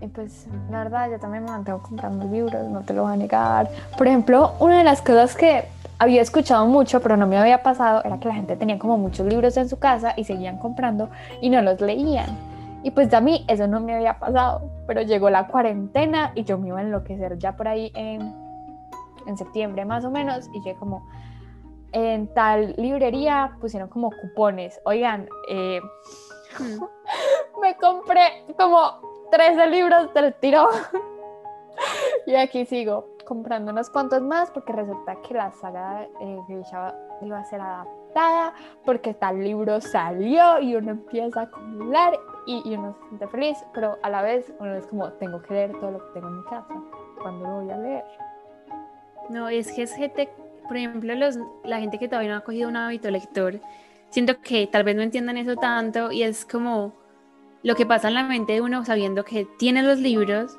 y, 0.00 0.06
pues 0.08 0.46
la 0.70 0.84
verdad 0.84 1.10
yo 1.10 1.18
también 1.18 1.44
me 1.44 1.50
mantengo 1.50 1.82
comprando 1.82 2.24
libros, 2.26 2.68
no 2.68 2.82
te 2.82 2.94
lo 2.94 3.02
voy 3.02 3.12
a 3.12 3.16
negar. 3.16 3.70
Por 3.96 4.06
ejemplo, 4.06 4.52
una 4.60 4.78
de 4.78 4.84
las 4.84 5.02
cosas 5.02 5.34
que 5.36 5.64
había 5.98 6.22
escuchado 6.22 6.66
mucho, 6.66 7.00
pero 7.00 7.16
no 7.16 7.26
me 7.26 7.38
había 7.38 7.62
pasado, 7.62 8.02
era 8.04 8.18
que 8.18 8.28
la 8.28 8.34
gente 8.34 8.56
tenía 8.56 8.78
como 8.78 8.98
muchos 8.98 9.26
libros 9.26 9.56
en 9.56 9.68
su 9.68 9.78
casa 9.78 10.14
y 10.16 10.24
seguían 10.24 10.58
comprando 10.58 11.08
y 11.40 11.50
no 11.50 11.62
los 11.62 11.80
leían. 11.80 12.26
Y 12.82 12.90
pues 12.90 13.12
a 13.14 13.20
mí 13.20 13.44
eso 13.48 13.66
no 13.66 13.80
me 13.80 13.94
había 13.94 14.18
pasado, 14.18 14.62
pero 14.86 15.02
llegó 15.02 15.30
la 15.30 15.48
cuarentena 15.48 16.32
y 16.34 16.44
yo 16.44 16.58
me 16.58 16.68
iba 16.68 16.78
a 16.78 16.82
enloquecer 16.82 17.38
ya 17.38 17.56
por 17.56 17.66
ahí 17.66 17.90
en, 17.94 18.32
en 19.26 19.36
septiembre 19.36 19.84
más 19.84 20.04
o 20.04 20.10
menos 20.10 20.48
y 20.52 20.60
llegué 20.60 20.76
como 20.78 21.02
en 21.92 22.32
tal 22.34 22.74
librería 22.76 23.56
pusieron 23.60 23.88
como 23.88 24.10
cupones. 24.10 24.78
Oigan, 24.84 25.28
eh, 25.48 25.80
hmm. 26.58 27.60
me 27.60 27.76
compré 27.76 28.44
como 28.56 29.15
13 29.30 29.66
libros 29.68 30.12
del 30.14 30.34
tirón 30.34 30.68
y 32.26 32.34
aquí 32.34 32.64
sigo 32.64 33.16
comprando 33.24 33.72
unos 33.72 33.90
cuantos 33.90 34.22
más 34.22 34.50
porque 34.50 34.72
resulta 34.72 35.16
que 35.22 35.34
la 35.34 35.50
saga 35.52 36.06
eh, 36.20 36.38
iba 37.22 37.38
a 37.38 37.44
ser 37.44 37.60
adaptada 37.60 38.54
porque 38.84 39.12
tal 39.14 39.42
libro 39.42 39.80
salió 39.80 40.60
y 40.60 40.76
uno 40.76 40.92
empieza 40.92 41.40
a 41.40 41.42
acumular 41.44 42.18
y, 42.46 42.74
uno 42.74 42.94
se 42.94 43.08
siente 43.08 43.26
feliz, 43.28 43.58
pero 43.74 43.98
a 44.02 44.08
la 44.08 44.22
vez 44.22 44.52
uno 44.60 44.74
es 44.76 44.86
como, 44.86 45.12
tengo 45.14 45.42
que 45.42 45.52
leer 45.52 45.72
todo 45.80 45.90
lo 45.90 45.98
que 45.98 46.12
tengo 46.14 46.28
en 46.28 46.38
mi 46.38 46.44
casa, 46.44 46.74
¿cuándo 47.20 47.44
lo 47.44 47.62
voy 47.62 47.70
a 47.70 47.76
leer? 47.76 48.04
No, 49.28 49.48
es 49.48 49.72
que 49.72 49.82
es 49.82 49.92
gente, 49.92 50.30
por 50.68 50.76
ejemplo, 50.76 51.12
los, 51.16 51.36
la 51.64 51.80
gente 51.80 51.98
que 51.98 52.08
todavía 52.08 52.30
no 52.30 52.36
ha 52.38 52.44
cogido 52.44 52.68
un 52.68 52.76
hábito 52.76 53.10
lector, 53.10 53.60
siento 54.10 54.40
que 54.40 54.68
tal 54.68 54.84
vez 54.84 54.94
no 54.94 55.02
entiendan 55.02 55.36
eso 55.36 55.56
tanto 55.56 56.12
y 56.12 56.22
es 56.22 56.46
como 56.46 56.92
lo 57.62 57.74
que 57.74 57.86
pasa 57.86 58.08
en 58.08 58.14
la 58.14 58.24
mente 58.24 58.54
de 58.54 58.60
uno 58.60 58.84
sabiendo 58.84 59.24
que 59.24 59.46
tiene 59.58 59.82
los 59.82 59.98
libros, 59.98 60.58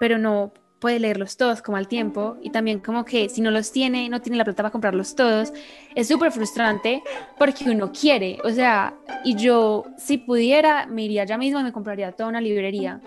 pero 0.00 0.18
no 0.18 0.52
puede 0.84 1.00
leerlos 1.00 1.38
todos 1.38 1.62
como 1.62 1.78
al 1.78 1.88
tiempo 1.88 2.36
y 2.42 2.50
también 2.50 2.78
como 2.78 3.06
que 3.06 3.30
si 3.30 3.40
no 3.40 3.50
los 3.50 3.72
tiene, 3.72 4.08
no 4.10 4.20
tiene 4.20 4.36
la 4.36 4.44
plata 4.44 4.64
para 4.64 4.70
comprarlos 4.70 5.14
todos, 5.14 5.50
es 5.94 6.08
súper 6.08 6.30
frustrante 6.30 7.02
porque 7.38 7.70
uno 7.70 7.90
quiere, 7.90 8.38
o 8.44 8.50
sea, 8.50 8.92
y 9.24 9.34
yo 9.34 9.86
si 9.96 10.18
pudiera 10.18 10.86
me 10.86 11.04
iría 11.04 11.24
ya 11.24 11.38
mismo 11.38 11.58
y 11.60 11.62
me 11.62 11.72
compraría 11.72 12.12
toda 12.12 12.28
una 12.28 12.40
librería. 12.40 13.00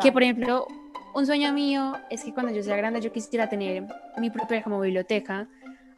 Que 0.00 0.10
por 0.10 0.22
ejemplo, 0.22 0.66
un 1.14 1.26
sueño 1.26 1.52
mío 1.52 1.96
es 2.08 2.24
que 2.24 2.32
cuando 2.32 2.50
yo 2.50 2.62
sea 2.62 2.76
grande 2.76 3.02
yo 3.02 3.12
quisiera 3.12 3.48
tener 3.48 3.84
mi 4.16 4.30
propia 4.30 4.62
como 4.62 4.80
biblioteca 4.80 5.48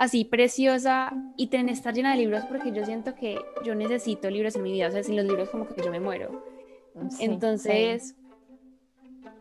así 0.01 0.25
preciosa 0.25 1.13
y 1.37 1.49
tener 1.49 1.75
estar 1.75 1.93
llena 1.93 2.13
de 2.13 2.17
libros 2.17 2.47
porque 2.47 2.73
yo 2.73 2.87
siento 2.87 3.15
que 3.15 3.39
yo 3.63 3.75
necesito 3.75 4.31
libros 4.31 4.57
en 4.57 4.63
mi 4.63 4.73
vida, 4.73 4.89
o 4.89 4.91
sea, 4.91 5.03
sin 5.03 5.15
los 5.15 5.27
libros 5.27 5.51
como 5.51 5.67
que 5.67 5.83
yo 5.83 5.91
me 5.91 6.01
muero. 6.01 6.43
Entonces, 7.19 8.17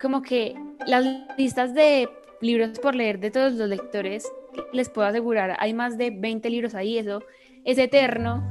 como 0.02 0.22
que 0.22 0.56
las 0.86 1.06
listas 1.38 1.74
de 1.74 2.10
libros 2.42 2.78
por 2.80 2.94
leer 2.94 3.22
de 3.22 3.32
todos 3.32 3.54
los 3.54 3.70
lectores, 3.70 4.30
les 4.74 4.90
puedo 4.90 5.08
asegurar, 5.08 5.56
hay 5.60 5.74
más 5.74 5.98
de 5.98 6.12
20 6.12 6.50
libros 6.50 6.76
ahí, 6.76 6.98
eso 6.98 7.22
es 7.64 7.78
eterno, 7.78 8.44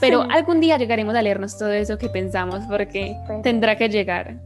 pero 0.00 0.24
algún 0.24 0.60
día 0.60 0.76
llegaremos 0.76 1.14
a 1.14 1.22
leernos 1.22 1.56
todo 1.56 1.72
eso 1.72 1.96
que 1.96 2.10
pensamos, 2.10 2.66
porque 2.68 3.16
tendrá 3.42 3.74
que 3.74 3.88
llegar. 3.88 4.38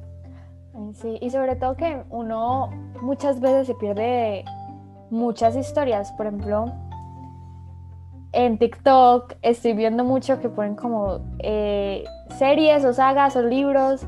Sí, 0.94 1.18
y 1.20 1.30
sobre 1.30 1.56
todo 1.56 1.76
que 1.76 2.00
uno 2.10 2.70
muchas 3.00 3.40
veces 3.40 3.66
se 3.66 3.74
pierde 3.74 4.44
muchas 5.10 5.56
historias, 5.56 6.12
por 6.12 6.26
ejemplo, 6.26 6.72
en 8.32 8.58
TikTok 8.58 9.34
estoy 9.42 9.74
viendo 9.74 10.04
mucho 10.04 10.40
que 10.40 10.48
ponen 10.48 10.74
como 10.74 11.20
eh, 11.38 12.04
series 12.38 12.84
o 12.84 12.92
sagas 12.92 13.36
o 13.36 13.42
libros 13.42 14.06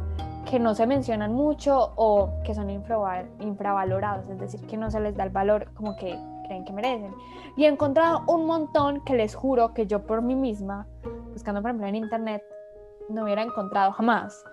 que 0.50 0.58
no 0.58 0.74
se 0.74 0.86
mencionan 0.86 1.32
mucho 1.32 1.92
o 1.96 2.30
que 2.44 2.54
son 2.54 2.70
infravalorados, 2.70 4.28
es 4.28 4.38
decir, 4.38 4.66
que 4.66 4.76
no 4.76 4.90
se 4.90 5.00
les 5.00 5.16
da 5.16 5.24
el 5.24 5.30
valor 5.30 5.72
como 5.74 5.96
que 5.96 6.18
creen 6.46 6.64
que 6.64 6.72
merecen. 6.72 7.14
Y 7.56 7.64
he 7.64 7.68
encontrado 7.68 8.22
un 8.26 8.46
montón 8.46 9.02
que 9.04 9.14
les 9.14 9.34
juro 9.34 9.72
que 9.74 9.86
yo 9.86 10.06
por 10.06 10.22
mí 10.22 10.34
misma, 10.34 10.86
buscando 11.32 11.60
por 11.60 11.70
ejemplo 11.70 11.86
en 11.86 11.96
internet, 11.96 12.42
no 13.08 13.24
hubiera 13.24 13.42
encontrado 13.42 13.92
jamás. 13.92 14.44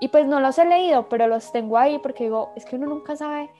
Y 0.00 0.08
pues 0.08 0.26
no 0.26 0.40
los 0.40 0.58
he 0.58 0.64
leído, 0.64 1.08
pero 1.08 1.26
los 1.26 1.52
tengo 1.52 1.78
ahí 1.78 1.98
porque 1.98 2.24
digo, 2.24 2.50
es 2.56 2.64
que 2.64 2.76
uno 2.76 2.86
nunca 2.86 3.16
sabe 3.16 3.50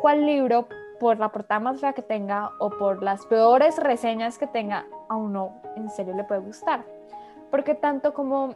cuál 0.00 0.26
libro, 0.26 0.66
por 1.00 1.18
la 1.18 1.30
portada 1.30 1.58
más 1.60 1.80
fea 1.80 1.94
que 1.94 2.02
tenga 2.02 2.52
o 2.58 2.68
por 2.70 3.02
las 3.02 3.24
peores 3.26 3.78
reseñas 3.78 4.38
que 4.38 4.46
tenga, 4.46 4.86
a 5.10 5.16
uno 5.16 5.60
en 5.76 5.90
serio 5.90 6.14
le 6.14 6.24
puede 6.24 6.40
gustar. 6.40 6.84
Porque 7.50 7.74
tanto 7.74 8.14
como 8.14 8.54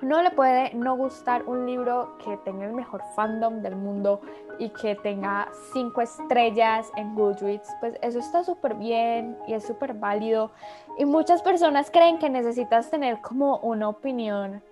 no 0.00 0.22
le 0.22 0.30
puede 0.30 0.74
no 0.74 0.96
gustar 0.96 1.44
un 1.46 1.66
libro 1.66 2.16
que 2.24 2.36
tenga 2.38 2.66
el 2.66 2.72
mejor 2.72 3.02
fandom 3.14 3.62
del 3.62 3.76
mundo 3.76 4.20
y 4.58 4.70
que 4.70 4.94
tenga 4.96 5.48
cinco 5.72 6.00
estrellas 6.00 6.90
en 6.96 7.14
Goodreads, 7.14 7.68
pues 7.80 7.98
eso 8.00 8.18
está 8.18 8.42
súper 8.44 8.74
bien 8.74 9.36
y 9.46 9.54
es 9.54 9.66
súper 9.66 9.94
válido. 9.94 10.52
Y 10.98 11.04
muchas 11.04 11.42
personas 11.42 11.90
creen 11.90 12.18
que 12.18 12.30
necesitas 12.30 12.90
tener 12.90 13.20
como 13.20 13.58
una 13.58 13.88
opinión 13.88 14.62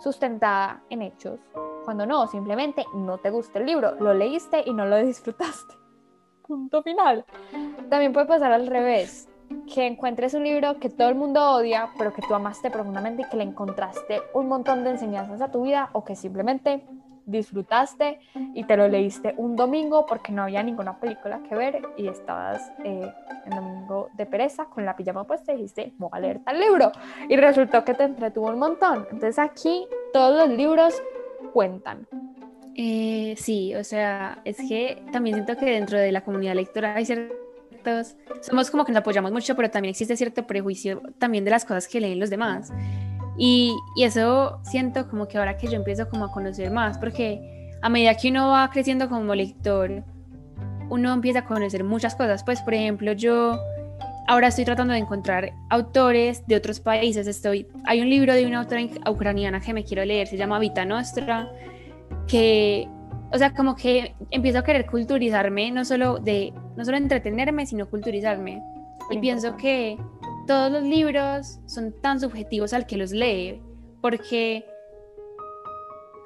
sustentada 0.00 0.82
en 0.90 1.02
hechos, 1.02 1.40
cuando 1.84 2.06
no, 2.06 2.26
simplemente 2.28 2.84
no 2.94 3.18
te 3.18 3.30
gusta 3.30 3.58
el 3.58 3.66
libro, 3.66 3.96
lo 3.98 4.14
leíste 4.14 4.62
y 4.66 4.72
no 4.72 4.86
lo 4.86 4.96
disfrutaste. 5.04 5.74
Punto 6.46 6.82
final. 6.82 7.24
También 7.90 8.12
puede 8.12 8.26
pasar 8.26 8.52
al 8.52 8.66
revés 8.66 9.28
que 9.68 9.86
encuentres 9.86 10.34
un 10.34 10.44
libro 10.44 10.78
que 10.78 10.88
todo 10.88 11.08
el 11.08 11.14
mundo 11.14 11.52
odia, 11.52 11.90
pero 11.96 12.12
que 12.12 12.22
tú 12.22 12.34
amaste 12.34 12.70
profundamente 12.70 13.22
y 13.22 13.28
que 13.28 13.36
le 13.36 13.44
encontraste 13.44 14.20
un 14.34 14.48
montón 14.48 14.84
de 14.84 14.90
enseñanzas 14.90 15.40
a 15.40 15.50
tu 15.50 15.62
vida 15.62 15.90
o 15.92 16.04
que 16.04 16.16
simplemente 16.16 16.84
disfrutaste 17.28 18.20
y 18.54 18.64
te 18.64 18.76
lo 18.76 18.88
leíste 18.88 19.34
un 19.36 19.54
domingo 19.54 20.06
porque 20.06 20.32
no 20.32 20.44
había 20.44 20.62
ninguna 20.62 20.98
película 20.98 21.42
que 21.46 21.54
ver 21.54 21.82
y 21.96 22.08
estabas 22.08 22.72
eh, 22.84 23.12
en 23.44 23.50
domingo 23.50 24.08
de 24.14 24.24
pereza 24.24 24.64
con 24.64 24.86
la 24.86 24.96
pijama 24.96 25.24
puesta 25.24 25.52
y 25.52 25.56
dijiste, 25.56 25.92
voy 25.98 26.08
a 26.12 26.20
leer 26.20 26.40
tal 26.42 26.58
libro. 26.58 26.90
Y 27.28 27.36
resultó 27.36 27.84
que 27.84 27.92
te 27.92 28.04
entretuvo 28.04 28.48
un 28.48 28.58
montón. 28.58 29.06
Entonces 29.10 29.38
aquí 29.38 29.86
todos 30.12 30.48
los 30.48 30.56
libros 30.56 31.02
cuentan. 31.52 32.08
Eh, 32.74 33.34
sí, 33.36 33.74
o 33.74 33.84
sea, 33.84 34.40
es 34.44 34.56
que 34.56 35.02
también 35.12 35.36
siento 35.36 35.56
que 35.56 35.66
dentro 35.66 35.98
de 35.98 36.12
la 36.12 36.22
comunidad 36.22 36.54
lectora 36.54 36.94
hay 36.94 37.04
ciertas 37.04 37.36
somos 38.40 38.70
como 38.70 38.84
que 38.84 38.92
nos 38.92 39.00
apoyamos 39.00 39.32
mucho, 39.32 39.56
pero 39.56 39.70
también 39.70 39.90
existe 39.90 40.16
cierto 40.16 40.46
prejuicio 40.46 41.02
también 41.18 41.44
de 41.44 41.50
las 41.50 41.64
cosas 41.64 41.88
que 41.88 42.00
leen 42.00 42.20
los 42.20 42.30
demás. 42.30 42.72
Y, 43.36 43.76
y, 43.94 44.04
eso 44.04 44.60
siento 44.64 45.08
como 45.08 45.28
que 45.28 45.38
ahora 45.38 45.56
que 45.56 45.68
yo 45.68 45.74
empiezo 45.74 46.08
como 46.08 46.24
a 46.24 46.32
conocer 46.32 46.70
más, 46.72 46.98
porque 46.98 47.70
a 47.82 47.88
medida 47.88 48.16
que 48.16 48.30
uno 48.30 48.48
va 48.48 48.68
creciendo 48.70 49.08
como 49.08 49.34
lector, 49.34 50.02
uno 50.90 51.12
empieza 51.12 51.40
a 51.40 51.44
conocer 51.44 51.84
muchas 51.84 52.14
cosas. 52.14 52.42
Pues, 52.42 52.60
por 52.62 52.74
ejemplo, 52.74 53.12
yo 53.12 53.58
ahora 54.26 54.48
estoy 54.48 54.64
tratando 54.64 54.92
de 54.92 55.00
encontrar 55.00 55.52
autores 55.70 56.46
de 56.46 56.56
otros 56.56 56.80
países. 56.80 57.26
Estoy, 57.26 57.66
hay 57.84 58.00
un 58.00 58.08
libro 58.08 58.34
de 58.34 58.46
una 58.46 58.60
autora 58.60 58.82
ucraniana 59.08 59.60
que 59.60 59.72
me 59.72 59.84
quiero 59.84 60.04
leer, 60.04 60.26
se 60.26 60.36
llama 60.36 60.58
Vita 60.58 60.84
Nostra, 60.84 61.50
que, 62.26 62.88
o 63.30 63.38
sea, 63.38 63.54
como 63.54 63.76
que 63.76 64.14
empiezo 64.30 64.58
a 64.58 64.64
querer 64.64 64.86
culturizarme, 64.86 65.70
no 65.70 65.84
solo 65.84 66.18
de, 66.18 66.52
no 66.76 66.84
solo 66.84 66.96
entretenerme, 66.96 67.66
sino 67.66 67.88
culturizarme. 67.88 68.62
y 69.10 69.18
pienso 69.18 69.56
que 69.56 69.98
todos 70.46 70.70
los 70.72 70.82
libros 70.82 71.60
son 71.66 71.94
tan 72.00 72.20
subjetivos 72.20 72.72
al 72.72 72.86
que 72.86 72.96
los 72.96 73.12
lee, 73.12 73.62
porque 74.00 74.64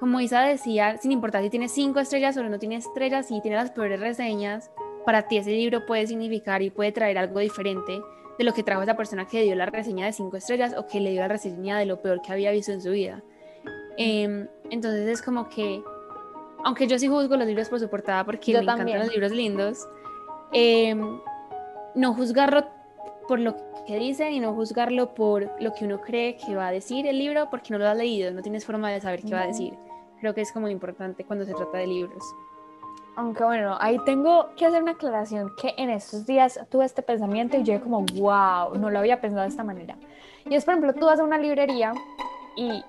como 0.03 0.21
Isa 0.21 0.43
decía, 0.43 0.97
sin 0.99 1.13
importar 1.13 1.45
si 1.45 1.51
tiene 1.51 1.69
cinco 1.69 2.01
estrellas 2.01 2.37
o 2.37 2.43
no 2.43 2.59
tiene 2.59 2.77
estrellas, 2.77 3.29
si 3.29 3.41
tiene 3.41 3.57
las 3.57 3.71
peores 3.71 4.01
reseñas, 4.01 4.71
para 5.05 5.29
ti 5.29 5.37
ese 5.37 5.51
libro 5.51 5.87
puede 5.87 6.07
significar 6.07 6.63
y 6.63 6.71
puede 6.71 6.93
traer 6.93 7.19
algo 7.19 7.39
diferente 7.39 8.01
de 8.39 8.45
lo 8.45 8.53
que 8.53 8.63
trajo 8.63 8.83
esa 8.83 8.97
persona 8.97 9.27
que 9.27 9.43
dio 9.43 9.55
la 9.55 9.67
reseña 9.67 10.07
de 10.07 10.13
cinco 10.13 10.37
estrellas 10.37 10.75
o 10.77 10.87
que 10.87 11.01
le 11.01 11.11
dio 11.11 11.21
la 11.21 11.29
reseña 11.29 11.79
de 11.79 11.87
lo 11.87 12.03
peor 12.03 12.21
que 12.21 12.33
había 12.33 12.51
visto 12.51 12.73
en 12.73 12.83
su 12.83 12.91
vida. 12.91 13.23
Em, 13.97 14.49
entonces 14.71 15.07
es 15.07 15.23
como 15.23 15.49
que, 15.49 15.83
aunque 16.65 16.87
yo 16.87 16.99
sí 16.99 17.09
juzgo 17.09 17.37
los 17.37 17.47
libros 17.47 17.69
por 17.69 17.81
su 17.81 17.89
portada 17.89 18.25
porque 18.25 18.53
me 18.53 18.61
encantan 18.61 18.99
los 18.99 19.09
libros 19.09 19.33
lindos, 19.33 19.89
em, 20.53 21.21
no 21.95 22.15
juzgarlo 22.15 22.65
por 23.29 23.39
lo 23.39 23.57
que 23.87 23.97
dicen 23.99 24.33
y 24.33 24.41
no 24.41 24.55
juzgarlo 24.55 25.15
por 25.15 25.51
lo 25.61 25.73
que 25.75 25.85
uno 25.85 26.01
cree 26.01 26.37
que 26.37 26.55
va 26.55 26.69
a 26.69 26.73
decir 26.73 27.07
el 27.07 27.19
libro 27.19 27.49
porque 27.51 27.73
no 27.73 27.79
lo 27.79 27.89
has 27.89 27.97
leído, 27.97 28.31
no 28.31 28.43
tienes 28.43 28.65
forma 28.65 28.91
de 28.91 29.01
saber 29.01 29.23
qué 29.23 29.35
va 29.35 29.43
a 29.43 29.47
decir. 29.47 29.75
Creo 30.21 30.35
que 30.35 30.41
es 30.41 30.53
como 30.53 30.69
importante 30.69 31.25
cuando 31.25 31.45
se 31.45 31.53
trata 31.53 31.79
de 31.79 31.87
libros. 31.87 32.23
Aunque 33.17 33.45
bueno, 33.45 33.77
ahí 33.81 33.99
tengo 34.07 34.51
que 34.57 34.65
hacer 34.65 34.83
una 34.83 34.93
aclaración 34.93 35.53
que 35.61 35.75
en 35.77 35.91
estos 35.91 36.25
días 36.25 36.59
tuve 36.71 36.85
este 36.85 37.03
pensamiento 37.03 37.59
y 37.59 37.63
yo 37.63 37.81
como, 37.81 38.07
wow, 38.15 38.75
no 38.79 38.89
lo 38.89 38.99
había 39.01 39.21
pensado 39.21 39.43
de 39.43 39.49
esta 39.49 39.65
manera. 39.65 39.97
Y 40.49 40.55
es, 40.55 40.65
por 40.65 40.75
ejemplo, 40.75 40.95
tú 40.95 41.07
vas 41.07 41.21
a 41.21 41.25
una 41.25 41.39
librería 41.39 41.93
y 42.57 42.83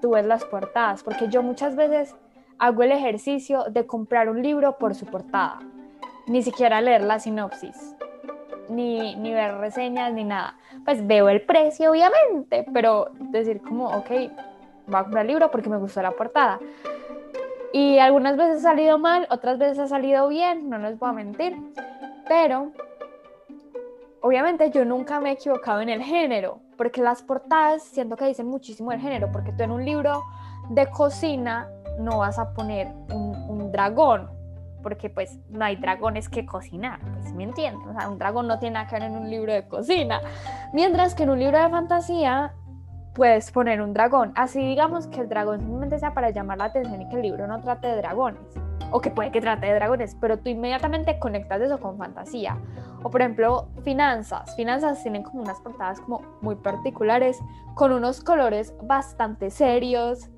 tú 0.00 0.10
ves 0.12 0.24
las 0.24 0.44
portadas, 0.44 1.02
porque 1.02 1.28
yo 1.28 1.42
muchas 1.42 1.76
veces 1.76 2.14
hago 2.60 2.82
el 2.82 2.92
ejercicio 2.92 3.64
de 3.70 3.86
comprar 3.86 4.28
un 4.28 4.42
libro 4.42 4.76
por 4.76 4.94
su 4.94 5.06
portada, 5.06 5.60
ni 6.26 6.42
siquiera 6.42 6.82
leer 6.82 7.00
la 7.00 7.18
sinopsis, 7.18 7.96
ni, 8.68 9.16
ni 9.16 9.32
ver 9.32 9.56
reseñas, 9.56 10.12
ni 10.12 10.24
nada. 10.24 10.56
Pues 10.84 11.04
veo 11.06 11.30
el 11.30 11.40
precio, 11.40 11.90
obviamente, 11.90 12.66
pero 12.72 13.08
decir 13.18 13.62
como, 13.62 13.88
ok, 13.88 14.10
voy 14.86 15.00
a 15.00 15.02
comprar 15.02 15.22
el 15.22 15.28
libro 15.28 15.50
porque 15.50 15.70
me 15.70 15.78
gustó 15.78 16.02
la 16.02 16.10
portada. 16.10 16.60
Y 17.72 17.98
algunas 17.98 18.36
veces 18.36 18.58
ha 18.58 18.70
salido 18.70 18.98
mal, 18.98 19.26
otras 19.30 19.56
veces 19.56 19.78
ha 19.78 19.88
salido 19.88 20.28
bien, 20.28 20.68
no 20.68 20.76
les 20.78 20.98
voy 20.98 21.08
a 21.08 21.12
mentir. 21.12 21.56
Pero 22.28 22.72
obviamente 24.20 24.70
yo 24.70 24.84
nunca 24.84 25.18
me 25.18 25.30
he 25.30 25.32
equivocado 25.32 25.80
en 25.80 25.88
el 25.88 26.02
género, 26.02 26.60
porque 26.76 27.00
las 27.00 27.22
portadas 27.22 27.82
siento 27.84 28.16
que 28.16 28.26
dicen 28.26 28.48
muchísimo 28.48 28.92
el 28.92 29.00
género, 29.00 29.32
porque 29.32 29.50
tú 29.52 29.62
en 29.62 29.70
un 29.70 29.82
libro 29.82 30.24
de 30.68 30.86
cocina 30.90 31.70
no 32.00 32.18
vas 32.18 32.38
a 32.38 32.52
poner 32.52 32.88
un, 33.12 33.70
dragón, 33.72 34.28
porque 34.82 35.10
pues 35.10 35.38
no 35.48 35.64
hay 35.64 35.76
dragones 35.76 36.28
que 36.28 36.44
cocinar, 36.44 36.98
pues 37.14 37.32
me 37.34 37.44
entiendes, 37.44 37.86
o 37.86 37.92
sea, 37.92 38.08
un 38.08 38.18
dragón 38.18 38.48
no 38.48 38.58
tiene 38.58 38.74
nada 38.74 38.88
que 38.88 38.96
ver 38.96 39.04
en 39.04 39.16
un 39.16 39.30
libro 39.30 39.52
de 39.52 39.68
cocina, 39.68 40.20
mientras 40.72 41.14
que 41.14 41.22
en 41.22 41.30
un 41.30 41.38
libro 41.38 41.62
de 41.62 41.68
fantasía 41.68 42.52
puedes 43.14 43.50
poner 43.50 43.80
un 43.82 43.92
dragón. 43.92 44.32
Así 44.34 44.60
digamos 44.60 45.06
que 45.06 45.20
el 45.20 45.28
dragón 45.28 45.60
simplemente 45.60 45.98
sea 45.98 46.14
para 46.14 46.30
llamar 46.30 46.58
la 46.58 46.64
atención 46.64 47.02
y 47.02 47.08
que 47.08 47.16
el 47.16 47.22
libro 47.22 47.46
no 47.46 47.60
trate 47.60 47.88
de 47.88 47.96
dragones. 47.96 48.40
O 48.92 49.00
que 49.00 49.10
puede 49.10 49.30
que 49.30 49.40
trate 49.40 49.66
de 49.66 49.74
dragones, 49.74 50.16
pero 50.20 50.38
tú 50.38 50.48
inmediatamente 50.48 51.18
conectas 51.18 51.60
eso 51.60 51.78
con 51.78 51.96
fantasía. 51.96 52.58
O 53.02 53.10
por 53.10 53.20
ejemplo, 53.20 53.68
finanzas. 53.84 54.56
Finanzas 54.56 55.02
tienen 55.02 55.22
como 55.22 55.42
unas 55.42 55.60
portadas 55.60 56.00
como 56.00 56.22
muy 56.40 56.56
particulares, 56.56 57.38
con 57.74 57.92
unos 57.92 58.20
colores 58.22 58.74
bastante 58.82 59.50
serios 59.50 60.28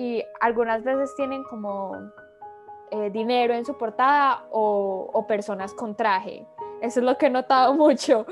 y 0.00 0.24
algunas 0.40 0.82
veces 0.82 1.14
tienen 1.14 1.44
como 1.44 1.92
eh, 2.90 3.10
dinero 3.10 3.52
en 3.52 3.66
su 3.66 3.76
portada 3.76 4.44
o, 4.50 5.10
o 5.12 5.26
personas 5.26 5.74
con 5.74 5.94
traje. 5.94 6.46
Eso 6.80 7.00
es 7.00 7.04
lo 7.04 7.18
que 7.18 7.26
he 7.26 7.30
notado 7.30 7.74
mucho. 7.84 8.24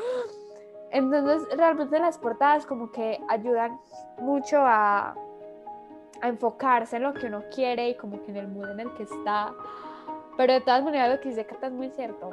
Entonces, 0.90 1.46
realmente 1.58 1.98
las 1.98 2.16
portadas 2.16 2.64
como 2.64 2.90
que 2.90 3.20
ayudan 3.28 3.78
mucho 4.18 4.56
a, 4.60 5.14
a, 6.22 6.28
enfocarse 6.28 6.96
en 6.96 7.02
lo 7.02 7.12
que 7.12 7.26
uno 7.26 7.42
quiere 7.54 7.90
y 7.90 7.94
como 7.96 8.22
que 8.22 8.30
en 8.30 8.38
el 8.38 8.48
mood 8.48 8.70
en 8.70 8.80
el 8.80 8.94
que 8.94 9.02
está. 9.02 9.52
Pero 10.38 10.54
de 10.54 10.62
todas 10.62 10.82
maneras 10.82 11.10
lo 11.10 11.20
que 11.20 11.28
dice 11.28 11.44
Cata 11.44 11.66
es 11.66 11.74
muy 11.74 11.90
cierto. 11.90 12.30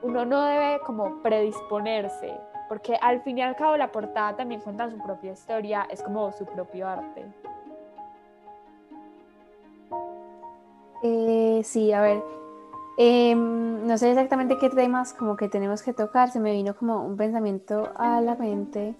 Uno 0.00 0.24
no 0.24 0.42
debe 0.46 0.80
como 0.80 1.20
predisponerse, 1.20 2.32
porque 2.70 2.96
al 3.02 3.20
fin 3.20 3.36
y 3.36 3.42
al 3.42 3.54
cabo 3.54 3.76
la 3.76 3.92
portada 3.92 4.34
también 4.34 4.62
cuenta 4.62 4.88
su 4.88 4.96
propia 4.96 5.32
historia, 5.32 5.86
es 5.90 6.02
como 6.02 6.32
su 6.32 6.46
propio 6.46 6.88
arte. 6.88 7.30
Eh, 11.02 11.62
sí, 11.64 11.92
a 11.92 12.00
ver, 12.00 12.22
Em, 12.96 13.86
no 13.86 13.96
sé 13.96 14.10
exactamente 14.10 14.58
qué 14.58 14.68
temas 14.68 15.14
como 15.14 15.36
que 15.36 15.48
tenemos 15.48 15.82
que 15.82 15.94
tocar, 15.94 16.30
se 16.30 16.40
me 16.40 16.52
vino 16.52 16.76
como 16.76 17.02
un 17.02 17.16
pensamiento 17.16 17.90
a 17.96 18.20
la 18.20 18.34
mente 18.34 18.96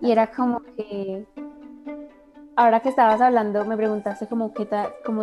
y 0.00 0.10
era 0.10 0.32
como 0.32 0.60
que 0.76 1.26
ahora 2.56 2.80
que 2.80 2.88
estabas 2.88 3.20
hablando 3.20 3.64
me 3.64 3.76
preguntaste 3.76 4.26
como 4.26 4.52
qué 4.52 4.66
tal, 4.66 4.88
como 5.06 5.22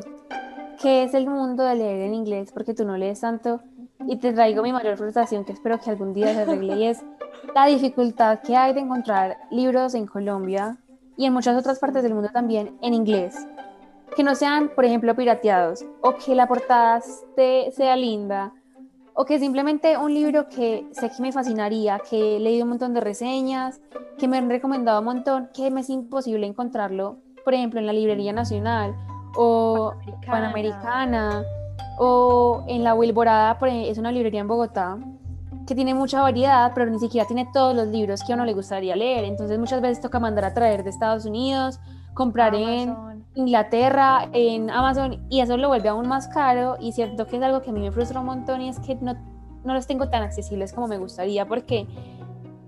qué 0.82 1.04
es 1.04 1.14
el 1.14 1.28
mundo 1.28 1.64
de 1.64 1.76
leer 1.76 2.02
en 2.04 2.14
inglés 2.14 2.52
porque 2.54 2.74
tú 2.74 2.86
no 2.86 2.96
lees 2.96 3.20
tanto 3.20 3.60
y 4.08 4.16
te 4.18 4.32
traigo 4.32 4.64
mi 4.64 4.72
mayor 4.72 4.96
frustración 4.96 5.44
que 5.44 5.52
espero 5.52 5.78
que 5.80 5.90
algún 5.90 6.14
día 6.14 6.34
se 6.34 6.42
arregle 6.42 6.76
y 6.78 6.86
es 6.86 7.04
la 7.54 7.66
dificultad 7.66 8.40
que 8.40 8.56
hay 8.56 8.74
de 8.74 8.80
encontrar 8.80 9.38
libros 9.52 9.96
en 9.96 10.08
Colombia 10.08 10.78
y 11.18 11.26
en 11.26 11.34
muchas 11.34 11.58
otras 11.58 11.78
partes 11.80 12.04
del 12.04 12.14
mundo 12.14 12.30
también 12.32 12.78
en 12.82 12.94
inglés 12.94 13.36
que 14.18 14.24
no 14.24 14.34
sean, 14.34 14.70
por 14.70 14.84
ejemplo, 14.84 15.16
pirateados, 15.16 15.86
o 16.02 16.16
que 16.16 16.34
la 16.34 16.48
portada 16.48 17.02
sea 17.72 17.96
linda, 17.96 18.52
o 19.14 19.26
que 19.26 19.38
simplemente 19.38 19.96
un 19.96 20.12
libro 20.12 20.50
que 20.50 20.88
sé 20.92 21.12
que 21.12 21.22
me 21.22 21.32
fascinaría, 21.32 22.00
que 22.00 22.38
he 22.38 22.40
leído 22.40 22.64
un 22.64 22.70
montón 22.70 22.96
de 22.96 23.00
reseñas, 23.00 23.80
que 24.18 24.28
me 24.28 24.40
han 24.40 24.50
recomendado 24.50 25.00
un 25.02 25.06
montón, 25.06 25.50
que 25.54 25.70
me 25.70 25.82
es 25.82 25.92
imposible 25.92 26.48
encontrarlo, 26.48 27.18
por 27.46 27.54
ejemplo, 27.54 27.80
en 27.80 27.86
la 27.86 27.94
Librería 27.94 28.34
Nacional 28.34 28.96
o 29.36 29.94
Panamericana, 30.26 30.26
Panamericana 30.26 31.44
o 32.00 32.64
en 32.68 32.84
la 32.84 32.96
Wilborada, 32.96 33.56
es 33.68 34.00
una 34.00 34.12
librería 34.12 34.42
en 34.42 34.48
Bogotá 34.48 34.98
que 35.68 35.76
tiene 35.76 35.94
mucha 35.94 36.22
variedad, 36.22 36.72
pero 36.74 36.90
ni 36.90 36.98
siquiera 36.98 37.28
tiene 37.28 37.48
todos 37.54 37.76
los 37.76 37.88
libros 37.90 38.24
que 38.24 38.34
a 38.34 38.36
uno 38.36 38.46
le 38.46 38.54
gustaría 38.54 38.96
leer. 38.96 39.26
Entonces 39.26 39.60
muchas 39.60 39.80
veces 39.80 40.02
toca 40.02 40.20
mandar 40.20 40.46
a 40.46 40.56
traer 40.56 40.84
de 40.84 40.90
Estados 40.90 41.26
Unidos, 41.26 41.80
comprar 42.16 42.56
en 42.56 42.96
Inglaterra, 43.38 44.30
en 44.34 44.72
Amazon, 44.72 45.24
y 45.30 45.42
eso 45.42 45.58
lo 45.58 45.68
vuelve 45.68 45.90
aún 45.90 46.08
más 46.08 46.28
caro. 46.28 46.76
Y 46.80 46.92
cierto 46.92 47.28
que 47.28 47.38
es 47.38 47.44
algo 47.44 47.62
que 47.62 47.70
a 47.70 47.74
mí 47.74 47.80
me 47.80 47.92
frustra 47.92 48.20
un 48.20 48.26
montón 48.26 48.62
y 48.62 48.70
es 48.70 48.80
que 48.80 48.96
no, 48.96 49.14
no 49.64 49.76
los 49.76 49.86
tengo 49.86 50.10
tan 50.10 50.24
accesibles 50.24 50.74
como 50.74 50.88
me 50.88 50.98
gustaría, 50.98 51.46
porque 51.46 51.88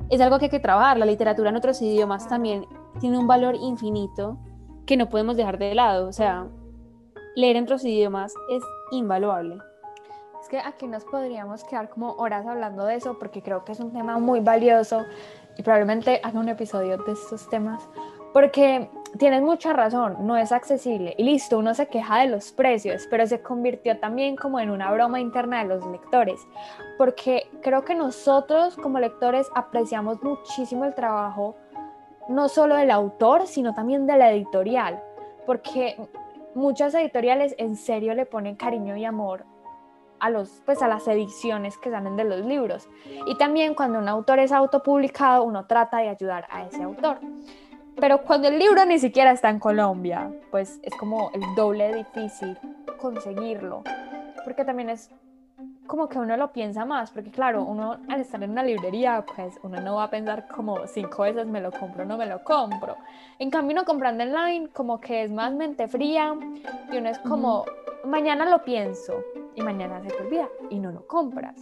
es 0.09 0.21
algo 0.21 0.37
que 0.37 0.45
hay 0.45 0.51
que 0.51 0.59
trabajar. 0.59 0.97
La 0.97 1.07
literatura 1.07 1.49
en 1.49 1.55
otros 1.55 1.81
idiomas 1.81 2.27
también 2.27 2.67
tiene 2.99 3.17
un 3.17 3.25
valor 3.25 3.55
infinito 3.55 4.37
que 4.85 4.95
no 4.95 5.09
podemos 5.09 5.37
dejar 5.37 5.57
de 5.57 5.73
lado. 5.73 6.07
O 6.07 6.13
sea, 6.13 6.47
leer 7.35 7.55
en 7.55 7.63
otros 7.63 7.83
idiomas 7.83 8.31
es 8.51 8.61
invaluable. 8.91 9.57
Es 10.39 10.49
que 10.49 10.59
aquí 10.59 10.87
nos 10.87 11.03
podríamos 11.03 11.63
quedar 11.63 11.89
como 11.89 12.11
horas 12.13 12.45
hablando 12.45 12.85
de 12.85 12.95
eso 12.95 13.17
porque 13.17 13.41
creo 13.41 13.65
que 13.65 13.71
es 13.71 13.79
un 13.79 13.91
tema 13.91 14.19
muy 14.19 14.39
valioso 14.39 15.03
y 15.57 15.63
probablemente 15.63 16.21
haga 16.23 16.39
un 16.39 16.47
episodio 16.47 16.97
de 16.97 17.11
estos 17.11 17.49
temas 17.49 17.89
porque 18.33 18.89
tienes 19.17 19.41
mucha 19.41 19.73
razón, 19.73 20.17
no 20.21 20.37
es 20.37 20.51
accesible. 20.51 21.15
Y 21.17 21.23
listo, 21.23 21.57
uno 21.57 21.73
se 21.73 21.87
queja 21.87 22.19
de 22.19 22.27
los 22.27 22.51
precios, 22.51 23.07
pero 23.09 23.25
se 23.27 23.41
convirtió 23.41 23.97
también 23.99 24.35
como 24.35 24.59
en 24.59 24.69
una 24.69 24.91
broma 24.91 25.19
interna 25.19 25.59
de 25.59 25.69
los 25.69 25.85
lectores, 25.87 26.39
porque 26.97 27.49
creo 27.61 27.83
que 27.83 27.95
nosotros 27.95 28.75
como 28.75 28.99
lectores 28.99 29.47
apreciamos 29.55 30.21
muchísimo 30.21 30.85
el 30.85 30.93
trabajo, 30.93 31.55
no 32.27 32.47
solo 32.47 32.75
del 32.75 32.91
autor, 32.91 33.47
sino 33.47 33.73
también 33.73 34.05
de 34.05 34.17
la 34.17 34.31
editorial, 34.31 35.01
porque 35.45 35.97
muchas 36.53 36.93
editoriales 36.93 37.55
en 37.57 37.75
serio 37.75 38.13
le 38.13 38.25
ponen 38.25 38.55
cariño 38.55 38.95
y 38.95 39.05
amor 39.05 39.45
a, 40.19 40.29
los, 40.29 40.61
pues 40.65 40.81
a 40.81 40.87
las 40.87 41.07
ediciones 41.07 41.77
que 41.77 41.89
salen 41.89 42.15
de 42.15 42.25
los 42.25 42.45
libros. 42.45 42.87
Y 43.25 43.35
también 43.37 43.73
cuando 43.73 43.99
un 43.99 44.07
autor 44.07 44.39
es 44.39 44.51
autopublicado, 44.51 45.43
uno 45.43 45.65
trata 45.65 45.97
de 45.97 46.09
ayudar 46.09 46.45
a 46.49 46.65
ese 46.65 46.83
autor. 46.83 47.19
Pero 47.99 48.21
cuando 48.23 48.47
el 48.47 48.57
libro 48.57 48.85
ni 48.85 48.97
siquiera 48.97 49.31
está 49.31 49.49
en 49.49 49.59
Colombia, 49.59 50.31
pues 50.51 50.79
es 50.83 50.95
como 50.95 51.31
el 51.33 51.41
doble 51.55 51.93
difícil 51.93 52.57
conseguirlo. 52.97 53.83
Porque 54.43 54.63
también 54.63 54.89
es 54.89 55.09
como 55.85 56.07
que 56.07 56.17
uno 56.17 56.37
lo 56.37 56.53
piensa 56.53 56.85
más, 56.85 57.11
porque 57.11 57.31
claro, 57.31 57.63
uno 57.63 57.97
al 58.07 58.21
estar 58.21 58.41
en 58.43 58.51
una 58.51 58.63
librería, 58.63 59.25
pues 59.35 59.59
uno 59.63 59.81
no 59.81 59.95
va 59.95 60.03
a 60.05 60.09
pensar 60.09 60.47
como 60.47 60.87
cinco 60.87 61.23
veces 61.23 61.47
me 61.47 61.59
lo 61.59 61.71
compro, 61.71 62.05
no 62.05 62.15
me 62.15 62.25
lo 62.25 62.43
compro. 62.43 62.95
En 63.39 63.49
cambio, 63.49 63.73
uno 63.73 63.85
comprando 63.85 64.23
online, 64.23 64.69
como 64.69 65.01
que 65.01 65.23
es 65.23 65.31
más 65.31 65.51
mente 65.53 65.87
fría 65.87 66.35
y 66.91 66.97
uno 66.97 67.09
es 67.09 67.19
como, 67.19 67.65
mañana 68.05 68.45
lo 68.45 68.63
pienso 68.63 69.23
y 69.55 69.61
mañana 69.61 69.99
se 70.01 70.09
te 70.09 70.23
olvida 70.23 70.47
y 70.69 70.79
no 70.79 70.91
lo 70.91 71.05
compras. 71.07 71.55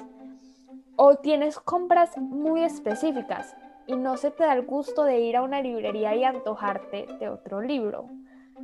o 1.00 1.16
tienes 1.16 1.60
compras 1.60 2.18
muy 2.18 2.64
específicas 2.64 3.56
y 3.88 3.96
no 3.96 4.18
se 4.18 4.32
te 4.32 4.44
da 4.44 4.54
el 4.54 4.66
gusto 4.66 5.04
de 5.06 5.20
ir 5.20 5.38
a 5.38 5.42
una 5.42 5.62
librería 5.62 6.14
y 6.14 6.24
antojarte 6.24 7.08
de 7.20 7.30
otro 7.30 7.62
libro. 7.62 8.10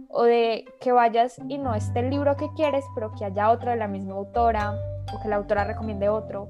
O 0.10 0.24
de 0.24 0.66
que 0.82 0.92
vayas 0.92 1.40
y 1.48 1.58
no 1.58 1.74
esté 1.74 2.02
el 2.02 2.10
libro 2.10 2.36
que 2.36 2.50
quieres, 2.56 2.84
pero 2.94 3.14
que 3.14 3.26
haya 3.26 3.50
otro 3.50 3.72
de 3.72 3.78
la 3.78 3.88
misma 3.88 4.16
autora 4.16 4.76
o 5.14 5.22
que 5.22 5.30
la 5.30 5.38
autora 5.38 5.64
recomiende 5.64 6.10
otro. 6.10 6.50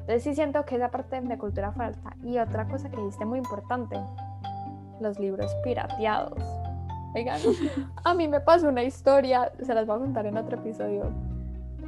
Entonces 0.00 0.22
sí 0.24 0.34
siento 0.34 0.64
que 0.64 0.76
esa 0.76 0.90
parte 0.90 1.20
de 1.20 1.38
cultura 1.38 1.70
falta. 1.72 2.16
Y 2.24 2.38
otra 2.38 2.66
cosa 2.66 2.90
que 2.90 2.96
dijiste 2.96 3.24
muy 3.24 3.38
importante, 3.38 4.00
los 5.00 5.18
libros 5.18 5.54
pirateados. 5.62 6.42
Oigan, 7.14 7.40
a 8.04 8.14
mí 8.14 8.26
me 8.26 8.40
pasó 8.40 8.68
una 8.68 8.82
historia, 8.82 9.52
se 9.62 9.74
las 9.74 9.86
voy 9.86 9.96
a 9.96 9.98
contar 10.00 10.26
en 10.26 10.36
otro 10.36 10.56
episodio. 10.56 11.12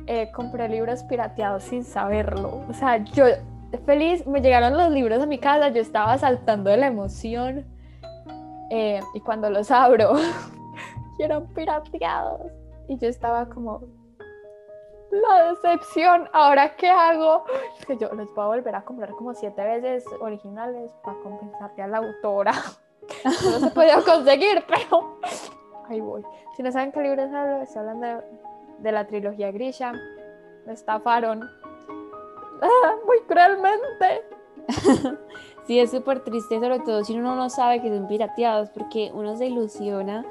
Eh, 0.06 0.30
compré 0.32 0.68
libros 0.68 1.02
pirateados 1.04 1.64
sin 1.64 1.82
saberlo. 1.84 2.62
O 2.68 2.72
sea, 2.72 2.98
yo 2.98 3.24
feliz, 3.78 4.26
me 4.26 4.40
llegaron 4.40 4.76
los 4.76 4.90
libros 4.90 5.22
a 5.22 5.26
mi 5.26 5.38
casa, 5.38 5.68
yo 5.68 5.80
estaba 5.80 6.18
saltando 6.18 6.70
de 6.70 6.76
la 6.76 6.86
emoción. 6.88 7.66
Eh, 8.70 9.00
y 9.14 9.20
cuando 9.20 9.50
los 9.50 9.70
abro, 9.70 10.14
eran 11.18 11.46
pirateados. 11.48 12.52
Y 12.88 12.98
yo 12.98 13.08
estaba 13.08 13.48
como, 13.48 13.82
la 15.10 15.50
decepción, 15.50 16.28
¿ahora 16.32 16.76
qué 16.76 16.88
hago? 16.88 17.44
Que 17.86 17.96
yo 17.96 18.08
los 18.14 18.32
voy 18.34 18.44
a 18.44 18.48
volver 18.48 18.74
a 18.76 18.82
comprar 18.82 19.10
como 19.10 19.34
siete 19.34 19.62
veces 19.62 20.04
originales 20.20 20.92
para 21.04 21.18
compensarte 21.18 21.82
a 21.82 21.88
la 21.88 21.98
autora. 21.98 22.52
No 23.24 23.58
se 23.58 23.70
podía 23.72 24.00
conseguir, 24.02 24.62
pero 24.68 25.18
ahí 25.88 26.00
voy. 26.00 26.22
Si 26.56 26.62
no 26.62 26.70
saben 26.70 26.92
qué 26.92 27.00
libro 27.00 27.20
es 27.20 27.32
hablo, 27.32 27.60
estoy 27.60 27.80
hablando 27.80 28.22
de, 28.78 28.92
la 28.92 29.04
trilogía 29.08 29.50
Grisha. 29.50 29.92
Me 30.64 30.74
estafaron 30.74 31.50
ah, 32.62 32.94
muy 33.06 33.20
cruelmente. 33.26 34.24
Sí, 35.66 35.78
es 35.78 35.92
súper 35.92 36.24
triste, 36.24 36.58
sobre 36.58 36.80
todo 36.80 37.04
si 37.04 37.16
uno 37.16 37.36
no 37.36 37.48
sabe 37.48 37.80
que 37.80 37.94
son 37.94 38.08
pirateados, 38.08 38.70
porque 38.70 39.12
uno 39.14 39.36
se 39.36 39.46
ilusiona. 39.46 40.24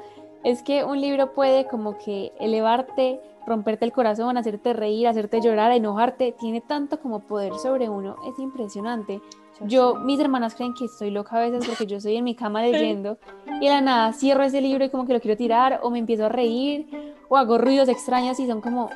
Es 0.44 0.62
que 0.62 0.84
un 0.84 1.00
libro 1.00 1.32
puede 1.32 1.66
como 1.66 1.96
que 1.96 2.30
elevarte 2.38 3.20
romperte 3.46 3.84
el 3.84 3.92
corazón, 3.92 4.36
hacerte 4.36 4.72
reír, 4.72 5.08
hacerte 5.08 5.40
llorar, 5.40 5.72
enojarte, 5.72 6.34
tiene 6.38 6.60
tanto 6.60 7.00
como 7.00 7.20
poder 7.20 7.54
sobre 7.54 7.88
uno, 7.88 8.16
es 8.28 8.38
impresionante. 8.38 9.20
Yo, 9.62 9.94
mis 9.94 10.20
hermanas 10.20 10.54
creen 10.54 10.72
que 10.74 10.86
estoy 10.86 11.10
loca 11.10 11.36
a 11.36 11.40
veces 11.40 11.66
porque 11.66 11.86
yo 11.86 11.98
estoy 11.98 12.16
en 12.16 12.24
mi 12.24 12.34
cama 12.34 12.62
leyendo 12.66 13.18
y 13.60 13.66
de 13.66 13.70
la 13.70 13.80
nada 13.80 14.12
cierro 14.12 14.42
ese 14.42 14.60
libro 14.60 14.84
y 14.84 14.90
como 14.90 15.06
que 15.06 15.12
lo 15.12 15.20
quiero 15.20 15.36
tirar 15.36 15.80
o 15.82 15.90
me 15.90 15.98
empiezo 15.98 16.26
a 16.26 16.28
reír 16.28 17.14
o 17.28 17.36
hago 17.36 17.58
ruidos 17.58 17.88
extraños 17.88 18.38
y 18.40 18.46
son 18.46 18.60
como, 18.60 18.88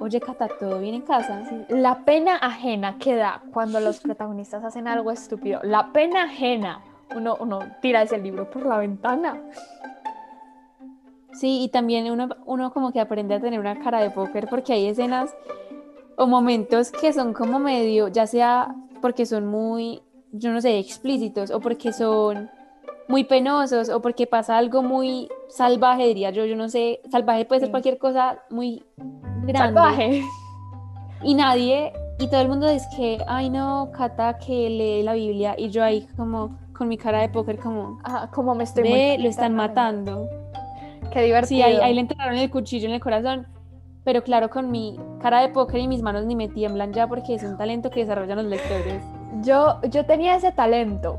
oye 0.00 0.20
Cata, 0.20 0.48
¿todo 0.48 0.80
bien 0.80 0.94
en 0.94 1.02
casa? 1.02 1.42
La 1.68 2.04
pena 2.04 2.36
ajena 2.36 2.96
que 2.98 3.14
da 3.14 3.42
cuando 3.52 3.80
los 3.80 4.00
protagonistas 4.02 4.64
hacen 4.64 4.88
algo 4.88 5.10
estúpido, 5.10 5.60
la 5.62 5.92
pena 5.92 6.24
ajena, 6.24 6.82
uno, 7.14 7.36
uno 7.38 7.60
tira 7.80 8.02
ese 8.02 8.18
libro 8.18 8.50
por 8.50 8.66
la 8.66 8.78
ventana. 8.78 9.40
Sí, 11.32 11.62
y 11.62 11.68
también 11.68 12.10
uno, 12.10 12.28
uno 12.44 12.72
como 12.72 12.92
que 12.92 13.00
aprende 13.00 13.34
a 13.34 13.40
tener 13.40 13.60
una 13.60 13.78
cara 13.78 14.00
de 14.00 14.10
póker 14.10 14.48
porque 14.48 14.72
hay 14.72 14.86
escenas 14.88 15.34
o 16.16 16.26
momentos 16.26 16.90
que 16.90 17.12
son 17.12 17.32
como 17.32 17.58
medio, 17.58 18.08
ya 18.08 18.26
sea 18.26 18.74
porque 19.00 19.26
son 19.26 19.46
muy, 19.46 20.02
yo 20.32 20.50
no 20.50 20.60
sé, 20.60 20.78
explícitos 20.78 21.50
o 21.50 21.60
porque 21.60 21.92
son 21.92 22.50
muy 23.08 23.24
penosos 23.24 23.88
o 23.88 24.02
porque 24.02 24.26
pasa 24.26 24.58
algo 24.58 24.82
muy 24.82 25.28
salvaje, 25.48 26.06
diría 26.06 26.30
yo, 26.30 26.44
yo 26.44 26.56
no 26.56 26.68
sé, 26.68 27.00
salvaje 27.10 27.44
puede 27.44 27.62
ser 27.62 27.70
cualquier 27.70 27.98
cosa 27.98 28.42
muy 28.50 28.84
grande. 29.42 29.80
Salvaje. 29.80 30.24
Y 31.22 31.34
nadie, 31.34 31.92
y 32.18 32.28
todo 32.28 32.40
el 32.40 32.48
mundo 32.48 32.68
dice 32.68 32.86
que, 32.96 33.18
ay 33.26 33.50
no, 33.50 33.90
Cata 33.92 34.38
que 34.38 34.70
lee 34.70 35.02
la 35.02 35.14
Biblia 35.14 35.54
y 35.58 35.70
yo 35.70 35.84
ahí 35.84 36.06
como 36.16 36.58
con 36.72 36.88
mi 36.88 36.96
cara 36.96 37.20
de 37.20 37.28
póker 37.28 37.58
como, 37.58 37.98
como 38.32 38.54
me 38.54 38.64
estoy... 38.64 39.18
lo 39.18 39.28
están 39.28 39.54
matando. 39.54 40.28
Qué 41.12 41.22
divertido. 41.22 41.66
Sí, 41.66 41.82
ahí, 41.82 41.94
le 41.94 42.00
enterraron 42.00 42.36
el 42.36 42.50
cuchillo 42.50 42.88
en 42.88 42.94
el 42.94 43.00
corazón. 43.00 43.46
Pero 44.04 44.22
claro, 44.22 44.48
con 44.48 44.70
mi 44.70 44.98
cara 45.20 45.42
de 45.42 45.48
póker 45.48 45.80
y 45.80 45.88
mis 45.88 46.00
manos 46.00 46.24
ni 46.24 46.34
me 46.34 46.48
tiemblan 46.48 46.92
ya 46.92 47.06
porque 47.06 47.34
es 47.34 47.42
un 47.42 47.58
talento 47.58 47.90
que 47.90 48.00
desarrollan 48.00 48.38
los 48.38 48.46
lectores. 48.46 49.02
Yo, 49.42 49.80
yo 49.90 50.06
tenía 50.06 50.36
ese 50.36 50.52
talento 50.52 51.18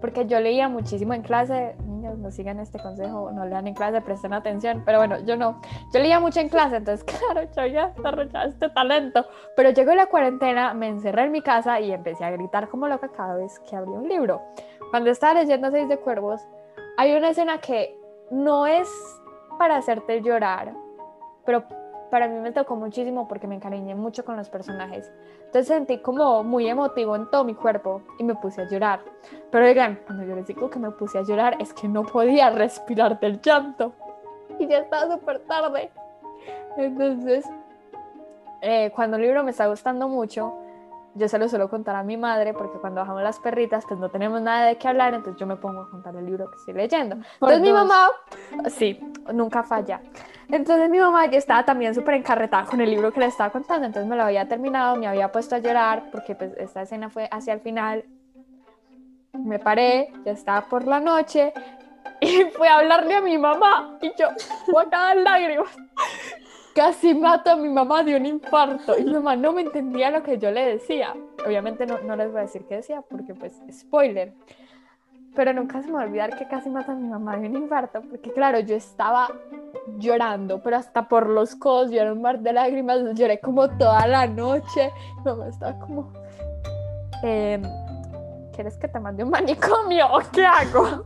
porque 0.00 0.26
yo 0.26 0.38
leía 0.40 0.68
muchísimo 0.68 1.14
en 1.14 1.22
clase. 1.22 1.74
No 2.22 2.30
sigan 2.30 2.60
este 2.60 2.78
consejo, 2.78 3.32
no 3.32 3.44
lean 3.44 3.66
en 3.66 3.74
clase, 3.74 4.00
presten 4.00 4.32
atención. 4.32 4.82
Pero 4.86 4.98
bueno, 4.98 5.18
yo 5.20 5.36
no. 5.36 5.60
Yo 5.92 6.00
leía 6.00 6.20
mucho 6.20 6.40
en 6.40 6.48
clase, 6.48 6.76
entonces, 6.76 7.04
claro, 7.18 7.48
yo 7.56 7.66
ya 7.66 7.88
desarrollaba 7.88 8.44
este 8.44 8.68
talento. 8.70 9.26
Pero 9.56 9.70
llegó 9.70 9.94
la 9.94 10.06
cuarentena, 10.06 10.72
me 10.74 10.88
encerré 10.88 11.24
en 11.24 11.32
mi 11.32 11.42
casa 11.42 11.80
y 11.80 11.92
empecé 11.92 12.24
a 12.24 12.30
gritar 12.30 12.68
como 12.68 12.88
loca 12.88 13.08
cada 13.08 13.34
vez 13.34 13.58
que 13.68 13.76
abría 13.76 13.96
un 13.96 14.08
libro. 14.08 14.40
Cuando 14.90 15.10
estaba 15.10 15.40
leyendo 15.40 15.70
Seis 15.70 15.88
de 15.88 15.98
Cuervos, 15.98 16.40
hay 16.96 17.14
una 17.14 17.30
escena 17.30 17.58
que 17.58 17.98
no 18.30 18.66
es 18.66 18.88
para 19.58 19.76
hacerte 19.76 20.22
llorar, 20.22 20.72
pero 21.44 21.64
para 22.12 22.28
mí 22.28 22.38
me 22.40 22.52
tocó 22.52 22.76
muchísimo 22.76 23.26
porque 23.26 23.46
me 23.46 23.54
encariñé 23.54 23.94
mucho 23.94 24.22
con 24.22 24.36
los 24.36 24.50
personajes. 24.50 25.10
Entonces 25.46 25.66
sentí 25.66 25.96
como 25.96 26.44
muy 26.44 26.68
emotivo 26.68 27.16
en 27.16 27.30
todo 27.30 27.42
mi 27.42 27.54
cuerpo 27.54 28.02
y 28.18 28.24
me 28.24 28.34
puse 28.34 28.60
a 28.60 28.68
llorar. 28.68 29.00
Pero 29.50 29.64
oigan, 29.64 29.98
cuando 30.04 30.22
yo 30.22 30.36
les 30.36 30.46
digo 30.46 30.68
que 30.68 30.78
me 30.78 30.90
puse 30.90 31.16
a 31.16 31.22
llorar 31.22 31.56
es 31.58 31.72
que 31.72 31.88
no 31.88 32.02
podía 32.02 32.50
respirar 32.64 33.18
del 33.18 33.40
llanto. 33.40 33.94
Y 34.58 34.66
ya 34.66 34.80
estaba 34.80 35.10
súper 35.10 35.38
tarde. 35.46 35.90
Entonces, 36.76 37.46
eh, 38.60 38.92
cuando 38.94 39.16
el 39.16 39.22
libro 39.22 39.42
me 39.42 39.52
está 39.52 39.66
gustando 39.68 40.06
mucho, 40.06 40.52
yo 41.14 41.28
se 41.28 41.38
lo 41.38 41.48
suelo 41.48 41.68
contar 41.68 41.96
a 41.96 42.02
mi 42.02 42.16
madre 42.16 42.54
porque 42.54 42.78
cuando 42.78 43.00
bajamos 43.00 43.22
las 43.22 43.38
perritas 43.38 43.84
pues 43.86 44.00
no 44.00 44.08
tenemos 44.08 44.40
nada 44.40 44.66
de 44.66 44.76
qué 44.76 44.88
hablar, 44.88 45.14
entonces 45.14 45.38
yo 45.38 45.46
me 45.46 45.56
pongo 45.56 45.82
a 45.82 45.90
contar 45.90 46.16
el 46.16 46.24
libro 46.24 46.50
que 46.50 46.56
estoy 46.56 46.74
leyendo. 46.74 47.16
Entonces 47.34 47.60
mi 47.60 47.72
mamá, 47.72 48.08
sí, 48.68 48.98
nunca 49.32 49.62
falla. 49.62 50.00
Entonces 50.48 50.88
mi 50.88 50.98
mamá 50.98 51.26
ya 51.26 51.38
estaba 51.38 51.64
también 51.64 51.94
súper 51.94 52.14
encarretada 52.14 52.64
con 52.64 52.80
el 52.80 52.90
libro 52.90 53.12
que 53.12 53.20
le 53.20 53.26
estaba 53.26 53.50
contando, 53.50 53.86
entonces 53.86 54.08
me 54.08 54.16
lo 54.16 54.24
había 54.24 54.48
terminado, 54.48 54.96
me 54.96 55.06
había 55.06 55.30
puesto 55.30 55.54
a 55.54 55.58
llorar 55.58 56.04
porque 56.10 56.34
pues 56.34 56.52
esta 56.56 56.82
escena 56.82 57.10
fue 57.10 57.28
hacia 57.30 57.54
el 57.54 57.60
final. 57.60 58.04
Me 59.32 59.58
paré, 59.58 60.12
ya 60.24 60.32
estaba 60.32 60.66
por 60.66 60.86
la 60.86 61.00
noche 61.00 61.52
y 62.20 62.44
fui 62.56 62.68
a 62.68 62.78
hablarle 62.78 63.14
a 63.14 63.20
mi 63.20 63.36
mamá 63.38 63.98
y 64.00 64.12
yo, 64.18 64.28
boca 64.68 65.14
lágrimas 65.14 65.70
casi 66.74 67.14
mato 67.14 67.50
a 67.50 67.56
mi 67.56 67.68
mamá 67.68 68.02
de 68.02 68.16
un 68.16 68.26
infarto 68.26 68.98
y 68.98 69.04
mi 69.04 69.12
mamá 69.12 69.36
no 69.36 69.52
me 69.52 69.62
entendía 69.62 70.10
lo 70.10 70.22
que 70.22 70.38
yo 70.38 70.50
le 70.50 70.64
decía. 70.66 71.14
Obviamente 71.46 71.86
no, 71.86 71.98
no 71.98 72.16
les 72.16 72.30
voy 72.30 72.40
a 72.40 72.42
decir 72.42 72.64
qué 72.66 72.76
decía 72.76 73.02
porque 73.02 73.34
pues 73.34 73.60
spoiler. 73.70 74.32
Pero 75.34 75.54
nunca 75.54 75.80
se 75.80 75.88
me 75.88 75.94
va 75.94 76.02
a 76.02 76.04
olvidar 76.04 76.36
que 76.36 76.46
casi 76.46 76.68
mato 76.68 76.92
a 76.92 76.94
mi 76.94 77.08
mamá 77.08 77.36
de 77.36 77.48
un 77.48 77.56
infarto 77.56 78.02
porque 78.02 78.32
claro, 78.32 78.60
yo 78.60 78.76
estaba 78.76 79.28
llorando, 79.98 80.62
pero 80.62 80.76
hasta 80.76 81.08
por 81.08 81.28
los 81.28 81.54
codos, 81.54 81.90
yo 81.90 82.00
era 82.00 82.12
un 82.12 82.20
mar 82.20 82.40
de 82.40 82.52
lágrimas, 82.52 83.00
lloré 83.14 83.40
como 83.40 83.68
toda 83.68 84.06
la 84.06 84.26
noche. 84.26 84.90
Mi 85.18 85.24
mamá 85.24 85.48
estaba 85.48 85.78
como, 85.78 86.12
em, 87.22 87.62
¿quieres 88.54 88.76
que 88.76 88.88
te 88.88 89.00
mande 89.00 89.24
un 89.24 89.30
manicomio 89.30 90.06
o 90.12 90.20
qué 90.32 90.44
hago? 90.44 91.04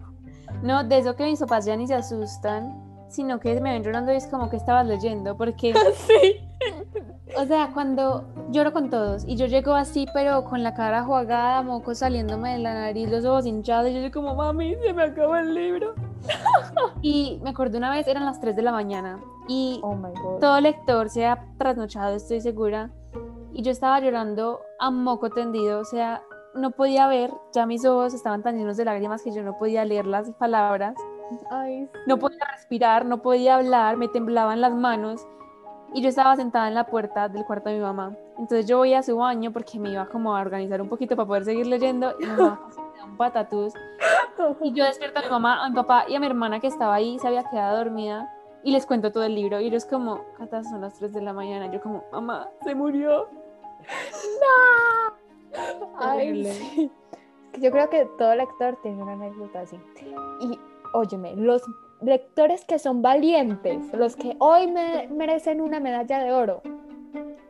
No, 0.62 0.82
de 0.82 0.98
eso 0.98 1.14
que 1.14 1.24
mis 1.24 1.38
papás 1.38 1.64
ya 1.64 1.76
ni 1.76 1.86
se 1.86 1.94
asustan 1.94 2.85
sino 3.08 3.40
que 3.40 3.60
me 3.60 3.72
ven 3.72 3.82
llorando 3.82 4.12
y 4.12 4.16
es 4.16 4.26
como 4.26 4.50
que 4.50 4.56
estabas 4.56 4.86
leyendo, 4.86 5.36
porque... 5.36 5.74
sí. 5.94 6.40
O 7.36 7.44
sea, 7.44 7.70
cuando 7.74 8.24
lloro 8.50 8.72
con 8.72 8.88
todos 8.88 9.24
y 9.26 9.36
yo 9.36 9.46
llego 9.46 9.74
así, 9.74 10.06
pero 10.14 10.44
con 10.44 10.62
la 10.62 10.74
cara 10.74 11.02
jugada, 11.02 11.60
moco 11.62 11.94
saliéndome 11.94 12.52
de 12.52 12.58
la 12.60 12.72
nariz, 12.72 13.10
los 13.10 13.24
ojos 13.24 13.44
hinchados, 13.46 13.90
y 13.90 13.94
yo 13.94 14.00
soy 14.00 14.10
como, 14.10 14.34
mami, 14.34 14.74
se 14.76 14.92
me 14.92 15.02
acabó 15.02 15.36
el 15.36 15.52
libro. 15.52 15.94
y 17.02 17.40
me 17.42 17.50
acuerdo 17.50 17.78
una 17.78 17.90
vez, 17.90 18.06
eran 18.06 18.24
las 18.24 18.40
3 18.40 18.56
de 18.56 18.62
la 18.62 18.72
mañana 18.72 19.20
y 19.48 19.80
oh 19.82 19.96
todo 20.40 20.60
lector 20.60 21.08
se 21.08 21.26
ha 21.26 21.44
trasnochado, 21.58 22.16
estoy 22.16 22.40
segura, 22.40 22.90
y 23.52 23.62
yo 23.62 23.70
estaba 23.70 24.00
llorando 24.00 24.60
a 24.78 24.90
moco 24.90 25.30
tendido, 25.30 25.80
o 25.80 25.84
sea, 25.84 26.22
no 26.54 26.70
podía 26.70 27.06
ver, 27.06 27.30
ya 27.54 27.66
mis 27.66 27.84
ojos 27.84 28.14
estaban 28.14 28.42
tan 28.42 28.56
llenos 28.56 28.76
de 28.76 28.84
lágrimas 28.84 29.22
que 29.22 29.32
yo 29.32 29.42
no 29.42 29.58
podía 29.58 29.84
leer 29.84 30.06
las 30.06 30.30
palabras. 30.32 30.94
No 32.06 32.18
podía 32.18 32.44
respirar, 32.52 33.04
no 33.04 33.22
podía 33.22 33.56
hablar, 33.56 33.96
me 33.96 34.08
temblaban 34.08 34.60
las 34.60 34.74
manos 34.74 35.26
y 35.94 36.02
yo 36.02 36.08
estaba 36.08 36.36
sentada 36.36 36.68
en 36.68 36.74
la 36.74 36.84
puerta 36.84 37.28
del 37.28 37.44
cuarto 37.44 37.70
de 37.70 37.76
mi 37.76 37.82
mamá. 37.82 38.14
Entonces 38.38 38.66
yo 38.66 38.78
voy 38.78 38.94
a 38.94 39.02
su 39.02 39.16
baño 39.16 39.52
porque 39.52 39.78
me 39.78 39.90
iba 39.90 40.06
como 40.06 40.36
a 40.36 40.40
organizar 40.40 40.80
un 40.82 40.88
poquito 40.88 41.16
para 41.16 41.26
poder 41.26 41.44
seguir 41.44 41.66
leyendo 41.66 42.14
y 42.20 42.26
mi 42.26 42.32
mamá 42.32 42.60
me 42.92 42.98
da 42.98 43.04
un 43.04 43.16
patatús. 43.16 43.72
Y 44.60 44.72
yo 44.72 44.84
despierto 44.84 45.20
a 45.20 45.22
mi 45.22 45.30
mamá, 45.30 45.64
a 45.64 45.70
mi 45.70 45.74
papá 45.74 46.04
y 46.08 46.14
a 46.14 46.20
mi 46.20 46.26
hermana 46.26 46.60
que 46.60 46.66
estaba 46.66 46.94
ahí, 46.94 47.18
se 47.18 47.26
había 47.26 47.44
quedado 47.44 47.78
dormida 47.78 48.30
y 48.62 48.72
les 48.72 48.84
cuento 48.84 49.12
todo 49.12 49.24
el 49.24 49.34
libro 49.34 49.60
y 49.60 49.66
ellos 49.66 49.84
como, 49.84 50.24
Cata, 50.36 50.64
son 50.64 50.80
las 50.80 50.98
3 50.98 51.12
de 51.12 51.22
la 51.22 51.32
mañana. 51.32 51.70
Yo 51.72 51.80
como, 51.80 52.04
mamá, 52.12 52.48
se 52.62 52.74
murió. 52.74 53.28
¡No! 54.42 55.76
Ay, 55.98 56.90
Yo 57.58 57.70
creo 57.70 57.88
que 57.88 58.04
todo 58.18 58.34
lector 58.34 58.76
tiene 58.82 59.02
una 59.02 59.12
anécdota 59.12 59.60
así. 59.60 59.80
Y 60.40 60.58
óyeme, 60.96 61.36
los 61.36 61.62
lectores 62.00 62.64
que 62.64 62.78
son 62.78 63.02
valientes, 63.02 63.92
los 63.92 64.16
que 64.16 64.36
hoy 64.38 64.66
me 64.70 65.08
merecen 65.08 65.60
una 65.60 65.80
medalla 65.80 66.18
de 66.18 66.32
oro, 66.32 66.62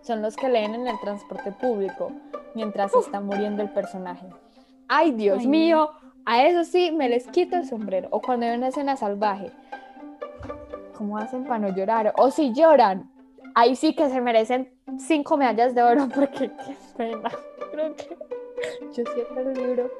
son 0.00 0.22
los 0.22 0.36
que 0.36 0.48
leen 0.48 0.74
en 0.74 0.86
el 0.86 0.98
transporte 1.00 1.52
público, 1.52 2.12
mientras 2.54 2.94
está 2.94 3.20
muriendo 3.20 3.62
el 3.62 3.70
personaje. 3.70 4.26
Ay, 4.88 5.12
Dios 5.12 5.46
mío, 5.46 5.90
a 6.24 6.44
eso 6.44 6.64
sí 6.64 6.92
me 6.92 7.08
les 7.08 7.26
quito 7.28 7.56
el 7.56 7.66
sombrero. 7.66 8.08
O 8.10 8.20
cuando 8.20 8.46
hay 8.46 8.56
una 8.56 8.68
escena 8.68 8.96
salvaje. 8.96 9.50
¿Cómo 10.94 11.18
hacen 11.18 11.44
para 11.44 11.58
no 11.58 11.74
llorar? 11.74 12.14
O 12.18 12.30
si 12.30 12.52
lloran, 12.52 13.10
ahí 13.54 13.76
sí 13.76 13.94
que 13.94 14.08
se 14.08 14.20
merecen 14.20 14.72
cinco 14.98 15.36
medallas 15.36 15.74
de 15.74 15.82
oro 15.82 16.08
porque 16.14 16.50
qué 16.50 16.76
pena. 16.96 17.30
Creo 17.72 17.94
que 17.94 18.16
yo 18.92 19.04
cierro 19.12 19.40
el 19.40 19.54
libro 19.54 19.90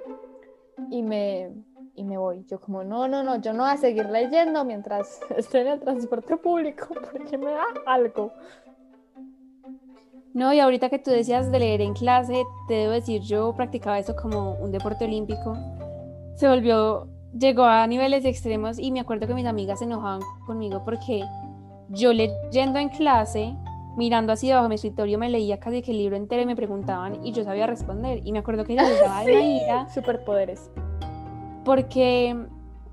y 0.90 1.02
me, 1.02 1.52
y 1.96 2.04
me 2.04 2.18
voy. 2.18 2.44
Yo 2.48 2.60
como, 2.60 2.84
no, 2.84 3.08
no, 3.08 3.22
no, 3.22 3.40
yo 3.40 3.52
no 3.52 3.64
voy 3.64 3.72
a 3.72 3.76
seguir 3.76 4.06
leyendo 4.06 4.64
mientras 4.64 5.20
esté 5.36 5.62
en 5.62 5.68
el 5.68 5.80
transporte 5.80 6.36
público 6.36 6.88
porque 7.12 7.38
me 7.38 7.50
da 7.50 7.64
algo. 7.86 8.32
No, 10.34 10.52
y 10.52 10.60
ahorita 10.60 10.90
que 10.90 10.98
tú 10.98 11.10
decías 11.10 11.50
de 11.50 11.58
leer 11.58 11.80
en 11.80 11.94
clase, 11.94 12.44
te 12.68 12.74
debo 12.74 12.92
decir, 12.92 13.22
yo 13.22 13.54
practicaba 13.56 13.98
eso 13.98 14.14
como 14.14 14.52
un 14.56 14.70
deporte 14.70 15.06
olímpico. 15.06 15.56
Se 16.34 16.46
volvió, 16.46 17.08
llegó 17.32 17.64
a 17.64 17.86
niveles 17.86 18.26
extremos 18.26 18.78
y 18.78 18.92
me 18.92 19.00
acuerdo 19.00 19.26
que 19.26 19.32
mis 19.32 19.46
amigas 19.46 19.78
se 19.78 19.86
enojaban 19.86 20.20
conmigo 20.46 20.82
porque 20.84 21.24
yo 21.88 22.12
leyendo 22.12 22.78
en 22.78 22.90
clase, 22.90 23.54
mirando 23.96 24.34
así 24.34 24.48
debajo 24.48 24.64
de 24.64 24.68
mi 24.68 24.74
escritorio, 24.74 25.18
me 25.18 25.30
leía 25.30 25.58
casi 25.58 25.80
que 25.80 25.92
el 25.92 25.98
libro 25.98 26.16
entero 26.16 26.42
y 26.42 26.46
me 26.46 26.54
preguntaban 26.54 27.24
y 27.24 27.32
yo 27.32 27.42
sabía 27.42 27.66
responder. 27.66 28.20
Y 28.22 28.32
me 28.32 28.40
acuerdo 28.40 28.64
que 28.64 28.74
ella 28.74 28.82
les 28.82 29.00
daba 29.00 29.24
sí, 29.24 29.32
ira. 29.32 29.88
Superpoderes. 29.88 30.70
Porque, 31.66 32.34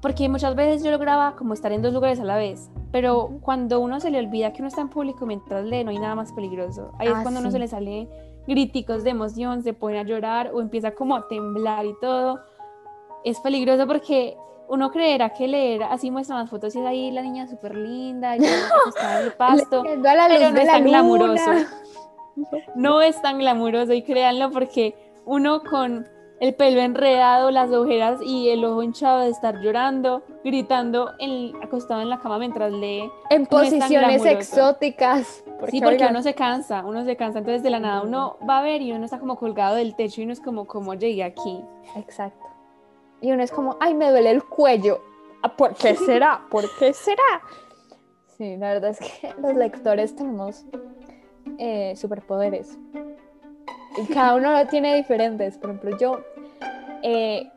porque 0.02 0.28
muchas 0.28 0.56
veces 0.56 0.84
yo 0.84 0.92
lograba 0.92 1.36
como 1.38 1.54
estar 1.54 1.72
en 1.72 1.82
dos 1.82 1.94
lugares 1.94 2.20
a 2.20 2.26
la 2.26 2.36
vez. 2.36 2.70
Pero 2.92 3.40
cuando 3.42 3.80
uno 3.80 4.00
se 4.00 4.10
le 4.10 4.20
olvida 4.20 4.52
que 4.52 4.62
uno 4.62 4.68
está 4.68 4.82
en 4.82 4.90
público 4.90 5.26
mientras 5.26 5.64
lee, 5.64 5.84
no 5.84 5.92
hay 5.92 6.00
nada 6.00 6.16
más 6.16 6.34
peligroso. 6.34 6.92
Ahí 7.00 7.08
es 7.08 7.14
ah, 7.16 7.20
cuando 7.22 7.40
uno 7.40 7.52
se 7.52 7.60
le 7.60 7.68
sale 7.68 8.10
críticos 8.46 9.04
de 9.04 9.12
emoción, 9.12 9.64
se 9.64 9.74
pone 9.74 10.00
a 10.00 10.04
llorar 10.04 10.52
o 10.54 10.60
empieza 10.60 10.92
como 10.92 11.16
a 11.16 11.28
temblar 11.28 11.86
y 11.86 11.94
todo. 12.02 12.42
Es 13.24 13.40
peligroso 13.40 13.88
porque 13.88 14.36
uno 14.68 14.92
creerá 14.92 15.30
que 15.30 15.48
leer 15.48 15.84
así 15.84 16.10
muestran 16.10 16.40
las 16.40 16.50
fotos 16.50 16.76
y 16.76 16.80
es 16.80 16.86
ahí 16.86 17.12
la 17.12 17.22
niña 17.22 17.48
súper 17.48 17.76
linda, 17.76 18.36
y 18.36 18.40
está 18.88 19.20
en 19.20 19.26
el 19.28 19.34
pasto, 19.34 19.84
pero 19.84 20.52
no 20.52 20.58
es 20.60 20.68
tan 20.68 20.84
glamuroso. 20.84 21.52
No 22.74 23.04
es 23.04 23.22
tan 23.22 23.38
glamuroso 23.38 23.94
y 23.94 24.02
créanlo 24.02 24.50
porque 24.50 24.96
uno 25.24 25.62
con 25.62 26.08
el 26.44 26.54
pelo 26.56 26.82
enredado, 26.82 27.52
las 27.52 27.72
ojeras 27.72 28.20
y 28.22 28.50
el 28.50 28.66
ojo 28.66 28.84
hinchado 28.84 29.22
de 29.22 29.30
estar 29.30 29.62
llorando, 29.62 30.24
gritando 30.44 31.14
en, 31.18 31.56
acostado 31.64 32.02
en 32.02 32.10
la 32.10 32.20
cama 32.20 32.38
mientras 32.38 32.74
lee. 32.74 33.10
En 33.30 33.46
posiciones 33.46 34.26
exóticas. 34.26 35.42
sí, 35.70 35.80
porque 35.80 36.06
uno 36.06 36.22
se 36.22 36.34
cansa, 36.34 36.84
uno 36.86 37.06
se 37.06 37.16
cansa, 37.16 37.40
entonces 37.40 37.64
de 37.64 37.70
la 37.70 37.80
nada 37.80 38.02
uno 38.02 38.36
va 38.48 38.60
a 38.60 38.62
ver 38.62 38.82
y 38.82 38.92
uno 38.92 39.06
está 39.06 39.20
como 39.20 39.38
colgado 39.38 39.78
del 39.78 39.96
techo 39.96 40.20
y 40.20 40.26
uno 40.26 40.34
es 40.34 40.42
como, 40.42 40.66
¿cómo 40.66 40.96
llegué 40.96 41.24
aquí? 41.24 41.62
Exacto. 41.96 42.46
Y 43.22 43.32
uno 43.32 43.42
es 43.42 43.52
como, 43.54 43.78
ay, 43.80 43.94
me 43.94 44.12
duele 44.12 44.32
el 44.32 44.44
cuello. 44.44 45.02
Ah, 45.44 45.56
¿Por 45.56 45.74
qué 45.76 45.96
será? 46.06 46.42
¿Por 46.52 46.66
qué 46.78 46.92
será? 46.92 47.42
Sí, 48.38 48.58
la 48.58 48.74
verdad 48.74 48.90
es 48.90 49.00
que 49.00 49.34
los 49.42 49.56
lectores 49.56 50.14
tenemos 50.14 50.66
eh, 51.58 51.94
superpoderes. 51.96 52.78
Y 53.96 54.12
cada 54.12 54.36
uno 54.36 54.52
lo 54.52 54.68
tiene 54.68 54.96
diferentes. 54.96 55.58
Por 55.58 55.70
ejemplo, 55.70 55.98
yo, 55.98 56.20
eh, 57.04 57.52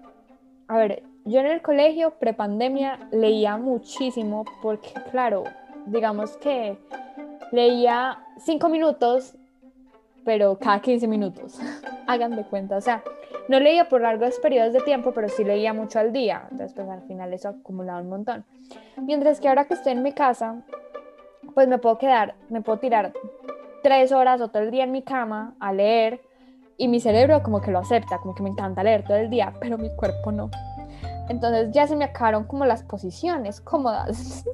a 0.68 0.76
ver, 0.76 1.02
yo 1.24 1.40
en 1.40 1.46
el 1.46 1.62
colegio, 1.62 2.10
prepandemia, 2.18 3.08
leía 3.10 3.56
muchísimo 3.56 4.44
porque, 4.62 4.90
claro, 5.10 5.44
digamos 5.86 6.36
que 6.36 6.76
leía 7.52 8.18
cinco 8.38 8.68
minutos, 8.68 9.34
pero 10.24 10.58
cada 10.58 10.80
15 10.80 11.06
minutos. 11.08 11.58
Hagan 12.06 12.36
de 12.36 12.44
cuenta, 12.44 12.76
o 12.76 12.80
sea, 12.80 13.02
no 13.48 13.60
leía 13.60 13.88
por 13.88 14.00
largos 14.00 14.38
periodos 14.40 14.72
de 14.72 14.80
tiempo, 14.80 15.12
pero 15.12 15.28
sí 15.28 15.44
leía 15.44 15.72
mucho 15.72 15.98
al 15.98 16.12
día. 16.12 16.48
Entonces, 16.50 16.74
pues 16.74 16.88
al 16.88 17.02
final 17.02 17.32
eso 17.32 17.48
acumulaba 17.50 18.00
un 18.00 18.08
montón. 18.08 18.44
Mientras 18.96 19.40
que 19.40 19.48
ahora 19.48 19.66
que 19.66 19.74
estoy 19.74 19.92
en 19.92 20.02
mi 20.02 20.12
casa, 20.12 20.62
pues 21.54 21.68
me 21.68 21.78
puedo 21.78 21.98
quedar, 21.98 22.34
me 22.48 22.60
puedo 22.60 22.78
tirar 22.78 23.12
tres 23.82 24.10
horas 24.10 24.40
o 24.40 24.48
todo 24.48 24.64
el 24.64 24.70
día 24.70 24.84
en 24.84 24.92
mi 24.92 25.02
cama 25.02 25.54
a 25.60 25.72
leer 25.72 26.20
y 26.78 26.88
mi 26.88 27.00
cerebro 27.00 27.42
como 27.42 27.60
que 27.60 27.70
lo 27.70 27.78
acepta, 27.78 28.18
como 28.18 28.34
que 28.34 28.42
me 28.42 28.50
encanta 28.50 28.82
leer 28.82 29.04
todo 29.04 29.16
el 29.16 29.30
día, 29.30 29.52
pero 29.60 29.78
mi 29.78 29.94
cuerpo 29.94 30.32
no. 30.32 30.50
Entonces 31.28 31.70
ya 31.72 31.86
se 31.86 31.96
me 31.96 32.04
acabaron 32.04 32.44
como 32.44 32.64
las 32.66 32.82
posiciones 32.82 33.60
cómodas. 33.60 34.16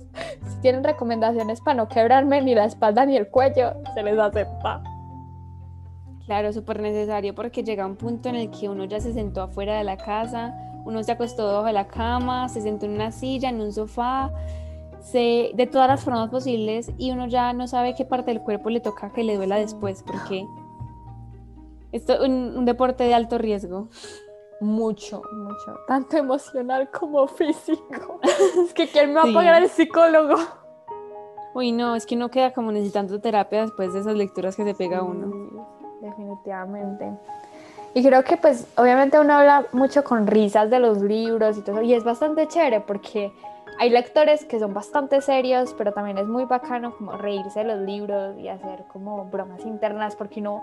si 0.48 0.60
tienen 0.60 0.84
recomendaciones 0.84 1.60
para 1.60 1.74
no 1.74 1.88
quebrarme 1.88 2.40
ni 2.42 2.54
la 2.54 2.64
espalda 2.64 3.04
ni 3.04 3.16
el 3.16 3.28
cuello, 3.28 3.74
se 3.94 4.02
les 4.02 4.18
acepta. 4.18 4.82
Claro, 6.24 6.52
súper 6.52 6.80
necesario 6.80 7.34
porque 7.34 7.64
llega 7.64 7.84
un 7.84 7.96
punto 7.96 8.28
en 8.28 8.36
el 8.36 8.50
que 8.50 8.68
uno 8.68 8.84
ya 8.84 9.00
se 9.00 9.12
sentó 9.12 9.42
afuera 9.42 9.76
de 9.76 9.84
la 9.84 9.96
casa, 9.96 10.54
uno 10.84 11.02
se 11.02 11.12
acostó 11.12 11.46
debajo 11.48 11.66
de 11.66 11.72
la 11.72 11.88
cama, 11.88 12.48
se 12.48 12.62
sentó 12.62 12.86
en 12.86 12.92
una 12.92 13.10
silla, 13.10 13.48
en 13.48 13.60
un 13.60 13.72
sofá, 13.72 14.30
se, 15.00 15.50
de 15.54 15.66
todas 15.66 15.88
las 15.88 16.02
formas 16.02 16.30
posibles 16.30 16.92
y 16.96 17.10
uno 17.10 17.26
ya 17.26 17.52
no 17.52 17.66
sabe 17.66 17.94
qué 17.94 18.04
parte 18.04 18.30
del 18.30 18.40
cuerpo 18.40 18.70
le 18.70 18.80
toca 18.80 19.12
que 19.12 19.24
le 19.24 19.36
duela 19.36 19.56
después 19.56 20.04
porque 20.06 20.46
esto 21.92 22.14
es 22.14 22.20
un, 22.20 22.64
deporte 22.64 23.04
de 23.04 23.14
alto 23.14 23.38
riesgo. 23.38 23.88
Mucho, 24.60 25.22
mucho. 25.32 25.78
Tanto 25.86 26.16
emocional 26.16 26.90
como 26.90 27.26
físico. 27.26 28.20
es 28.64 28.72
que 28.72 28.88
¿quién 28.88 29.12
me 29.12 29.20
va 29.20 29.30
a 29.30 29.32
pagar 29.32 29.62
el 29.62 29.68
psicólogo? 29.68 30.36
Uy, 31.54 31.72
no, 31.72 31.94
es 31.94 32.06
que 32.06 32.16
uno 32.16 32.30
queda 32.30 32.52
como 32.52 32.72
necesitando 32.72 33.20
terapia 33.20 33.62
después 33.62 33.92
de 33.92 34.00
esas 34.00 34.14
lecturas 34.14 34.56
que 34.56 34.64
se 34.64 34.74
pega 34.74 35.02
uno. 35.02 35.66
Definitivamente. 36.00 37.12
Y 37.94 38.02
creo 38.02 38.24
que 38.24 38.38
pues 38.38 38.66
obviamente 38.76 39.20
uno 39.20 39.34
habla 39.34 39.66
mucho 39.72 40.02
con 40.02 40.26
risas 40.26 40.70
de 40.70 40.78
los 40.78 41.02
libros 41.02 41.58
y 41.58 41.62
todo, 41.62 41.82
y 41.82 41.92
es 41.92 42.04
bastante 42.04 42.48
chévere 42.48 42.80
porque 42.80 43.32
hay 43.78 43.90
lectores 43.90 44.46
que 44.46 44.58
son 44.58 44.72
bastante 44.72 45.20
serios, 45.20 45.74
pero 45.76 45.92
también 45.92 46.16
es 46.16 46.26
muy 46.26 46.44
bacano 46.44 46.96
como 46.96 47.12
reírse 47.12 47.60
de 47.60 47.66
los 47.66 47.80
libros 47.80 48.38
y 48.38 48.48
hacer 48.48 48.84
como 48.90 49.26
bromas 49.26 49.66
internas 49.66 50.16
porque 50.16 50.40
uno 50.40 50.62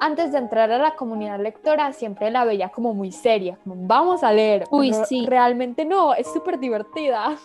antes 0.00 0.32
de 0.32 0.38
entrar 0.38 0.70
a 0.70 0.78
la 0.78 0.94
comunidad 0.96 1.40
lectora 1.40 1.92
siempre 1.92 2.30
la 2.30 2.44
veía 2.44 2.70
como 2.70 2.94
muy 2.94 3.12
seria, 3.12 3.58
como 3.64 3.76
vamos 3.86 4.22
a 4.22 4.32
leer. 4.32 4.64
Uy, 4.70 4.92
sí. 5.06 5.26
Realmente 5.26 5.84
no, 5.84 6.14
es 6.14 6.32
súper 6.32 6.58
divertida. 6.58 7.36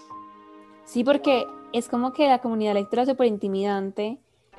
Sí, 0.86 1.04
porque 1.04 1.46
es 1.74 1.88
como 1.88 2.14
que 2.14 2.28
la 2.28 2.40
comunidad 2.40 2.74
lectora 2.74 3.04
es 3.04 3.10
súper 3.10 3.28
intimidante 3.28 4.18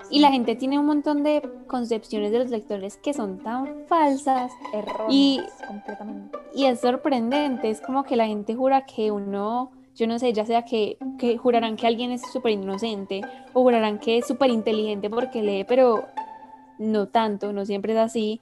y 0.09 0.20
la 0.20 0.30
gente 0.30 0.55
tiene 0.55 0.78
un 0.78 0.86
montón 0.86 1.22
de 1.22 1.43
concepciones 1.66 2.32
de 2.32 2.38
los 2.38 2.51
lectores 2.51 2.97
que 2.97 3.12
son 3.12 3.38
tan 3.38 3.86
falsas. 3.86 4.53
Errores, 4.72 5.07
y, 5.09 5.41
completamente. 5.66 6.38
Y 6.55 6.64
es 6.66 6.80
sorprendente, 6.80 7.70
es 7.70 7.80
como 7.80 8.05
que 8.05 8.16
la 8.16 8.26
gente 8.26 8.55
jura 8.55 8.86
que 8.86 9.11
uno 9.11 9.72
yo 9.97 10.07
no 10.07 10.18
sé, 10.18 10.32
ya 10.32 10.47
sea 10.47 10.64
que, 10.64 10.97
que 11.18 11.36
jurarán 11.36 11.76
que 11.76 11.86
alguien 11.86 12.11
es 12.11 12.22
súper 12.32 12.53
inocente 12.53 13.20
o 13.53 13.62
jurarán 13.62 13.99
que 13.99 14.18
es 14.18 14.26
súper 14.26 14.51
inteligente 14.51 15.11
porque 15.11 15.43
lee, 15.43 15.64
pero 15.64 16.05
no 16.81 17.07
tanto, 17.07 17.53
no 17.53 17.64
siempre 17.66 17.93
es 17.93 17.99
así, 17.99 18.41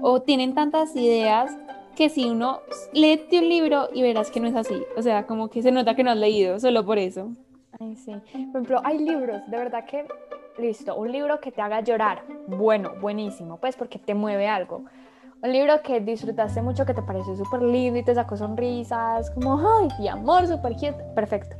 o 0.00 0.22
tienen 0.22 0.54
tantas 0.54 0.94
ideas 0.96 1.54
que 1.96 2.08
si 2.08 2.30
uno 2.30 2.60
lee 2.92 3.20
un 3.32 3.48
libro 3.48 3.88
y 3.92 4.00
verás 4.00 4.30
que 4.30 4.40
no 4.40 4.46
es 4.46 4.54
así, 4.54 4.82
o 4.96 5.02
sea, 5.02 5.26
como 5.26 5.50
que 5.50 5.60
se 5.60 5.72
nota 5.72 5.94
que 5.94 6.04
no 6.04 6.12
has 6.12 6.16
leído, 6.16 6.58
solo 6.60 6.86
por 6.86 6.98
eso. 6.98 7.30
Ay, 7.78 7.96
sí. 7.96 8.12
Por 8.12 8.40
ejemplo, 8.40 8.80
hay 8.84 8.98
libros, 8.98 9.42
de 9.48 9.56
verdad 9.56 9.84
que, 9.84 10.06
listo, 10.58 10.96
un 10.96 11.10
libro 11.10 11.40
que 11.40 11.50
te 11.50 11.60
haga 11.60 11.80
llorar, 11.80 12.24
bueno, 12.46 12.92
buenísimo, 13.00 13.58
pues 13.58 13.76
porque 13.76 13.98
te 13.98 14.14
mueve 14.14 14.48
algo. 14.48 14.84
Un 15.42 15.52
libro 15.52 15.82
que 15.82 16.00
disfrutaste 16.00 16.62
mucho, 16.62 16.86
que 16.86 16.94
te 16.94 17.02
pareció 17.02 17.34
súper 17.34 17.62
lindo 17.62 17.98
y 17.98 18.04
te 18.04 18.14
sacó 18.14 18.36
sonrisas, 18.36 19.30
como, 19.32 19.58
ay, 19.58 19.88
mi 19.98 20.08
amor, 20.08 20.46
súper 20.46 20.74
cute, 20.74 20.96
perfecto. 21.14 21.56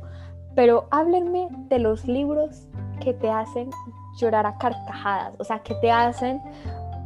Pero 0.55 0.87
háblenme 0.91 1.47
de 1.67 1.79
los 1.79 2.07
libros 2.07 2.67
que 3.03 3.13
te 3.13 3.29
hacen 3.29 3.69
llorar 4.17 4.45
a 4.45 4.57
carcajadas, 4.57 5.33
o 5.39 5.43
sea, 5.43 5.59
que 5.59 5.75
te 5.75 5.91
hacen 5.91 6.41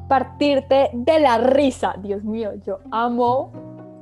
partirte 0.07 0.89
de 0.93 1.19
la 1.19 1.37
risa. 1.37 1.95
Dios 1.99 2.23
mío, 2.23 2.53
yo 2.65 2.79
amo 2.91 3.51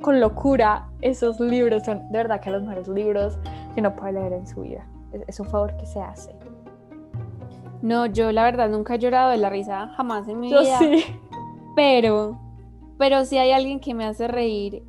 con 0.00 0.20
locura 0.20 0.88
esos 1.00 1.40
libros, 1.40 1.84
son 1.84 2.10
de 2.10 2.18
verdad 2.18 2.40
que 2.40 2.50
los 2.50 2.62
mejores 2.62 2.88
libros 2.88 3.38
que 3.74 3.80
no 3.80 3.94
puede 3.96 4.12
leer 4.12 4.32
en 4.34 4.46
su 4.46 4.62
vida. 4.62 4.86
Es, 5.26 5.38
un 5.40 5.46
favor 5.46 5.76
que 5.76 5.86
se 5.86 6.00
hace. 6.00 6.34
No, 7.82 8.06
yo 8.06 8.32
la 8.32 8.42
verdad 8.44 8.68
nunca 8.68 8.96
he 8.96 8.98
llorado 8.98 9.30
de 9.30 9.36
la 9.36 9.48
risa, 9.48 9.88
jamás 9.96 10.26
en 10.28 10.40
mi 10.40 10.50
yo 10.50 10.60
vida. 10.60 10.78
Sí. 10.78 11.04
Pero, 11.76 12.38
pero 12.98 13.24
si 13.24 13.38
hay 13.38 13.52
alguien 13.52 13.80
que 13.80 13.94
me 13.94 14.04
hace 14.04 14.28
reír 14.28 14.82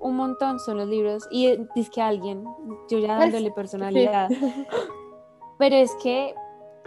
un 0.00 0.16
montón 0.16 0.58
son 0.58 0.78
los 0.78 0.88
libros 0.88 1.26
y 1.30 1.46
es 1.74 1.90
que 1.90 2.00
alguien, 2.00 2.44
yo 2.90 2.98
ya 2.98 3.18
dándole 3.18 3.50
personalidad. 3.50 4.28
Pero 5.58 5.76
es 5.76 5.94
que 6.02 6.34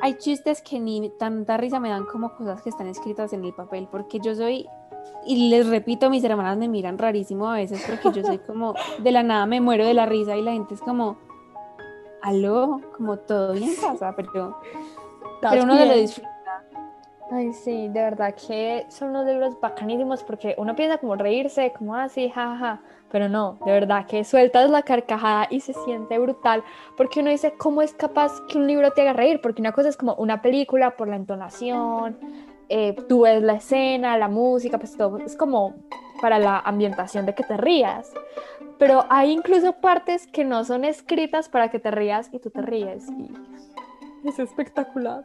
hay 0.01 0.15
chistes 0.15 0.61
que 0.61 0.79
ni 0.79 1.09
tanta 1.09 1.57
risa 1.57 1.79
me 1.79 1.89
dan 1.89 2.05
como 2.05 2.35
cosas 2.35 2.61
que 2.61 2.69
están 2.69 2.87
escritas 2.87 3.33
en 3.33 3.45
el 3.45 3.53
papel, 3.53 3.87
porque 3.91 4.19
yo 4.19 4.35
soy, 4.35 4.67
y 5.25 5.49
les 5.49 5.67
repito, 5.67 6.09
mis 6.09 6.23
hermanas 6.23 6.57
me 6.57 6.67
miran 6.67 6.97
rarísimo 6.97 7.49
a 7.49 7.55
veces 7.55 7.83
porque 7.87 8.19
yo 8.19 8.25
soy 8.25 8.39
como, 8.39 8.73
de 8.99 9.11
la 9.11 9.23
nada 9.23 9.45
me 9.45 9.61
muero 9.61 9.85
de 9.85 9.93
la 9.93 10.05
risa 10.05 10.35
y 10.35 10.41
la 10.41 10.53
gente 10.53 10.73
es 10.73 10.81
como, 10.81 11.17
aló, 12.21 12.81
como 12.97 13.17
todo 13.17 13.53
bien 13.53 13.71
pasa, 13.81 14.15
pero, 14.15 14.57
pero 15.41 15.63
uno 15.63 15.75
lo 15.85 15.93
disfruta. 15.95 16.29
Ay, 17.33 17.53
sí, 17.53 17.87
de 17.87 18.01
verdad 18.01 18.35
que 18.35 18.85
son 18.89 19.11
unos 19.11 19.25
libros 19.25 19.57
bacanísimos 19.61 20.21
porque 20.23 20.53
uno 20.57 20.75
piensa 20.75 20.97
como 20.97 21.15
reírse, 21.15 21.71
como 21.77 21.95
así, 21.95 22.25
ah, 22.35 22.57
jaja, 22.57 22.81
pero 23.11 23.29
no, 23.29 23.57
de 23.65 23.71
verdad 23.71 24.05
que 24.05 24.23
sueltas 24.23 24.69
la 24.69 24.83
carcajada 24.83 25.47
y 25.49 25.59
se 25.59 25.73
siente 25.73 26.17
brutal 26.17 26.63
porque 26.95 27.19
uno 27.19 27.29
dice, 27.29 27.53
¿cómo 27.57 27.81
es 27.81 27.93
capaz 27.93 28.41
que 28.47 28.57
un 28.57 28.67
libro 28.67 28.91
te 28.91 29.01
haga 29.01 29.13
reír? 29.13 29.41
Porque 29.41 29.61
una 29.61 29.71
cosa 29.71 29.89
es 29.89 29.97
como 29.97 30.15
una 30.15 30.41
película 30.41 30.95
por 30.95 31.07
la 31.07 31.15
entonación, 31.15 32.17
eh, 32.69 32.95
tú 33.09 33.21
ves 33.21 33.43
la 33.43 33.53
escena, 33.53 34.17
la 34.17 34.29
música, 34.29 34.77
pues 34.77 34.95
todo, 34.95 35.17
es 35.17 35.35
como 35.35 35.75
para 36.21 36.39
la 36.39 36.59
ambientación 36.59 37.25
de 37.25 37.35
que 37.35 37.43
te 37.43 37.57
rías. 37.57 38.13
Pero 38.77 39.05
hay 39.09 39.31
incluso 39.31 39.73
partes 39.73 40.25
que 40.27 40.45
no 40.45 40.63
son 40.63 40.85
escritas 40.85 41.49
para 41.49 41.69
que 41.69 41.79
te 41.79 41.91
rías 41.91 42.29
y 42.31 42.39
tú 42.39 42.49
te 42.49 42.61
ríes. 42.61 43.07
Y 44.23 44.29
es 44.29 44.39
espectacular. 44.39 45.23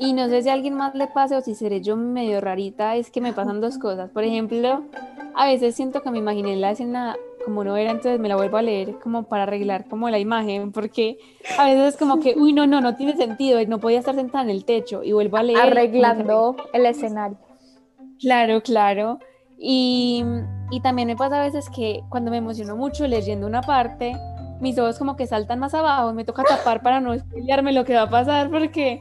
Y 0.00 0.14
no 0.14 0.28
sé 0.28 0.42
si 0.42 0.48
a 0.48 0.54
alguien 0.54 0.74
más 0.74 0.94
le 0.94 1.08
pase 1.08 1.36
o 1.36 1.42
si 1.42 1.54
seré 1.54 1.82
yo 1.82 1.94
medio 1.94 2.40
rarita, 2.40 2.96
es 2.96 3.10
que 3.10 3.20
me 3.20 3.34
pasan 3.34 3.60
dos 3.60 3.76
cosas. 3.76 4.08
Por 4.08 4.24
ejemplo, 4.24 4.82
a 5.34 5.46
veces 5.46 5.74
siento 5.74 6.00
que 6.00 6.10
me 6.10 6.18
imaginé 6.18 6.56
la 6.56 6.70
escena 6.70 7.16
como 7.44 7.64
no 7.64 7.76
era, 7.76 7.90
entonces 7.90 8.18
me 8.18 8.28
la 8.28 8.36
vuelvo 8.36 8.56
a 8.56 8.62
leer 8.62 8.98
como 8.98 9.24
para 9.24 9.42
arreglar 9.42 9.86
como 9.88 10.08
la 10.08 10.18
imagen, 10.18 10.72
porque 10.72 11.18
a 11.58 11.66
veces 11.66 11.94
es 11.94 11.96
como 11.98 12.18
que, 12.18 12.34
uy, 12.34 12.54
no, 12.54 12.66
no, 12.66 12.80
no 12.80 12.96
tiene 12.96 13.14
sentido, 13.14 13.58
no 13.66 13.78
podía 13.78 13.98
estar 13.98 14.14
sentada 14.14 14.42
en 14.44 14.50
el 14.50 14.64
techo 14.64 15.04
y 15.04 15.12
vuelvo 15.12 15.36
a 15.36 15.42
leer. 15.42 15.60
Arreglando 15.60 16.56
el 16.72 16.86
escenario. 16.86 17.36
Claro, 18.18 18.62
claro. 18.62 19.18
Y, 19.58 20.24
y 20.70 20.80
también 20.80 21.08
me 21.08 21.16
pasa 21.16 21.42
a 21.42 21.44
veces 21.44 21.68
que 21.68 22.00
cuando 22.08 22.30
me 22.30 22.38
emociono 22.38 22.74
mucho 22.74 23.06
leyendo 23.06 23.46
una 23.46 23.60
parte, 23.60 24.16
mis 24.60 24.78
ojos 24.78 24.98
como 24.98 25.16
que 25.16 25.26
saltan 25.26 25.58
más 25.58 25.74
abajo 25.74 26.10
y 26.10 26.14
me 26.14 26.24
toca 26.24 26.42
tapar 26.44 26.82
para 26.82 27.00
no 27.00 27.18
spoilearme 27.18 27.72
lo 27.72 27.84
que 27.84 27.94
va 27.94 28.02
a 28.02 28.10
pasar 28.10 28.50
porque 28.50 29.00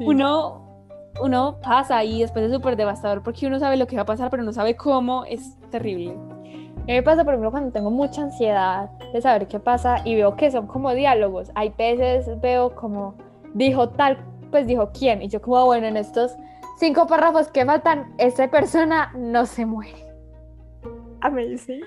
uno, 0.00 0.88
uno 1.20 1.58
pasa 1.62 2.04
y 2.04 2.20
después 2.20 2.46
es 2.46 2.52
súper 2.52 2.76
devastador 2.76 3.22
porque 3.22 3.46
uno 3.46 3.58
sabe 3.58 3.76
lo 3.76 3.86
que 3.86 3.96
va 3.96 4.02
a 4.02 4.06
pasar 4.06 4.30
pero 4.30 4.42
no 4.42 4.52
sabe 4.52 4.76
cómo, 4.76 5.24
es 5.24 5.58
terrible. 5.70 6.12
A 6.12 6.86
mí 6.86 6.92
me 6.92 7.02
pasa, 7.02 7.24
por 7.24 7.32
ejemplo, 7.32 7.50
cuando 7.50 7.72
tengo 7.72 7.90
mucha 7.90 8.22
ansiedad 8.22 8.90
de 9.12 9.22
saber 9.22 9.46
qué 9.48 9.58
pasa 9.58 10.02
y 10.04 10.16
veo 10.16 10.36
que 10.36 10.50
son 10.50 10.66
como 10.66 10.92
diálogos. 10.92 11.50
Hay 11.54 11.70
veces 11.70 12.38
veo 12.42 12.74
como 12.74 13.14
dijo 13.54 13.88
tal, 13.88 14.18
pues 14.50 14.66
dijo 14.66 14.90
quién. 14.92 15.22
Y 15.22 15.28
yo 15.28 15.40
como, 15.40 15.56
ah, 15.56 15.64
bueno, 15.64 15.86
en 15.86 15.96
estos 15.96 16.36
cinco 16.78 17.06
párrafos 17.06 17.48
que 17.48 17.64
faltan, 17.64 18.14
esa 18.18 18.48
persona 18.48 19.12
no 19.16 19.46
se 19.46 19.64
muere. 19.64 20.04
Amazing. 21.22 21.80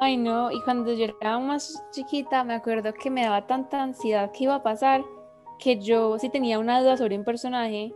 Ay, 0.00 0.16
no, 0.16 0.50
y 0.50 0.60
cuando 0.62 0.92
yo 0.92 1.06
era 1.20 1.38
más 1.38 1.80
chiquita, 1.92 2.42
me 2.42 2.54
acuerdo 2.54 2.92
que 2.94 3.10
me 3.10 3.22
daba 3.22 3.46
tanta 3.46 3.82
ansiedad 3.82 4.32
que 4.32 4.44
iba 4.44 4.56
a 4.56 4.62
pasar 4.62 5.02
que 5.62 5.78
yo, 5.78 6.18
si 6.18 6.28
tenía 6.28 6.58
una 6.58 6.80
duda 6.80 6.96
sobre 6.96 7.16
un 7.16 7.24
personaje, 7.24 7.92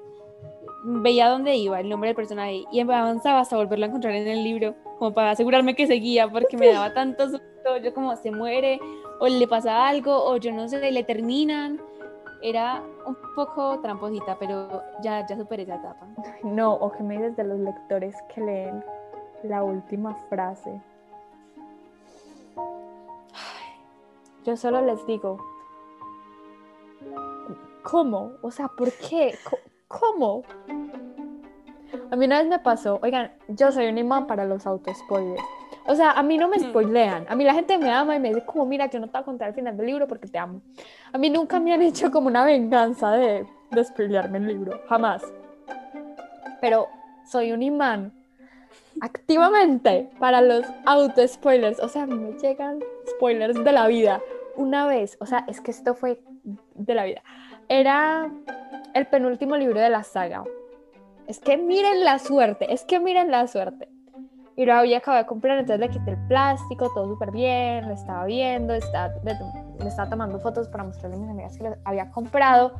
veía 0.85 1.29
dónde 1.29 1.57
iba, 1.57 1.81
el 1.81 1.89
nombre 1.89 2.09
del 2.09 2.17
personaje, 2.17 2.65
y 2.71 2.81
avanzaba 2.81 3.41
hasta 3.41 3.57
volverlo 3.57 3.87
a 3.87 3.89
encontrar 3.89 4.15
en 4.15 4.29
el 4.29 4.45
libro, 4.45 4.75
como 4.99 5.15
para 5.15 5.31
asegurarme 5.31 5.75
que 5.75 5.87
seguía, 5.87 6.29
porque 6.29 6.57
me 6.57 6.69
daba 6.69 6.93
tanto 6.93 7.29
susto, 7.29 7.77
yo 7.83 7.95
como 7.95 8.15
se 8.17 8.31
muere, 8.31 8.79
o 9.19 9.29
le 9.29 9.49
pasa 9.49 9.89
algo, 9.89 10.12
o 10.25 10.37
yo 10.37 10.53
no 10.53 10.69
sé, 10.69 10.91
le 10.91 11.05
terminan. 11.05 11.81
Era 12.43 12.83
un 13.07 13.17
poco 13.35 13.81
tramposita, 13.81 14.37
pero 14.39 14.83
ya, 15.03 15.27
ya 15.27 15.35
superé 15.35 15.62
esa 15.62 15.77
etapa. 15.77 16.07
No, 16.43 16.75
o 16.75 16.93
que 16.93 17.03
me 17.03 17.17
dices 17.17 17.37
de 17.37 17.45
los 17.45 17.59
lectores 17.59 18.15
que 18.35 18.43
leen 18.43 18.85
la 19.45 19.62
última 19.62 20.15
frase. 20.29 20.79
Yo 24.45 24.59
solo 24.59 24.83
les 24.83 25.07
digo, 25.07 25.39
¿cómo? 27.85 28.32
O 28.43 28.51
sea, 28.51 28.66
¿por 28.66 28.91
qué? 28.93 29.39
¿Cómo? 29.87 30.43
A 32.11 32.16
mí 32.16 32.24
una 32.24 32.39
vez 32.39 32.49
me 32.49 32.59
pasó, 32.59 32.99
oigan, 33.03 33.32
yo 33.47 33.70
soy 33.70 33.87
un 33.87 33.99
imán 33.99 34.26
para 34.26 34.45
los 34.45 34.66
auto-spoilers. 34.66 35.43
O 35.87 35.95
sea, 35.95 36.12
a 36.12 36.22
mí 36.22 36.39
no 36.39 36.49
me 36.49 36.59
spoilean. 36.59 37.26
A 37.28 37.37
mí 37.37 37.45
la 37.45 37.55
gente 37.55 37.76
me 37.78 37.91
ama 37.91 38.16
y 38.16 38.18
me 38.18 38.30
dice 38.30 38.45
como, 38.47 38.64
mira, 38.64 38.87
yo 38.87 38.99
no 38.99 39.07
te 39.07 39.12
voy 39.12 39.20
a 39.20 39.24
contar 39.24 39.49
el 39.49 39.55
final 39.55 39.76
del 39.76 39.87
libro 39.87 40.09
porque 40.09 40.26
te 40.26 40.39
amo. 40.39 40.62
A 41.12 41.18
mí 41.18 41.28
nunca 41.28 41.61
me 41.61 41.72
han 41.74 41.82
hecho 41.82 42.11
como 42.11 42.28
una 42.28 42.45
venganza 42.45 43.12
de, 43.12 43.47
de 43.70 43.85
spoilearme 43.85 44.39
el 44.39 44.47
libro. 44.47 44.80
Jamás. 44.89 45.22
Pero 46.61 46.89
soy 47.26 47.53
un 47.53 47.62
imán 47.62 48.12
activamente 49.01 50.09
para 50.18 50.41
los 50.41 50.64
auto-spoilers. 50.87 51.78
O 51.80 51.89
sea, 51.89 52.05
a 52.05 52.07
mí 52.07 52.16
me 52.16 52.32
llegan 52.39 52.80
spoilers 53.11 53.62
de 53.62 53.72
la 53.72 53.87
vida. 53.87 54.22
Una 54.57 54.87
vez, 54.87 55.18
o 55.20 55.26
sea, 55.26 55.45
es 55.49 55.61
que 55.61 55.70
esto 55.70 55.95
fue 55.95 56.20
de 56.74 56.95
la 56.95 57.05
vida. 57.05 57.22
Era 57.69 58.31
el 58.95 59.07
penúltimo 59.07 59.57
libro 59.57 59.81
de 59.81 59.91
la 59.91 60.03
saga. 60.03 60.45
Es 61.27 61.39
que 61.39 61.57
miren 61.57 62.05
la 62.05 62.19
suerte, 62.19 62.73
es 62.73 62.85
que 62.85 63.01
miren 63.01 63.31
la 63.31 63.47
suerte. 63.47 63.89
Y 64.57 64.67
lo 64.67 64.75
había 64.75 64.99
acabado 64.99 65.23
de 65.23 65.27
comprar, 65.27 65.59
entonces 65.59 65.81
le 65.81 65.89
quité 65.89 66.12
el 66.12 66.29
plástico, 66.29 66.89
todo 66.95 67.09
súper 67.09 67.33
bien, 67.33 67.89
lo 67.89 67.95
estaba 67.95 68.25
viendo, 68.27 68.73
estaba, 68.75 69.12
le 69.25 69.89
estaba 69.89 70.09
tomando 70.09 70.39
fotos 70.39 70.69
para 70.69 70.85
mostrarle 70.85 71.17
a 71.17 71.21
mis 71.21 71.31
amigas 71.31 71.57
que 71.59 71.65
lo 71.65 71.77
había 71.85 72.11
comprado 72.11 72.75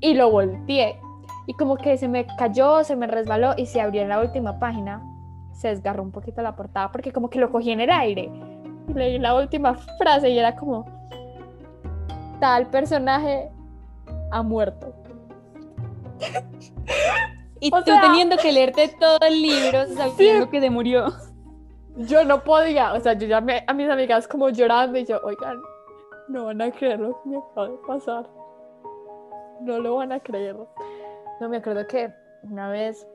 y 0.00 0.14
lo 0.14 0.30
volteé. 0.30 0.98
Y 1.46 1.54
como 1.54 1.76
que 1.76 1.98
se 1.98 2.08
me 2.08 2.24
cayó, 2.38 2.82
se 2.84 2.96
me 2.96 3.06
resbaló 3.06 3.52
y 3.56 3.66
se 3.66 3.80
abrió 3.80 4.02
en 4.02 4.08
la 4.08 4.20
última 4.20 4.58
página 4.58 5.02
se 5.52 5.68
desgarró 5.68 6.02
un 6.02 6.10
poquito 6.10 6.42
la 6.42 6.56
portada 6.56 6.90
porque 6.90 7.12
como 7.12 7.30
que 7.30 7.38
lo 7.38 7.50
cogí 7.50 7.70
en 7.70 7.80
el 7.80 7.90
aire. 7.90 8.30
Leí 8.94 9.18
la 9.18 9.34
última 9.34 9.74
frase 9.74 10.30
y 10.30 10.38
era 10.38 10.56
como, 10.56 10.84
tal 12.40 12.66
personaje 12.66 13.50
ha 14.32 14.42
muerto. 14.42 14.92
y 17.60 17.70
tú 17.70 17.82
teniendo 17.84 18.36
que 18.36 18.50
leerte 18.52 18.88
todo 18.98 19.18
el 19.20 19.40
libro 19.40 19.86
sabiendo 19.96 20.50
que 20.50 20.60
se 20.60 20.70
murió. 20.70 21.12
Yo 21.96 22.24
no 22.24 22.42
podía, 22.42 22.94
o 22.94 23.00
sea, 23.00 23.12
yo 23.12 23.26
llamé 23.26 23.64
a 23.66 23.74
mis 23.74 23.88
amigas 23.88 24.26
como 24.26 24.48
llorando 24.48 24.98
y 24.98 25.04
yo, 25.04 25.20
oigan, 25.22 25.60
no 26.28 26.46
van 26.46 26.62
a 26.62 26.70
creer 26.70 26.98
lo 26.98 27.22
que 27.22 27.28
me 27.28 27.36
acaba 27.36 27.68
de 27.68 27.76
pasar. 27.86 28.26
No 29.60 29.78
lo 29.78 29.96
van 29.96 30.12
a 30.12 30.20
creer. 30.20 30.56
No 31.40 31.48
me 31.48 31.58
acuerdo 31.58 31.86
que 31.86 32.10
una 32.42 32.70
vez 32.70 33.06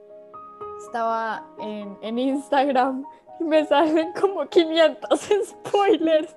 estaba 0.85 1.43
en, 1.59 1.97
en 2.01 2.19
Instagram 2.19 3.03
y 3.39 3.43
me 3.43 3.65
salen 3.65 4.13
como 4.13 4.47
500 4.47 5.19
spoilers. 5.45 6.35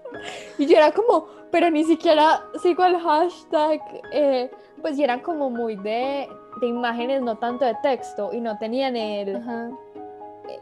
Y 0.58 0.66
yo 0.66 0.76
era 0.76 0.92
como, 0.92 1.26
pero 1.50 1.70
ni 1.70 1.84
siquiera 1.84 2.42
sigo 2.62 2.84
el 2.84 2.98
hashtag, 2.98 3.80
eh, 4.12 4.50
pues 4.80 4.98
y 4.98 5.04
eran 5.04 5.20
como 5.20 5.50
muy 5.50 5.76
de, 5.76 6.28
de, 6.60 6.66
imágenes, 6.66 7.22
no 7.22 7.36
tanto 7.36 7.64
de 7.64 7.74
texto, 7.82 8.30
y 8.32 8.40
no 8.40 8.58
tenían 8.58 8.96
el, 8.96 9.40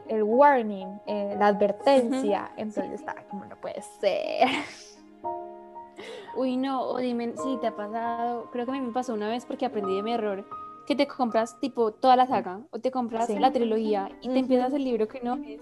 el 0.08 0.22
warning, 0.22 1.00
eh, 1.06 1.36
la 1.38 1.48
advertencia. 1.48 2.50
Entonces 2.56 3.00
estaba 3.00 3.22
como, 3.22 3.44
no 3.44 3.56
puede 3.56 3.82
ser. 4.00 4.48
Uy, 6.36 6.56
no, 6.56 6.82
o 6.82 6.98
dime 6.98 7.32
si 7.36 7.56
te 7.56 7.66
ha 7.68 7.74
pasado, 7.74 8.48
creo 8.52 8.64
que 8.64 8.70
a 8.70 8.74
mí 8.74 8.80
me 8.80 8.92
pasó 8.92 9.14
una 9.14 9.28
vez 9.28 9.44
porque 9.44 9.66
aprendí 9.66 9.96
de 9.96 10.02
mi 10.02 10.12
error 10.12 10.44
que 10.88 10.96
te 10.96 11.06
compras 11.06 11.60
tipo 11.60 11.92
toda 11.92 12.16
la 12.16 12.26
saga 12.26 12.60
o 12.70 12.78
te 12.78 12.90
compras 12.90 13.28
la 13.28 13.52
trilogía 13.52 14.08
y 14.22 14.28
te 14.30 14.38
empiezas 14.38 14.72
el 14.72 14.84
libro 14.84 15.06
que 15.06 15.20
no 15.20 15.34
es. 15.34 15.60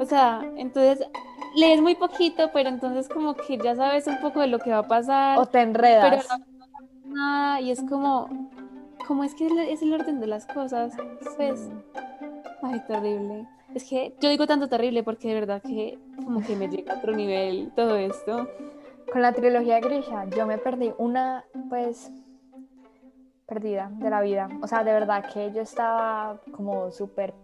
O 0.00 0.06
sea, 0.06 0.40
entonces 0.56 1.06
lees 1.54 1.82
muy 1.82 1.94
poquito, 1.94 2.50
pero 2.54 2.70
entonces 2.70 3.10
como 3.10 3.34
que 3.34 3.58
ya 3.58 3.74
sabes 3.74 4.06
un 4.06 4.18
poco 4.20 4.40
de 4.40 4.46
lo 4.46 4.58
que 4.58 4.70
va 4.70 4.78
a 4.78 4.88
pasar. 4.88 5.38
O 5.38 5.44
te 5.44 5.60
enredas. 5.60 6.26
Pero 6.26 6.38
no 6.38 6.44
nada 7.18 7.60
y 7.60 7.70
es 7.70 7.82
como, 7.82 8.28
como 9.06 9.24
es 9.24 9.34
que 9.34 9.46
es 9.72 9.82
el 9.82 9.92
orden 9.92 10.20
de 10.20 10.26
las 10.26 10.46
cosas. 10.46 10.94
Pues, 11.36 11.68
ay, 12.62 12.80
terrible. 12.86 13.46
Es 13.74 13.84
que 13.84 14.14
yo 14.20 14.30
digo 14.30 14.46
tanto 14.46 14.68
terrible 14.68 15.02
porque 15.02 15.28
de 15.28 15.34
verdad 15.34 15.62
que 15.62 15.98
como 16.24 16.40
que 16.40 16.56
me 16.56 16.68
llega 16.68 16.94
a 16.94 16.98
otro 16.98 17.14
nivel 17.14 17.70
todo 17.76 17.96
esto. 17.96 18.48
Con 19.12 19.22
la 19.22 19.32
trilogía 19.32 19.80
Grisha 19.80 20.26
yo 20.36 20.46
me 20.46 20.58
perdí 20.58 20.92
una, 20.98 21.44
pues, 21.68 22.10
perdida 23.46 23.90
de 23.92 24.10
la 24.10 24.20
vida. 24.20 24.48
O 24.62 24.66
sea, 24.66 24.84
de 24.84 24.92
verdad 24.92 25.24
que 25.32 25.52
yo 25.52 25.62
estaba 25.62 26.40
como 26.52 26.90
súper 26.90 27.34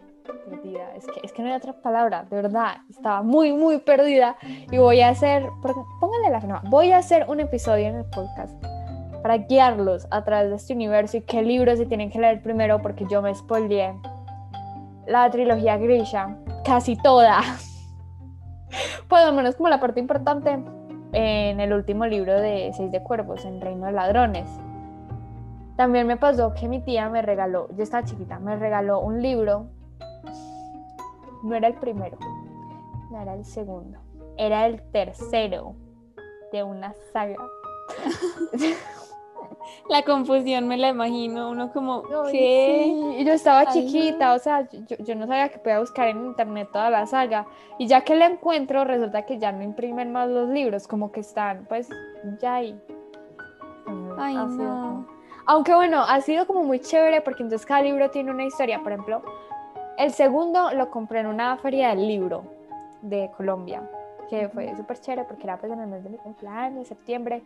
perdida. 0.49 0.95
Es 0.95 1.07
que, 1.07 1.20
es 1.22 1.33
que 1.33 1.43
no 1.43 1.49
hay 1.49 1.55
otra 1.55 1.75
palabra, 1.81 2.25
de 2.25 2.37
verdad. 2.37 2.77
Estaba 2.89 3.22
muy, 3.22 3.53
muy 3.53 3.79
perdida. 3.79 4.37
Y 4.70 4.79
voy 4.79 5.01
a 5.01 5.09
hacer, 5.11 5.47
pónganle 6.01 6.31
la 6.31 6.41
firma, 6.41 6.62
voy 6.68 6.93
a 6.93 6.99
hacer 6.99 7.27
un 7.29 7.41
episodio 7.41 7.87
en 7.89 7.97
el 7.97 8.05
podcast 8.07 8.74
para 9.25 9.39
guiarlos 9.39 10.07
a 10.11 10.22
través 10.22 10.51
de 10.51 10.57
este 10.57 10.75
universo 10.75 11.16
y 11.16 11.22
qué 11.22 11.41
libros 11.41 11.79
se 11.79 11.87
tienen 11.87 12.11
que 12.11 12.18
leer 12.18 12.43
primero 12.43 12.83
porque 12.83 13.07
yo 13.09 13.22
me 13.22 13.35
spoileé 13.35 13.95
la 15.07 15.31
trilogía 15.31 15.79
Grisha, 15.79 16.37
casi 16.62 16.95
toda. 16.95 17.41
Por 19.09 19.25
lo 19.25 19.33
menos 19.33 19.57
como 19.57 19.70
la 19.70 19.81
parte 19.81 19.99
importante 19.99 20.62
en 21.12 21.59
el 21.59 21.72
último 21.72 22.05
libro 22.05 22.39
de 22.39 22.70
Seis 22.77 22.93
de 22.93 23.03
Cuervos, 23.03 23.47
en 23.47 23.62
Reino 23.62 23.87
de 23.87 23.93
Ladrones. 23.93 24.47
También 25.79 26.07
me 26.07 26.18
pasó 26.18 26.53
que 26.53 26.68
mi 26.68 26.81
tía 26.81 27.09
me 27.09 27.22
regaló, 27.22 27.68
yo 27.75 27.83
estaba 27.83 28.05
chiquita, 28.05 28.39
me 28.41 28.57
regaló 28.57 29.01
un 29.01 29.22
libro. 29.22 29.68
No 31.43 31.55
era 31.55 31.68
el 31.68 31.75
primero, 31.77 32.18
no 33.11 33.22
era 33.22 33.33
el 33.33 33.47
segundo, 33.47 33.99
era 34.37 34.66
el 34.66 34.83
tercero 34.91 35.77
de 36.53 36.62
una 36.62 36.93
saga. 37.11 37.37
La 39.88 40.03
confusión 40.03 40.68
me 40.68 40.76
la 40.76 40.88
imagino, 40.88 41.51
uno 41.51 41.72
como, 41.72 42.03
¿qué? 42.30 43.22
Yo 43.24 43.32
estaba 43.32 43.66
chiquita, 43.72 44.34
o 44.34 44.38
sea, 44.38 44.68
yo, 44.70 44.97
yo, 44.99 45.14
no 45.14 45.26
sabía 45.26 45.49
que 45.49 45.59
podía 45.59 45.80
buscar 45.80 46.09
en 46.09 46.24
internet 46.24 46.68
toda 46.72 46.90
la 46.90 47.07
saga. 47.07 47.47
Y 47.78 47.86
ya 47.86 48.03
que 48.03 48.14
la 48.14 48.26
encuentro, 48.26 48.84
resulta 48.84 49.26
que 49.26 49.38
ya 49.38 49.53
no 49.53 49.62
imprimen 49.62 50.12
más 50.12 50.28
los 50.28 50.49
libros, 50.49 50.86
como 50.86 51.12
que 51.12 51.20
están, 51.20 51.66
pues, 51.68 51.88
ya 52.40 52.55
ahí. 52.55 52.80
Ay, 54.18 54.34
no. 54.34 55.07
Aunque 55.47 55.74
bueno, 55.74 56.03
ha 56.03 56.20
sido 56.20 56.47
como 56.47 56.62
muy 56.62 56.80
chévere 56.80 57.20
porque 57.20 57.42
entonces 57.42 57.66
cada 57.66 57.82
libro 57.82 58.11
tiene 58.11 58.30
una 58.30 58.45
historia. 58.45 58.82
Por 58.82 58.92
ejemplo, 58.92 59.22
el 59.99 60.11
segundo 60.12 60.72
lo 60.72 60.90
compré 60.90 61.20
en 61.20 61.26
una 61.26 61.57
feria 61.59 61.90
del 61.90 62.09
libro 62.09 62.45
de 63.03 63.30
Colombia, 63.36 63.88
que 64.30 64.49
fue 64.49 64.74
súper 64.74 64.99
chévere 64.99 65.24
porque 65.24 65.45
era 65.45 65.59
pues 65.59 65.70
en 65.70 65.80
el 65.80 65.86
mes 65.86 66.03
de 66.03 66.11
mi 66.11 66.16
cumpleaños, 66.16 66.88
septiembre. 66.88 67.42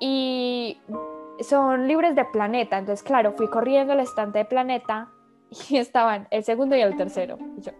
Y 0.00 0.80
son 1.40 1.86
libros 1.86 2.14
de 2.14 2.24
Planeta, 2.24 2.78
entonces 2.78 3.02
claro, 3.02 3.32
fui 3.32 3.48
corriendo 3.48 3.92
al 3.92 4.00
estante 4.00 4.40
de 4.40 4.44
Planeta 4.44 5.08
y 5.68 5.76
estaban 5.76 6.26
el 6.30 6.42
segundo 6.44 6.74
y 6.76 6.80
el 6.80 6.96
tercero. 6.96 7.38
Y 7.56 7.60
yo, 7.60 7.72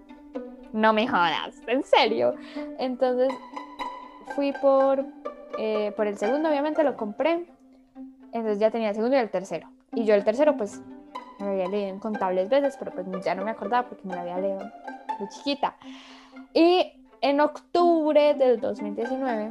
no 0.73 0.93
me 0.93 1.09
jodas, 1.09 1.57
en 1.67 1.83
serio. 1.83 2.35
Entonces 2.79 3.33
fui 4.35 4.53
por, 4.53 5.05
eh, 5.59 5.93
por 5.97 6.07
el 6.07 6.17
segundo, 6.19 6.49
obviamente 6.49 6.85
lo 6.85 6.97
compré. 6.97 7.47
Entonces 8.33 8.59
ya 8.59 8.71
tenía 8.71 8.91
el 8.91 8.95
segundo 8.95 9.17
y 9.17 9.21
el 9.21 9.31
tercero. 9.31 9.69
Y 9.93 10.05
yo 10.05 10.15
el 10.15 10.25
tercero 10.25 10.57
pues 10.57 10.81
me 11.41 11.49
había 11.49 11.69
leído 11.69 11.95
incontables 11.95 12.49
veces, 12.49 12.77
pero 12.79 12.93
pues 12.93 13.07
ya 13.25 13.35
no 13.35 13.45
me 13.45 13.51
acordaba 13.51 13.89
porque 13.89 14.07
me 14.07 14.15
lo 14.15 14.21
había 14.21 14.39
leído 14.39 14.59
de 14.59 15.29
chiquita. 15.29 15.75
Y 16.55 16.93
en 17.21 17.41
octubre 17.41 18.35
del 18.35 18.61
2019, 18.61 19.51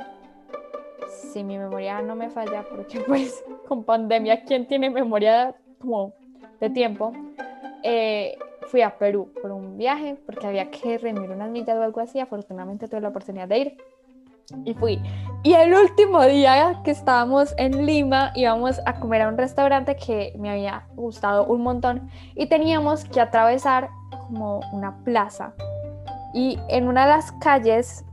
si 1.09 1.43
mi 1.43 1.57
memoria 1.57 2.01
no 2.01 2.15
me 2.15 2.29
falla, 2.29 2.63
porque 2.69 2.99
pues 3.07 3.43
con 3.67 3.83
pandemia, 3.83 4.43
¿quién 4.43 4.67
tiene 4.67 4.89
memoria 4.89 5.55
como 5.79 6.13
de 6.59 6.69
tiempo? 6.69 7.13
Eh, 7.83 8.37
fui 8.67 8.81
a 8.81 8.97
Perú 8.97 9.31
por 9.41 9.51
un 9.51 9.77
viaje 9.77 10.17
porque 10.25 10.45
había 10.45 10.69
que 10.69 10.97
reunir 10.97 11.29
unas 11.29 11.49
millas 11.49 11.77
o 11.77 11.81
algo 11.81 12.01
así. 12.01 12.19
Afortunadamente 12.19 12.87
tuve 12.87 13.01
la 13.01 13.09
oportunidad 13.09 13.47
de 13.47 13.57
ir 13.57 13.77
y 14.65 14.73
fui. 14.73 15.01
Y 15.43 15.53
el 15.53 15.73
último 15.73 16.23
día 16.25 16.81
que 16.83 16.91
estábamos 16.91 17.53
en 17.57 17.85
Lima 17.85 18.31
íbamos 18.35 18.79
a 18.85 18.99
comer 18.99 19.21
a 19.21 19.29
un 19.29 19.37
restaurante 19.37 19.95
que 19.95 20.33
me 20.37 20.49
había 20.49 20.87
gustado 20.95 21.45
un 21.45 21.61
montón 21.61 22.09
y 22.35 22.47
teníamos 22.47 23.05
que 23.05 23.21
atravesar 23.21 23.89
como 24.27 24.59
una 24.71 24.97
plaza. 25.03 25.53
Y 26.33 26.59
en 26.69 26.87
una 26.87 27.05
de 27.05 27.11
las 27.11 27.31
calles 27.33 28.05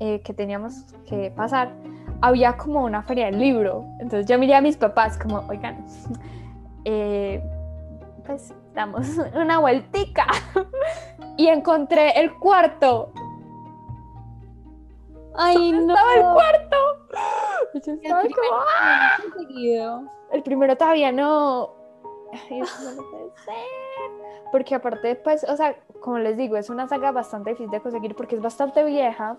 eh, 0.00 0.20
que 0.20 0.34
teníamos 0.34 0.84
que 1.08 1.30
pasar 1.30 1.72
había 2.22 2.56
como 2.56 2.84
una 2.84 3.02
feria 3.02 3.26
del 3.26 3.38
libro. 3.38 3.84
Entonces 4.00 4.26
yo 4.26 4.38
miré 4.38 4.54
a 4.54 4.60
mis 4.60 4.76
papás 4.76 5.18
como, 5.18 5.44
oigan, 5.48 5.84
eh, 6.84 7.42
pues 8.26 8.54
damos 8.74 9.06
una 9.34 9.58
vueltica. 9.58 10.26
y 11.36 11.48
encontré 11.48 12.18
el 12.18 12.34
cuarto 12.34 13.12
Ay, 15.36 15.72
no. 15.72 15.94
Estaba 15.94 16.14
el 16.14 16.22
cuarto. 16.22 16.76
estaba 17.74 18.22
el, 18.22 18.34
como, 18.34 18.48
¡ah! 18.78 19.16
el 20.32 20.42
primero 20.42 20.76
todavía 20.76 21.12
no. 21.12 21.74
Ay, 22.32 22.60
eso 22.60 22.90
no 22.92 23.02
puede 23.10 23.30
ser. 23.44 23.54
Porque 24.50 24.74
aparte, 24.74 25.14
pues, 25.16 25.44
o 25.44 25.56
sea, 25.56 25.76
como 26.00 26.18
les 26.18 26.36
digo, 26.36 26.56
es 26.56 26.70
una 26.70 26.88
saga 26.88 27.12
bastante 27.12 27.50
difícil 27.50 27.70
de 27.70 27.80
conseguir 27.80 28.14
porque 28.14 28.36
es 28.36 28.42
bastante 28.42 28.84
vieja. 28.84 29.36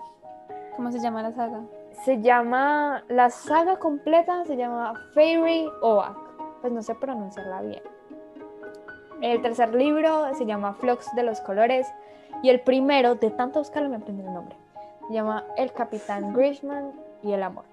¿Cómo 0.78 0.92
se 0.92 1.00
llama 1.00 1.22
la 1.22 1.34
saga? 1.34 1.64
Se 2.06 2.22
llama, 2.22 3.04
la 3.10 3.30
saga 3.30 3.78
completa 3.78 4.46
se 4.46 4.56
llama 4.56 4.94
Fairy 5.14 5.68
Oak. 5.82 6.16
Pues 6.62 6.72
no 6.72 6.82
sé 6.82 6.96
pronunciarla 6.96 7.62
bien. 7.64 7.84
El 9.20 9.42
tercer 9.42 9.74
libro 9.74 10.34
se 10.36 10.46
llama 10.46 10.76
Flux 10.76 11.14
de 11.16 11.24
los 11.24 11.42
Colores. 11.42 11.86
Y 12.42 12.50
el 12.50 12.62
primero, 12.62 13.16
de 13.16 13.32
tanto 13.32 13.60
buscarlo, 13.60 13.90
me 13.90 13.98
aprendí 13.98 14.24
el 14.24 14.34
nombre 14.34 14.56
se 15.08 15.14
llama 15.14 15.46
El 15.56 15.72
Capitán 15.72 16.34
Grishman 16.34 16.92
y 17.24 17.32
el 17.32 17.44
Amor. 17.44 17.66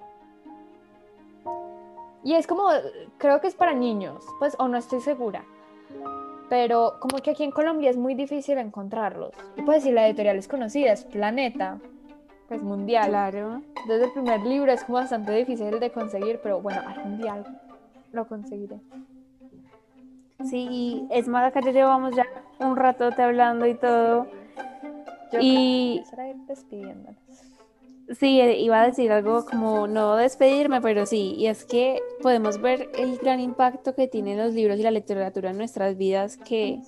Y 2.22 2.34
es 2.34 2.46
como, 2.46 2.68
creo 3.18 3.40
que 3.40 3.48
es 3.48 3.54
para 3.54 3.74
niños, 3.74 4.24
pues, 4.38 4.56
o 4.58 4.68
no 4.68 4.78
estoy 4.78 5.00
segura. 5.00 5.44
Pero 6.48 6.94
como 7.00 7.18
que 7.18 7.32
aquí 7.32 7.42
en 7.42 7.50
Colombia 7.50 7.90
es 7.90 7.96
muy 7.96 8.14
difícil 8.14 8.58
encontrarlos. 8.58 9.32
Y 9.56 9.62
pues 9.62 9.82
si 9.82 9.92
la 9.92 10.06
editorial 10.06 10.36
es 10.36 10.48
conocida, 10.48 10.92
es 10.92 11.04
Planeta, 11.04 11.78
pues 12.48 12.62
mundial. 12.62 13.08
Claro. 13.08 13.62
Entonces 13.68 14.02
el 14.02 14.12
primer 14.12 14.40
libro 14.42 14.72
es 14.72 14.84
como 14.84 14.98
bastante 14.98 15.32
difícil 15.32 15.78
de 15.80 15.90
conseguir, 15.90 16.40
pero 16.42 16.60
bueno, 16.60 16.80
algún 16.86 17.18
día 17.18 17.42
lo 18.12 18.26
conseguiré. 18.26 18.80
Sí, 20.44 21.06
es 21.10 21.28
más, 21.28 21.46
acá 21.46 21.60
ya 21.60 21.72
llevamos 21.72 22.14
ya 22.14 22.26
un 22.58 22.76
ratote 22.76 23.22
hablando 23.22 23.66
y 23.66 23.74
todo. 23.74 24.26
y 25.40 26.02
despidiéndonos. 26.46 27.16
Sí, 28.10 28.38
eh, 28.38 28.60
iba 28.60 28.82
a 28.82 28.86
decir 28.86 29.10
algo 29.12 29.46
como 29.46 29.86
no 29.86 30.16
despedirme, 30.16 30.82
pero 30.82 31.06
sí, 31.06 31.34
y 31.38 31.46
es 31.46 31.64
que 31.64 32.02
podemos 32.20 32.60
ver 32.60 32.90
el 32.98 33.16
gran 33.16 33.40
impacto 33.40 33.94
que 33.94 34.08
tienen 34.08 34.36
los 34.36 34.52
libros 34.52 34.78
y 34.78 34.82
la 34.82 34.90
literatura 34.90 35.50
en 35.50 35.56
nuestras 35.56 35.96
vidas, 35.96 36.36
que 36.36 36.80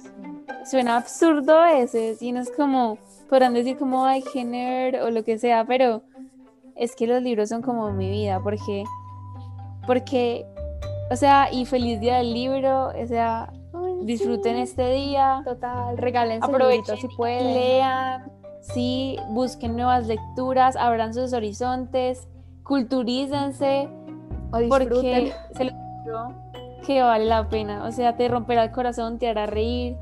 suena 0.66 0.96
absurdo 0.96 1.58
a 1.58 1.72
veces, 1.72 2.20
y 2.20 2.32
no 2.32 2.40
es 2.40 2.50
como, 2.50 2.98
podrán 3.28 3.54
decir 3.54 3.76
como, 3.78 4.04
hay 4.04 4.22
género 4.22 5.06
o 5.06 5.10
lo 5.10 5.24
que 5.24 5.38
sea, 5.38 5.64
pero 5.64 6.02
es 6.74 6.94
que 6.94 7.06
los 7.06 7.22
libros 7.22 7.48
son 7.48 7.62
como 7.62 7.90
mi 7.92 8.10
vida, 8.10 8.40
porque, 8.42 8.84
porque, 9.86 10.46
o 11.10 11.16
sea, 11.16 11.52
y 11.52 11.64
feliz 11.66 12.00
día 12.00 12.18
del 12.18 12.32
libro, 12.32 12.88
o 12.88 13.06
sea, 13.06 13.52
disfruten 14.02 14.56
este 14.56 14.90
día. 14.92 15.42
Total, 15.44 15.96
regalen 15.96 16.42
aprovechen 16.42 16.96
si 16.96 17.08
pueden. 17.08 17.54
Lean 17.54 18.36
sí, 18.72 19.18
busquen 19.28 19.76
nuevas 19.76 20.06
lecturas, 20.06 20.76
abran 20.76 21.14
sus 21.14 21.32
horizontes, 21.32 22.28
culturícense, 22.62 23.88
porque 24.50 25.32
se 25.52 25.64
lo 25.64 25.72
digo 26.04 26.46
que 26.84 27.02
vale 27.02 27.24
la 27.24 27.48
pena. 27.48 27.84
O 27.84 27.92
sea, 27.92 28.16
te 28.16 28.28
romperá 28.28 28.64
el 28.64 28.70
corazón, 28.72 29.18
te 29.18 29.28
hará 29.28 29.46
reír, 29.46 29.96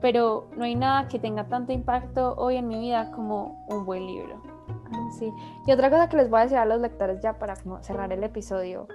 pero 0.00 0.46
no 0.56 0.64
hay 0.64 0.74
nada 0.74 1.08
que 1.08 1.18
tenga 1.18 1.44
tanto 1.48 1.72
impacto 1.72 2.34
hoy 2.36 2.56
en 2.56 2.68
mi 2.68 2.78
vida 2.78 3.10
como 3.12 3.64
un 3.68 3.84
buen 3.84 4.06
libro. 4.06 4.40
sí. 5.18 5.32
Y 5.66 5.72
otra 5.72 5.90
cosa 5.90 6.08
que 6.08 6.16
les 6.16 6.30
voy 6.30 6.40
a 6.40 6.42
decir 6.44 6.58
a 6.58 6.64
los 6.64 6.80
lectores 6.80 7.20
ya 7.20 7.38
para 7.38 7.56
cerrar 7.82 8.12
el 8.12 8.24
episodio 8.24 8.86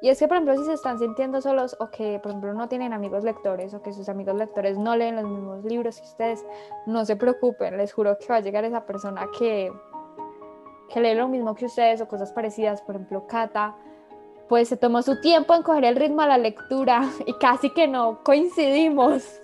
y 0.00 0.10
es 0.10 0.18
que, 0.18 0.28
por 0.28 0.36
ejemplo, 0.36 0.56
si 0.56 0.64
se 0.64 0.74
están 0.74 0.98
sintiendo 0.98 1.40
solos 1.40 1.76
o 1.80 1.90
que, 1.90 2.20
por 2.20 2.30
ejemplo, 2.30 2.54
no 2.54 2.68
tienen 2.68 2.92
amigos 2.92 3.24
lectores 3.24 3.74
o 3.74 3.82
que 3.82 3.92
sus 3.92 4.08
amigos 4.08 4.36
lectores 4.36 4.78
no 4.78 4.94
leen 4.94 5.16
los 5.16 5.24
mismos 5.24 5.64
libros 5.64 6.00
que 6.00 6.06
ustedes, 6.06 6.46
no 6.86 7.04
se 7.04 7.16
preocupen, 7.16 7.76
les 7.76 7.92
juro 7.92 8.16
que 8.18 8.26
va 8.28 8.36
a 8.36 8.40
llegar 8.40 8.64
esa 8.64 8.86
persona 8.86 9.26
que, 9.36 9.72
que 10.88 11.00
lee 11.00 11.14
lo 11.14 11.26
mismo 11.26 11.56
que 11.56 11.66
ustedes 11.66 12.00
o 12.00 12.06
cosas 12.06 12.32
parecidas, 12.32 12.80
por 12.82 12.94
ejemplo, 12.94 13.26
Kata, 13.26 13.74
pues 14.48 14.68
se 14.68 14.76
tomó 14.76 15.02
su 15.02 15.20
tiempo 15.20 15.54
en 15.54 15.62
coger 15.64 15.84
el 15.84 15.96
ritmo 15.96 16.22
a 16.22 16.28
la 16.28 16.38
lectura 16.38 17.02
y 17.26 17.32
casi 17.34 17.70
que 17.70 17.88
no 17.88 18.20
coincidimos. 18.22 19.40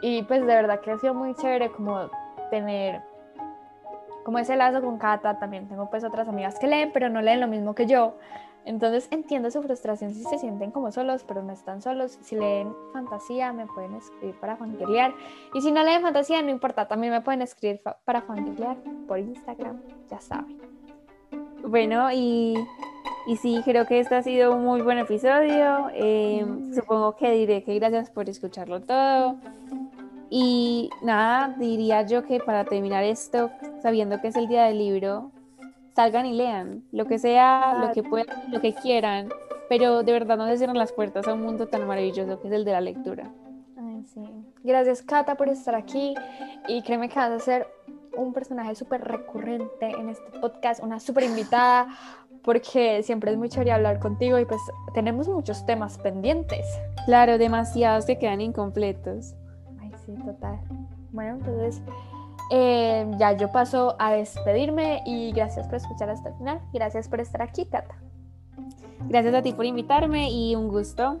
Y 0.00 0.22
pues 0.22 0.40
de 0.40 0.46
verdad 0.46 0.80
que 0.80 0.90
ha 0.90 0.98
sido 0.98 1.14
muy 1.14 1.34
chévere 1.34 1.70
como 1.70 2.10
tener 2.50 3.02
como 4.24 4.38
ese 4.38 4.56
lazo 4.56 4.82
con 4.82 4.98
Kata, 4.98 5.38
también 5.38 5.66
tengo 5.66 5.88
pues 5.90 6.04
otras 6.04 6.28
amigas 6.28 6.58
que 6.58 6.66
leen, 6.66 6.90
pero 6.92 7.08
no 7.08 7.22
leen 7.22 7.40
lo 7.40 7.48
mismo 7.48 7.74
que 7.74 7.86
yo. 7.86 8.14
Entonces 8.64 9.08
entiendo 9.10 9.50
su 9.50 9.62
frustración 9.62 10.12
si 10.12 10.22
se 10.22 10.38
sienten 10.38 10.70
como 10.70 10.92
solos, 10.92 11.24
pero 11.26 11.42
no 11.42 11.52
están 11.52 11.80
solos. 11.80 12.18
Si 12.22 12.36
leen 12.36 12.74
fantasía, 12.92 13.52
me 13.52 13.66
pueden 13.66 13.94
escribir 13.94 14.38
para 14.38 14.56
fangirlear. 14.56 15.14
Y 15.54 15.62
si 15.62 15.72
no 15.72 15.82
leen 15.82 16.02
fantasía, 16.02 16.42
no 16.42 16.50
importa, 16.50 16.86
también 16.86 17.12
me 17.12 17.22
pueden 17.22 17.42
escribir 17.42 17.80
para 18.04 18.20
fangirlear 18.20 18.76
por 19.08 19.18
Instagram, 19.18 19.80
ya 20.10 20.20
saben. 20.20 20.58
Bueno, 21.66 22.12
y, 22.12 22.54
y 23.26 23.36
sí, 23.36 23.62
creo 23.64 23.86
que 23.86 24.00
este 24.00 24.14
ha 24.14 24.22
sido 24.22 24.54
un 24.54 24.64
muy 24.64 24.82
buen 24.82 24.98
episodio. 24.98 25.90
Em, 25.94 26.74
supongo 26.74 27.16
que 27.16 27.30
diré 27.30 27.62
que 27.64 27.74
gracias 27.78 28.10
por 28.10 28.28
escucharlo 28.28 28.82
todo. 28.82 29.36
Y 30.30 30.90
nada, 31.02 31.54
diría 31.58 32.02
yo 32.02 32.24
que 32.24 32.38
para 32.38 32.64
terminar 32.64 33.02
esto, 33.02 33.50
sabiendo 33.82 34.20
que 34.20 34.28
es 34.28 34.36
el 34.36 34.46
día 34.46 34.64
del 34.64 34.78
libro, 34.78 35.32
salgan 35.96 36.24
y 36.24 36.32
lean, 36.32 36.84
lo 36.92 37.04
que 37.06 37.18
sea, 37.18 37.76
lo 37.80 37.92
que 37.92 38.04
puedan, 38.04 38.28
lo 38.48 38.60
que 38.60 38.72
quieran, 38.72 39.28
pero 39.68 40.04
de 40.04 40.12
verdad 40.12 40.36
no 40.36 40.46
se 40.46 40.56
cierren 40.56 40.78
las 40.78 40.92
puertas 40.92 41.26
a 41.26 41.34
un 41.34 41.42
mundo 41.42 41.66
tan 41.66 41.86
maravilloso 41.86 42.40
que 42.40 42.46
es 42.46 42.54
el 42.54 42.64
de 42.64 42.72
la 42.72 42.80
lectura. 42.80 43.30
Ay, 43.76 44.04
sí. 44.06 44.20
Gracias, 44.62 45.02
Cata, 45.02 45.34
por 45.34 45.48
estar 45.48 45.74
aquí 45.74 46.14
y 46.68 46.82
créeme 46.82 47.08
que 47.08 47.16
vas 47.16 47.32
a 47.32 47.38
ser 47.40 47.66
un 48.16 48.32
personaje 48.32 48.74
súper 48.76 49.02
recurrente 49.02 49.90
en 49.90 50.10
este 50.10 50.38
podcast, 50.38 50.82
una 50.82 51.00
súper 51.00 51.24
invitada, 51.24 51.88
porque 52.42 53.02
siempre 53.02 53.32
es 53.32 53.36
muy 53.36 53.48
chévere 53.48 53.72
hablar 53.72 53.98
contigo 53.98 54.38
y 54.38 54.44
pues 54.44 54.60
tenemos 54.94 55.28
muchos 55.28 55.66
temas 55.66 55.98
pendientes. 55.98 56.66
Claro, 57.06 57.36
demasiados 57.36 58.06
que 58.06 58.18
quedan 58.18 58.40
incompletos. 58.40 59.34
Total. 60.16 60.60
Bueno, 61.12 61.36
entonces 61.36 61.82
eh, 62.50 63.10
ya 63.18 63.32
yo 63.32 63.52
paso 63.52 63.96
a 63.98 64.12
despedirme 64.12 65.02
y 65.06 65.32
gracias 65.32 65.66
por 65.66 65.76
escuchar 65.76 66.10
hasta 66.10 66.30
el 66.30 66.34
final. 66.36 66.60
Gracias 66.72 67.08
por 67.08 67.20
estar 67.20 67.42
aquí, 67.42 67.66
Cata. 67.66 67.94
Gracias 69.08 69.34
a 69.34 69.42
ti 69.42 69.52
por 69.52 69.64
invitarme 69.64 70.30
y 70.30 70.54
un 70.54 70.68
gusto. 70.68 71.18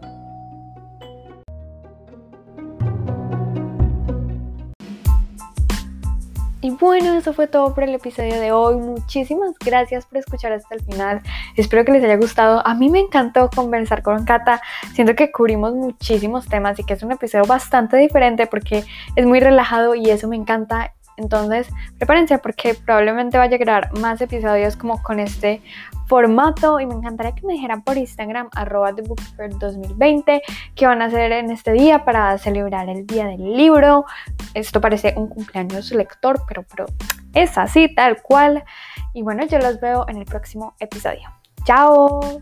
Y 6.62 6.70
bueno, 6.70 7.14
eso 7.14 7.32
fue 7.32 7.46
todo 7.46 7.74
por 7.74 7.84
el 7.84 7.94
episodio 7.94 8.38
de 8.38 8.52
hoy. 8.52 8.76
Muchísimas 8.76 9.54
gracias 9.58 10.04
por 10.04 10.18
escuchar 10.18 10.52
hasta 10.52 10.74
el 10.74 10.82
final. 10.82 11.22
Espero 11.56 11.86
que 11.86 11.92
les 11.92 12.04
haya 12.04 12.16
gustado. 12.16 12.66
A 12.66 12.74
mí 12.74 12.90
me 12.90 13.00
encantó 13.00 13.48
conversar 13.48 14.02
con 14.02 14.24
Kata. 14.26 14.60
Siento 14.92 15.14
que 15.14 15.32
cubrimos 15.32 15.74
muchísimos 15.74 16.46
temas 16.48 16.78
y 16.78 16.84
que 16.84 16.92
es 16.94 17.02
un 17.02 17.12
episodio 17.12 17.46
bastante 17.46 17.96
diferente 17.96 18.46
porque 18.46 18.84
es 19.16 19.26
muy 19.26 19.40
relajado 19.40 19.94
y 19.94 20.10
eso 20.10 20.28
me 20.28 20.36
encanta. 20.36 20.92
Entonces, 21.20 21.68
prepárense 21.98 22.38
porque 22.38 22.74
probablemente 22.74 23.38
vaya 23.38 23.56
a 23.56 23.58
crear 23.58 23.92
más 23.98 24.20
episodios 24.20 24.76
como 24.76 25.02
con 25.02 25.20
este 25.20 25.62
formato 26.06 26.80
y 26.80 26.86
me 26.86 26.94
encantaría 26.94 27.34
que 27.34 27.46
me 27.46 27.52
dijeran 27.52 27.82
por 27.82 27.96
Instagram 27.96 28.48
arroba 28.54 28.92
2020 28.92 30.42
qué 30.74 30.86
van 30.86 31.02
a 31.02 31.04
hacer 31.04 31.30
en 31.32 31.50
este 31.50 31.72
día 31.72 32.04
para 32.04 32.36
celebrar 32.38 32.88
el 32.88 33.06
día 33.06 33.26
del 33.26 33.56
libro. 33.56 34.06
Esto 34.54 34.80
parece 34.80 35.14
un 35.16 35.28
cumpleaños 35.28 35.92
lector, 35.92 36.42
pero, 36.48 36.64
pero 36.64 36.86
es 37.34 37.56
así, 37.58 37.94
tal 37.94 38.22
cual. 38.22 38.64
Y 39.12 39.22
bueno, 39.22 39.46
yo 39.46 39.58
los 39.58 39.78
veo 39.80 40.06
en 40.08 40.16
el 40.16 40.24
próximo 40.24 40.74
episodio. 40.80 41.28
¡Chao! 41.64 42.40